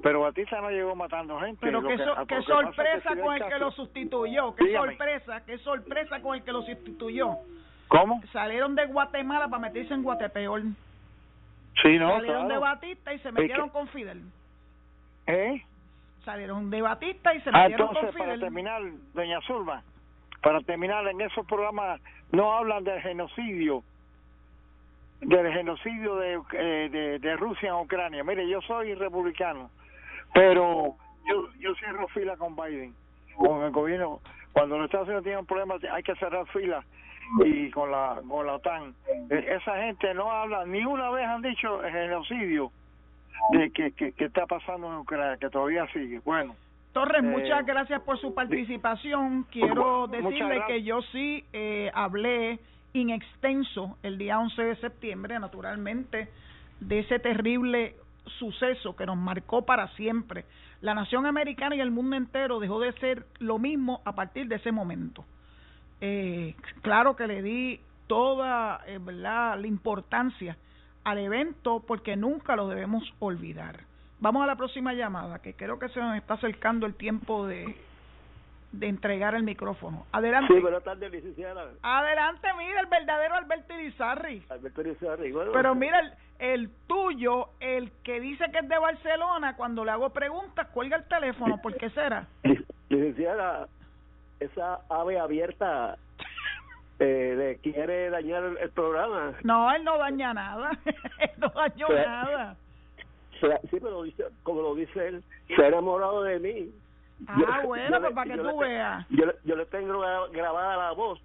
pero 0.03 0.21
Batista 0.23 0.61
no 0.61 0.71
llegó 0.71 0.95
matando 0.95 1.39
gente. 1.41 1.59
Pero 1.61 1.83
qué, 1.83 1.99
so- 1.99 2.27
que 2.27 2.43
sorpresa 2.43 3.11
con 3.17 3.35
el 3.35 3.45
que 3.47 3.59
lo 3.59 3.71
sustituyó. 3.73 4.55
Qué 4.55 4.65
Dígame. 4.65 4.89
sorpresa, 4.89 5.45
qué 5.45 5.59
sorpresa 5.59 6.21
con 6.23 6.37
el 6.37 6.43
que 6.45 6.53
lo 6.53 6.63
sustituyó. 6.63 7.37
¿Cómo? 7.89 8.23
Salieron 8.33 8.75
de 8.75 8.87
Guatemala 8.87 9.49
para 9.49 9.63
meterse 9.63 9.93
en 9.95 10.03
Guatepeor. 10.03 10.63
Sí, 11.83 11.99
no, 11.99 12.17
Salieron 12.17 12.49
de. 12.49 12.59
Batista 12.59 13.13
y 13.15 13.19
se 13.21 13.29
Es 13.29 13.35
metieron 13.35 13.69
que- 13.69 13.73
con 13.73 13.89
Fidel. 13.89 14.23
¿Eh? 15.29 15.63
Salieron 16.25 16.71
de 16.71 16.83
Batista 16.83 17.35
y 17.35 17.41
se 17.43 17.51
Ah, 17.53 17.65
metieron 17.65 17.89
entonces, 17.89 18.17
con 18.17 18.27
para 18.27 18.39
terminar, 18.39 18.83
doña 19.15 19.41
Zulma, 19.43 19.83
para 20.43 20.61
terminar, 20.63 21.07
en 21.07 21.21
esos 21.21 21.47
programas 21.47 22.01
no 22.33 22.53
hablan 22.55 22.83
del 22.85 23.01
genocidio, 23.03 23.83
del 25.21 25.53
genocidio 25.53 26.17
de, 26.17 26.41
eh, 26.53 26.89
de, 26.91 27.19
de 27.19 27.37
Rusia 27.37 27.69
en 27.69 27.75
Ucrania. 27.77 28.25
Mire, 28.25 28.49
yo 28.49 28.61
soy 28.63 28.95
republicano, 28.95 29.71
pero 30.33 30.97
yo, 31.29 31.49
yo 31.59 31.75
cierro 31.77 32.09
fila 32.09 32.37
con 32.37 32.57
Biden, 32.57 32.95
con 33.37 33.63
el 33.63 33.71
gobierno. 33.71 34.21
Cuando 34.53 34.77
los 34.77 34.87
Estados 34.87 35.09
Unidos 35.09 35.25
tienen 35.25 35.41
un 35.41 35.47
problema, 35.47 35.77
hay 35.93 36.03
que 36.03 36.15
cerrar 36.17 36.47
fila 36.49 36.83
y 37.45 37.71
con 37.71 37.91
la 37.91 38.21
con 38.29 38.47
la 38.47 38.55
OTAN. 38.55 38.95
Eh, 39.31 39.57
Esa 39.61 39.77
gente 39.83 40.15
no 40.15 40.33
habla, 40.33 40.65
ni 40.65 40.85
una 40.85 41.11
vez 41.11 41.27
han 41.27 41.43
dicho 41.43 41.85
el 41.85 41.93
genocidio 41.93 42.73
de 43.53 43.71
que, 43.71 43.93
que, 43.93 44.13
que 44.13 44.25
está 44.25 44.47
pasando 44.47 44.89
en 44.89 44.99
Ucrania, 44.99 45.37
que 45.37 45.51
todavía 45.51 45.87
sigue. 45.93 46.21
Bueno. 46.25 46.55
Torres, 46.93 47.23
Eh, 47.23 47.27
muchas 47.27 47.65
gracias 47.65 48.01
por 48.03 48.19
su 48.19 48.35
participación. 48.35 49.45
Quiero 49.51 50.07
decirle 50.07 50.63
que 50.67 50.83
yo 50.83 51.03
sí 51.13 51.45
eh, 51.53 51.91
hablé 51.95 52.59
in 52.93 53.11
extenso 53.11 53.99
el 54.03 54.19
día 54.19 54.39
11 54.39 54.63
de 54.63 54.77
septiembre, 54.77 55.39
naturalmente, 55.39 56.29
de 56.81 56.99
ese 57.01 57.19
terrible 57.19 57.95
suceso 58.39 58.97
que 58.97 59.07
nos 59.07 59.17
marcó 59.17 59.63
para 59.65 59.89
siempre. 59.97 60.45
La 60.81 60.95
nación 60.95 61.27
americana 61.27 61.77
y 61.77 61.81
el 61.81 61.91
mundo 61.91 62.17
entero 62.17 62.61
dejó 62.61 62.81
de 62.81 62.93
ser 62.95 63.27
lo 63.39 63.59
mismo 63.59 64.01
a 64.05 64.15
partir 64.15 64.49
de 64.49 64.57
ese 64.57 64.73
momento. 64.73 65.25
Eh, 66.01 66.55
claro 66.83 67.17
que 67.17 67.27
le 67.27 67.43
di 67.43 67.81
toda 68.07 68.81
eh, 68.87 68.99
¿verdad? 69.01 69.59
la 69.59 69.67
importancia 69.67 70.57
al 71.11 71.19
evento 71.19 71.83
porque 71.87 72.17
nunca 72.17 72.57
lo 72.57 72.69
debemos 72.69 73.03
olvidar. 73.19 73.81
Vamos 74.21 74.43
a 74.43 74.47
la 74.47 74.57
próxima 74.57 74.93
llamada, 74.95 75.39
que 75.41 75.55
creo 75.55 75.79
que 75.79 75.89
se 75.91 76.01
nos 76.01 76.17
está 76.17 76.35
acercando 76.35 76.87
el 76.87 76.95
tiempo 76.95 77.47
de, 77.47 77.77
de 78.73 78.89
entregar 78.89 79.35
el 79.35 79.43
micrófono. 79.45 80.07
Adelante. 80.13 80.53
Sí, 80.55 80.61
buenas 80.61 80.83
tardes, 80.83 81.11
licenciada. 81.13 81.71
Adelante, 81.83 82.49
mira, 82.59 82.81
el 82.81 82.87
verdadero 82.87 83.35
Alberto 83.37 83.73
Irizarry. 83.75 84.43
Alberto 84.51 84.81
Irizarry. 84.81 85.33
Bueno, 85.33 85.53
Pero 85.53 85.75
mira, 85.75 86.01
el, 86.01 86.13
el 86.41 86.71
tuyo, 86.89 87.51
el 87.61 87.93
que 88.03 88.21
dice 88.21 88.45
que 88.51 88.59
es 88.59 88.69
de 88.69 88.79
Barcelona, 88.79 89.57
cuando 89.57 89.85
le 89.85 89.93
hago 89.93 90.11
preguntas, 90.11 90.67
cuelga 90.69 90.97
el 90.97 91.05
teléfono. 91.05 91.61
¿Por 91.63 91.77
qué 91.77 91.89
será? 91.91 92.27
li- 92.43 92.65
licenciada, 92.89 93.69
esa 94.41 94.81
ave 94.91 95.19
abierta 95.21 95.97
eh, 97.01 97.35
le 97.37 97.57
quiere 97.59 98.11
dañar 98.11 98.45
el, 98.45 98.57
el 98.59 98.71
programa. 98.71 99.33
No, 99.45 99.73
él 99.75 99.85
no 99.85 99.99
daña 99.99 100.35
nada. 100.35 100.71
él 101.19 101.31
no 101.39 101.49
dañó 101.49 101.89
nada. 101.89 102.57
Se- 103.41 103.69
sí, 103.69 103.79
pero 103.81 104.03
dice, 104.03 104.25
como 104.43 104.63
lo 104.63 104.75
dice 104.75 105.09
él, 105.09 105.23
se 105.55 105.63
ha 105.63 105.69
enamorado 105.69 106.23
de 106.25 106.39
mí. 106.41 106.71
Ah, 107.27 107.61
bueno, 107.65 107.97
le- 107.99 108.01
pues 108.01 108.15
para 108.15 108.31
que 108.31 108.37
yo 108.37 108.43
tú 108.51 108.61
le 108.61 108.69
veas. 108.69 109.07
Yo, 109.11 109.27
le- 109.27 109.37
yo 109.45 109.57
le 109.57 109.67
tengo 109.67 110.01
gra- 110.03 110.31
grabada 110.33 110.77
la 110.77 110.93
voz. 110.93 111.21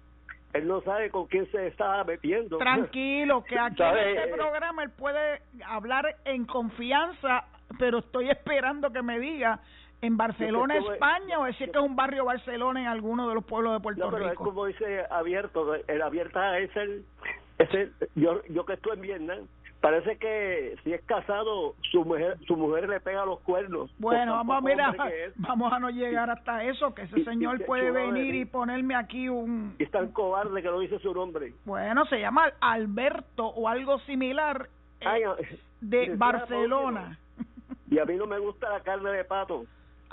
Él 0.52 0.68
no 0.68 0.80
sabe 0.82 1.10
con 1.10 1.26
quién 1.26 1.50
se 1.50 1.66
está 1.66 2.04
metiendo. 2.04 2.58
Tranquilo, 2.58 3.42
que 3.42 3.58
aquí 3.58 3.82
en 3.82 4.18
este 4.18 4.28
programa 4.34 4.84
él 4.84 4.90
puede 4.90 5.42
hablar 5.66 6.16
en 6.24 6.44
confianza, 6.44 7.44
pero 7.80 7.98
estoy 7.98 8.30
esperando 8.30 8.92
que 8.92 9.02
me 9.02 9.18
diga 9.18 9.58
en 10.06 10.16
Barcelona, 10.16 10.76
estuve- 10.76 10.94
España, 10.94 11.38
o 11.38 11.44
decir 11.44 11.70
que 11.70 11.78
es 11.78 11.84
un 11.84 11.96
barrio 11.96 12.24
Barcelona 12.24 12.80
en 12.80 12.86
alguno 12.88 13.28
de 13.28 13.34
los 13.34 13.44
pueblos 13.44 13.72
de 13.74 13.80
Puerto 13.80 14.04
No, 14.04 14.10
pero 14.10 14.24
es 14.26 14.30
Rico. 14.32 14.44
como 14.44 14.66
dice 14.66 15.04
abierto, 15.10 15.74
el 15.74 16.02
abierta 16.02 16.58
es 16.58 16.74
el, 16.76 17.04
es 17.58 17.74
el 17.74 17.92
yo, 18.14 18.42
yo 18.50 18.64
que 18.66 18.74
estoy 18.74 18.94
en 18.94 19.00
Vietnam, 19.00 19.38
parece 19.80 20.16
que 20.16 20.76
si 20.82 20.92
es 20.94 21.02
casado, 21.04 21.74
su 21.90 22.04
mujer, 22.04 22.38
su 22.46 22.56
mujer 22.56 22.88
le 22.88 23.00
pega 23.00 23.24
los 23.26 23.40
cuernos. 23.40 23.90
Bueno, 23.98 24.32
Por 24.32 24.46
vamos 24.46 24.56
a 24.56 24.60
mirar, 24.62 25.12
es. 25.12 25.32
vamos 25.36 25.72
a 25.72 25.78
no 25.78 25.90
llegar 25.90 26.30
hasta 26.30 26.64
eso, 26.64 26.94
que 26.94 27.02
ese 27.02 27.20
y 27.20 27.24
señor 27.24 27.58
se 27.58 27.64
puede 27.64 27.90
venir 27.90 28.34
y 28.34 28.44
ponerme 28.46 28.94
aquí 28.94 29.28
un... 29.28 29.74
Y 29.78 29.82
es 29.82 29.90
tan 29.90 30.08
cobarde 30.12 30.62
que 30.62 30.68
no 30.68 30.78
dice 30.78 30.98
su 31.00 31.12
nombre. 31.12 31.52
Bueno, 31.66 32.06
se 32.06 32.18
llama 32.18 32.50
Alberto 32.60 33.46
o 33.46 33.68
algo 33.68 33.98
similar 34.00 34.68
eh, 35.00 35.06
Ay, 35.06 35.22
de 35.82 36.14
Barcelona. 36.16 37.18
Y 37.90 37.98
a 37.98 38.06
mí 38.06 38.14
no 38.16 38.26
me 38.26 38.38
gusta 38.38 38.70
la 38.70 38.80
carne 38.80 39.10
de 39.10 39.24
pato. 39.24 39.66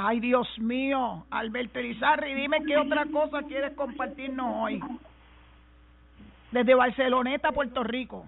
Ay, 0.04 0.20
Dios 0.20 0.48
mío, 0.58 1.26
Alberto 1.30 1.80
Irizarry, 1.80 2.34
dime 2.34 2.64
qué 2.66 2.76
otra 2.76 3.06
cosa 3.06 3.44
quieres 3.44 3.74
compartirnos 3.76 4.48
hoy. 4.56 4.82
Desde 6.50 6.74
Barceloneta, 6.74 7.52
Puerto 7.52 7.84
Rico. 7.84 8.26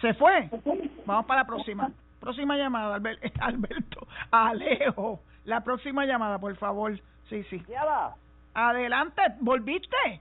¿Se 0.00 0.14
fue? 0.14 0.48
Vamos 1.04 1.26
para 1.26 1.40
la 1.40 1.46
próxima. 1.48 1.90
Próxima 2.20 2.56
llamada, 2.56 2.94
Alberto. 3.40 4.06
Alejo. 4.30 5.18
La 5.44 5.64
próxima 5.64 6.06
llamada, 6.06 6.38
por 6.38 6.54
favor. 6.56 6.96
Sí, 7.28 7.42
sí. 7.50 7.60
Adelante, 8.54 9.22
¿volviste? 9.40 10.20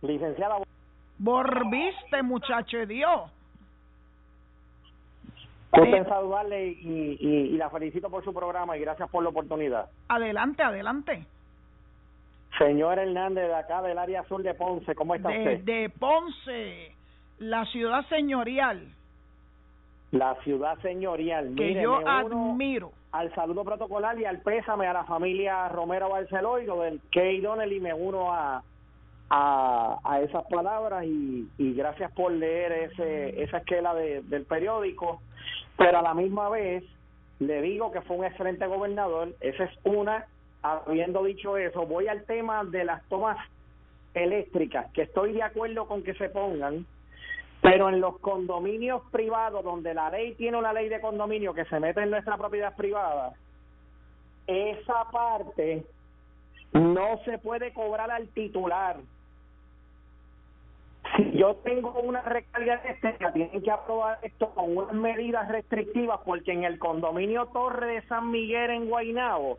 Licenciada. 0.00 0.56
Volviste, 1.18 2.22
muchacho 2.22 2.78
de 2.78 2.86
Dios. 2.86 3.30
Gusto 5.72 6.04
saludarle 6.08 6.68
y, 6.68 7.16
y, 7.20 7.56
la 7.56 7.70
felicito 7.70 8.10
por 8.10 8.24
su 8.24 8.34
programa 8.34 8.76
y 8.76 8.80
gracias 8.80 9.08
por 9.08 9.22
la 9.22 9.28
oportunidad. 9.28 9.88
Adelante, 10.08 10.62
adelante. 10.62 11.24
Señor 12.58 12.98
Hernández, 12.98 13.46
de 13.46 13.54
acá 13.54 13.80
del 13.82 13.98
área 13.98 14.24
sur 14.24 14.42
de 14.42 14.54
Ponce, 14.54 14.94
¿cómo 14.94 15.14
está 15.14 15.28
usted? 15.28 15.60
De 15.60 15.88
Ponce, 15.90 16.92
la 17.38 17.64
ciudad 17.66 18.04
señorial. 18.08 18.84
La 20.10 20.34
ciudad 20.42 20.76
señorial. 20.80 21.54
Que 21.56 21.80
yo 21.80 21.96
admiro. 22.06 22.92
Al 23.12 23.32
saludo 23.34 23.64
protocolar 23.64 24.18
y 24.18 24.24
al 24.24 24.40
pésame 24.40 24.86
a 24.86 24.92
la 24.92 25.04
familia 25.04 25.68
Romero 25.68 26.10
Barceló 26.10 26.58
y 26.60 26.66
lo 26.66 26.80
del 26.80 27.00
Key 27.10 27.40
Donnelly 27.40 27.80
me 27.80 27.94
uno 27.94 28.32
a, 28.32 28.62
a, 29.30 29.98
a 30.04 30.20
esas 30.20 30.44
palabras 30.46 31.04
y, 31.04 31.48
y 31.56 31.74
gracias 31.74 32.10
por 32.12 32.32
leer 32.32 32.72
ese, 32.72 33.42
esa 33.42 33.58
esquela 33.58 33.94
de, 33.94 34.22
del 34.22 34.44
periódico. 34.44 35.22
Pero 35.76 35.98
a 35.98 36.02
la 36.02 36.14
misma 36.14 36.48
vez 36.50 36.84
le 37.38 37.62
digo 37.62 37.90
que 37.90 38.02
fue 38.02 38.16
un 38.18 38.24
excelente 38.26 38.66
gobernador, 38.66 39.34
esa 39.40 39.64
es 39.64 39.70
una, 39.84 40.26
habiendo 40.62 41.24
dicho 41.24 41.56
eso, 41.56 41.86
voy 41.86 42.06
al 42.06 42.24
tema 42.24 42.64
de 42.64 42.84
las 42.84 43.02
tomas 43.08 43.38
eléctricas, 44.12 44.92
que 44.92 45.02
estoy 45.02 45.32
de 45.32 45.42
acuerdo 45.42 45.86
con 45.86 46.02
que 46.02 46.12
se 46.14 46.28
pongan, 46.28 46.84
pero 47.62 47.88
en 47.88 48.00
los 48.00 48.18
condominios 48.18 49.02
privados, 49.10 49.64
donde 49.64 49.94
la 49.94 50.10
ley 50.10 50.34
tiene 50.34 50.58
una 50.58 50.72
ley 50.72 50.88
de 50.88 51.00
condominio 51.00 51.54
que 51.54 51.64
se 51.66 51.80
mete 51.80 52.02
en 52.02 52.10
nuestra 52.10 52.36
propiedad 52.36 52.76
privada, 52.76 53.32
esa 54.46 55.04
parte 55.10 55.84
no 56.72 57.18
se 57.24 57.38
puede 57.38 57.72
cobrar 57.72 58.10
al 58.10 58.28
titular 58.28 58.96
si 61.16 61.32
yo 61.32 61.56
tengo 61.56 61.92
una 62.00 62.22
recarga 62.22 62.74
eléctrica, 62.74 63.32
tienen 63.32 63.62
que 63.62 63.70
aprobar 63.70 64.18
esto 64.22 64.50
con 64.54 64.76
unas 64.76 64.92
medidas 64.92 65.48
restrictivas, 65.48 66.20
porque 66.24 66.52
en 66.52 66.64
el 66.64 66.78
condominio 66.78 67.46
Torre 67.46 67.94
de 67.94 68.02
San 68.02 68.30
Miguel 68.30 68.70
en 68.70 68.88
Guaynabo 68.88 69.58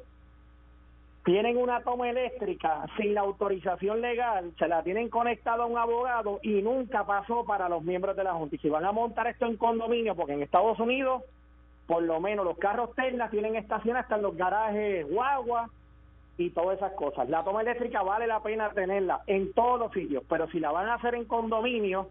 tienen 1.23 1.57
una 1.57 1.81
toma 1.81 2.09
eléctrica 2.09 2.85
sin 2.97 3.13
la 3.13 3.21
autorización 3.21 4.01
legal, 4.01 4.53
se 4.57 4.67
la 4.67 4.81
tienen 4.81 5.09
conectada 5.09 5.63
a 5.63 5.67
un 5.67 5.77
abogado 5.77 6.39
y 6.41 6.61
nunca 6.61 7.05
pasó 7.05 7.45
para 7.45 7.69
los 7.69 7.83
miembros 7.83 8.15
de 8.15 8.23
la 8.23 8.33
Junta. 8.33 8.55
Y 8.55 8.59
si 8.59 8.69
van 8.69 8.85
a 8.85 8.91
montar 8.91 9.27
esto 9.27 9.45
en 9.45 9.57
condominio, 9.57 10.15
porque 10.15 10.33
en 10.33 10.41
Estados 10.41 10.79
Unidos, 10.79 11.23
por 11.85 12.01
lo 12.01 12.19
menos 12.19 12.43
los 12.45 12.57
carros 12.57 12.95
Tesla 12.95 13.29
tienen 13.29 13.55
estación 13.55 13.97
hasta 13.97 14.15
en 14.15 14.23
los 14.23 14.35
garajes 14.35 15.07
guagua 15.09 15.69
y 16.41 16.49
todas 16.51 16.77
esas 16.77 16.93
cosas. 16.93 17.29
La 17.29 17.43
toma 17.43 17.61
eléctrica 17.61 18.01
vale 18.01 18.27
la 18.27 18.41
pena 18.41 18.69
tenerla 18.71 19.21
en 19.27 19.53
todos 19.53 19.79
los 19.79 19.91
sitios, 19.91 20.23
pero 20.27 20.47
si 20.49 20.59
la 20.59 20.71
van 20.71 20.87
a 20.87 20.95
hacer 20.95 21.15
en 21.15 21.25
condominio, 21.25 22.09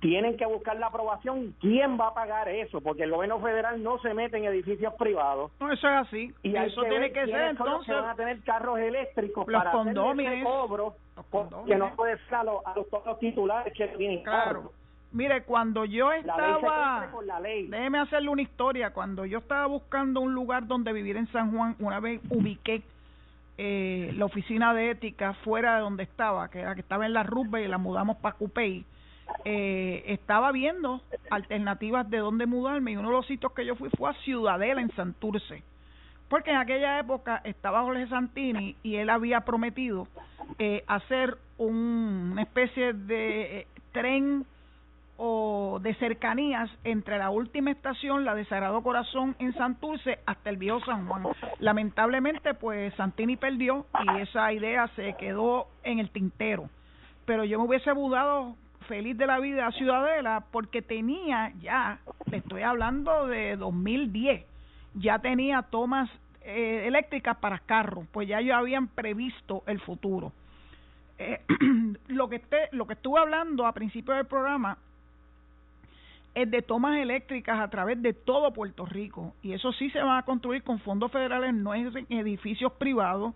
tienen 0.00 0.36
que 0.36 0.46
buscar 0.46 0.76
la 0.76 0.86
aprobación. 0.86 1.54
¿Quién 1.60 1.98
va 1.98 2.08
a 2.08 2.14
pagar 2.14 2.48
eso? 2.48 2.80
Porque 2.80 3.04
el 3.04 3.10
gobierno 3.10 3.40
federal 3.40 3.82
no 3.82 3.98
se 3.98 4.12
mete 4.14 4.36
en 4.36 4.44
edificios 4.44 4.94
privados. 4.94 5.52
No, 5.58 5.72
eso 5.72 5.88
es 5.88 5.94
así. 5.94 6.34
Y 6.42 6.54
eso 6.54 6.82
tiene 6.82 7.12
que 7.12 7.26
ser 7.26 7.48
entonces. 7.50 7.94
van 7.94 8.10
a 8.10 8.14
tener 8.14 8.40
carros 8.42 8.78
eléctricos 8.78 9.46
los 9.46 9.58
para 9.58 9.72
condominios, 9.72 10.44
cobro, 10.44 10.94
que 11.66 11.76
no 11.76 11.94
puede 11.96 12.18
ser 12.26 12.34
a 12.36 12.44
los, 12.44 12.62
todos 12.90 13.06
los 13.06 13.18
titulares 13.18 13.72
que 13.74 13.88
tienen 13.88 14.22
claro. 14.22 14.72
Mire, 15.12 15.44
cuando 15.44 15.84
yo 15.84 16.12
estaba, 16.12 17.08
déjeme 17.46 17.98
hacerle 18.00 18.28
una 18.28 18.42
historia, 18.42 18.92
cuando 18.92 19.24
yo 19.24 19.38
estaba 19.38 19.66
buscando 19.66 20.20
un 20.20 20.34
lugar 20.34 20.66
donde 20.66 20.92
vivir 20.92 21.16
en 21.16 21.26
San 21.28 21.56
Juan, 21.56 21.74
una 21.78 22.00
vez 22.00 22.20
ubiqué 22.28 22.82
eh, 23.58 24.12
la 24.16 24.24
oficina 24.24 24.74
de 24.74 24.90
ética 24.90 25.34
fuera 25.44 25.76
de 25.76 25.80
donde 25.80 26.02
estaba, 26.02 26.50
que 26.50 26.64
estaba 26.76 27.06
en 27.06 27.12
la 27.12 27.22
Rubbe 27.22 27.64
y 27.64 27.68
la 27.68 27.78
mudamos 27.78 28.18
para 28.18 28.36
Cupey, 28.36 28.84
eh, 29.44 30.02
estaba 30.06 30.52
viendo 30.52 31.00
alternativas 31.30 32.08
de 32.10 32.18
dónde 32.18 32.46
mudarme 32.46 32.92
y 32.92 32.96
uno 32.96 33.08
de 33.08 33.16
los 33.16 33.26
sitios 33.26 33.52
que 33.52 33.64
yo 33.64 33.76
fui 33.76 33.90
fue 33.96 34.10
a 34.10 34.14
Ciudadela 34.14 34.80
en 34.80 34.90
Santurce. 34.92 35.62
Porque 36.28 36.50
en 36.50 36.56
aquella 36.56 36.98
época 36.98 37.40
estaba 37.44 37.82
Jorge 37.82 38.08
Santini 38.08 38.76
y 38.82 38.96
él 38.96 39.10
había 39.10 39.42
prometido 39.42 40.08
eh, 40.58 40.82
hacer 40.88 41.38
un, 41.56 42.30
una 42.32 42.42
especie 42.42 42.92
de 42.92 43.60
eh, 43.60 43.66
tren 43.92 44.44
o 45.18 45.78
de 45.82 45.94
cercanías 45.94 46.70
entre 46.84 47.18
la 47.18 47.30
última 47.30 47.70
estación, 47.70 48.24
la 48.24 48.34
de 48.34 48.44
Sagrado 48.46 48.82
Corazón 48.82 49.34
en 49.38 49.54
Santurce, 49.54 50.18
hasta 50.26 50.50
el 50.50 50.56
viejo 50.56 50.80
San 50.84 51.06
Juan. 51.06 51.24
Lamentablemente, 51.58 52.54
pues 52.54 52.94
Santini 52.94 53.36
perdió 53.36 53.86
y 54.04 54.20
esa 54.20 54.52
idea 54.52 54.88
se 54.96 55.14
quedó 55.14 55.68
en 55.82 55.98
el 55.98 56.10
tintero. 56.10 56.68
Pero 57.24 57.44
yo 57.44 57.58
me 57.58 57.66
hubiese 57.66 57.92
mudado 57.94 58.56
feliz 58.86 59.16
de 59.16 59.26
la 59.26 59.40
vida 59.40 59.66
a 59.66 59.72
Ciudadela 59.72 60.44
porque 60.50 60.82
tenía 60.82 61.52
ya, 61.60 61.98
le 62.30 62.38
estoy 62.38 62.62
hablando 62.62 63.26
de 63.26 63.56
2010, 63.56 64.44
ya 64.94 65.18
tenía 65.18 65.62
tomas 65.62 66.08
eh, 66.42 66.84
eléctricas 66.86 67.36
para 67.38 67.58
carros, 67.58 68.06
pues 68.12 68.28
ya 68.28 68.40
yo 68.40 68.54
habían 68.54 68.88
previsto 68.88 69.64
el 69.66 69.80
futuro. 69.80 70.32
Eh, 71.18 71.40
lo 72.08 72.28
que 72.28 72.36
esté, 72.36 72.68
lo 72.72 72.86
que 72.86 72.92
estuve 72.92 73.18
hablando 73.18 73.66
a 73.66 73.72
principio 73.72 74.14
del 74.14 74.26
programa 74.26 74.78
es 76.36 76.50
de 76.50 76.60
tomas 76.60 76.98
eléctricas 76.98 77.58
a 77.58 77.68
través 77.70 78.00
de 78.02 78.12
todo 78.12 78.52
Puerto 78.52 78.84
Rico 78.84 79.32
y 79.42 79.54
eso 79.54 79.72
sí 79.72 79.88
se 79.88 80.02
va 80.02 80.18
a 80.18 80.22
construir 80.22 80.62
con 80.62 80.78
fondos 80.80 81.10
federales, 81.10 81.54
no 81.54 81.72
es 81.72 81.96
en 81.96 82.06
edificios 82.10 82.72
privados, 82.74 83.34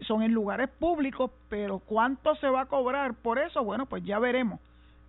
son 0.00 0.22
en 0.22 0.32
lugares 0.32 0.70
públicos, 0.70 1.30
pero 1.50 1.80
¿cuánto 1.80 2.34
se 2.36 2.48
va 2.48 2.62
a 2.62 2.66
cobrar 2.66 3.12
por 3.12 3.38
eso? 3.38 3.62
Bueno, 3.62 3.84
pues 3.84 4.02
ya 4.04 4.18
veremos. 4.18 4.58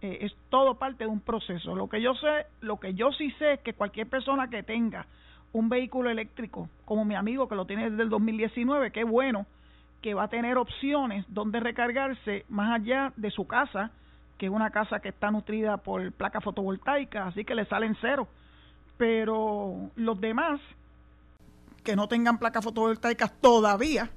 Eh, 0.01 0.17
es 0.23 0.35
todo 0.49 0.75
parte 0.75 1.05
de 1.05 1.09
un 1.09 1.21
proceso. 1.21 1.73
Lo 1.73 1.87
que 1.87 2.01
yo 2.01 2.13
sé, 2.15 2.47
lo 2.59 2.81
que 2.81 2.95
yo 2.95 3.13
sí 3.13 3.31
sé 3.39 3.53
es 3.53 3.59
que 3.61 3.75
cualquier 3.75 4.07
persona 4.07 4.49
que 4.49 4.61
tenga 4.61 5.05
un 5.53 5.69
vehículo 5.69 6.09
eléctrico, 6.09 6.67
como 6.83 7.05
mi 7.05 7.15
amigo 7.15 7.47
que 7.47 7.55
lo 7.55 7.63
tiene 7.63 7.91
desde 7.91 8.03
el 8.03 8.09
2019, 8.09 8.91
qué 8.91 9.05
bueno 9.05 9.45
que 10.01 10.13
va 10.13 10.23
a 10.23 10.27
tener 10.27 10.57
opciones 10.57 11.23
donde 11.29 11.61
recargarse 11.61 12.43
más 12.49 12.77
allá 12.77 13.13
de 13.15 13.31
su 13.31 13.47
casa 13.47 13.91
que 14.41 14.47
es 14.47 14.51
una 14.51 14.71
casa 14.71 14.99
que 14.99 15.09
está 15.09 15.29
nutrida 15.29 15.77
por 15.77 16.11
placas 16.13 16.43
fotovoltaicas, 16.43 17.27
así 17.27 17.45
que 17.45 17.53
le 17.53 17.63
salen 17.67 17.95
cero. 18.01 18.27
Pero 18.97 19.91
los 19.95 20.19
demás 20.19 20.59
que 21.83 21.95
no 21.95 22.07
tengan 22.07 22.39
placas 22.39 22.63
fotovoltaicas 22.63 23.39
todavía, 23.39 24.09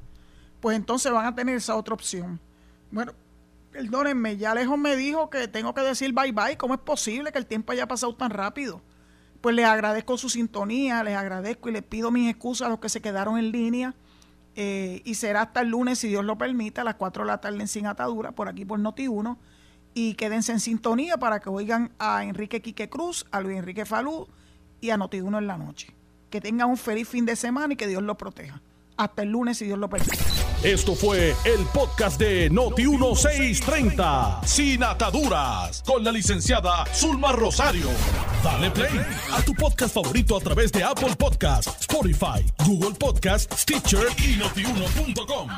pues 0.63 0.79
entonces 0.79 1.13
van 1.13 1.27
a 1.27 1.35
tener 1.35 1.57
esa 1.57 1.77
otra 1.77 1.93
opción. 1.93 2.41
Bueno, 2.91 3.13
perdónenme, 3.71 4.39
ya 4.39 4.55
lejos 4.55 4.79
me 4.79 4.97
dijo 4.97 5.29
que 5.29 5.47
tengo 5.47 5.75
que 5.75 5.83
decir 5.83 6.15
bye 6.15 6.33
bye. 6.33 6.57
¿Cómo 6.57 6.73
es 6.73 6.81
posible 6.81 7.31
que 7.31 7.37
el 7.37 7.45
tiempo 7.45 7.73
haya 7.73 7.87
pasado 7.87 8.17
tan 8.17 8.31
rápido? 8.31 8.81
Pues 9.43 9.55
les 9.55 9.67
agradezco 9.67 10.17
su 10.17 10.31
sintonía, 10.31 11.05
les 11.05 11.19
agradezco 11.19 11.69
y 11.69 11.73
les 11.73 11.83
pido 11.83 12.11
mis 12.11 12.31
excusas 12.31 12.69
a 12.69 12.71
los 12.71 12.79
que 12.79 12.89
se 12.89 13.03
quedaron 13.03 13.37
en 13.37 13.53
línea. 13.53 13.95
Eh, 14.57 15.03
y 15.05 15.17
será 15.17 15.43
hasta 15.43 15.61
el 15.61 15.69
lunes, 15.69 15.99
si 15.99 16.09
Dios 16.09 16.25
lo 16.25 16.39
permite, 16.39 16.81
a 16.81 16.85
las 16.85 16.95
4 16.95 17.25
de 17.25 17.27
la 17.27 17.43
tarde 17.43 17.61
en 17.61 17.69
Sin 17.69 17.87
Atadura, 17.87 18.33
por 18.33 18.49
aquí 18.49 18.65
por 18.65 18.81
Noti1 18.81 19.37
y 19.95 20.15
quédense 20.15 20.53
en 20.53 20.61
sintonía 20.61 21.17
para 21.17 21.41
que 21.41 21.49
oigan 21.49 21.93
a 21.99 22.25
Enrique 22.25 22.61
Quique 22.61 22.89
Cruz, 22.89 23.25
a 23.31 23.41
Luis 23.41 23.57
Enrique 23.57 23.87
Falú 23.87 24.29
y 24.81 24.91
a 24.91 24.97
Notiuno 24.97 25.39
en 25.39 25.47
la 25.47 25.57
noche. 25.57 25.95
Que 26.31 26.41
tengan 26.41 26.69
un 26.69 26.77
feliz 26.77 27.09
fin 27.09 27.25
de 27.25 27.37
semana 27.37 27.75
y 27.75 27.77
que 27.77 27.87
Dios 27.87 28.03
los 28.03 28.17
proteja. 28.17 28.61
Hasta 28.97 29.23
el 29.23 29.31
lunes 29.31 29.59
si 29.59 29.67
Dios 29.67 29.79
lo 29.79 29.89
permite. 29.89 30.19
Esto 30.63 30.95
fue 30.95 31.35
el 31.45 31.67
podcast 31.73 32.19
de 32.19 32.51
Noti1630, 32.51 34.45
sin 34.45 34.83
ataduras, 34.83 35.83
con 35.85 36.03
la 36.03 36.11
licenciada 36.11 36.87
Zulma 36.95 37.33
Rosario. 37.33 37.89
Dale 38.43 38.71
play 38.71 39.01
a 39.33 39.43
tu 39.43 39.53
podcast 39.55 39.95
favorito 39.95 40.37
a 40.37 40.41
través 40.41 40.73
de 40.73 40.83
Apple 40.83 41.15
Podcasts, 41.17 41.81
Spotify, 41.81 42.47
Google 42.65 42.95
Podcasts, 42.99 43.63
Stitcher 43.63 44.07
y 44.19 44.37
notiuno.com. 44.37 45.51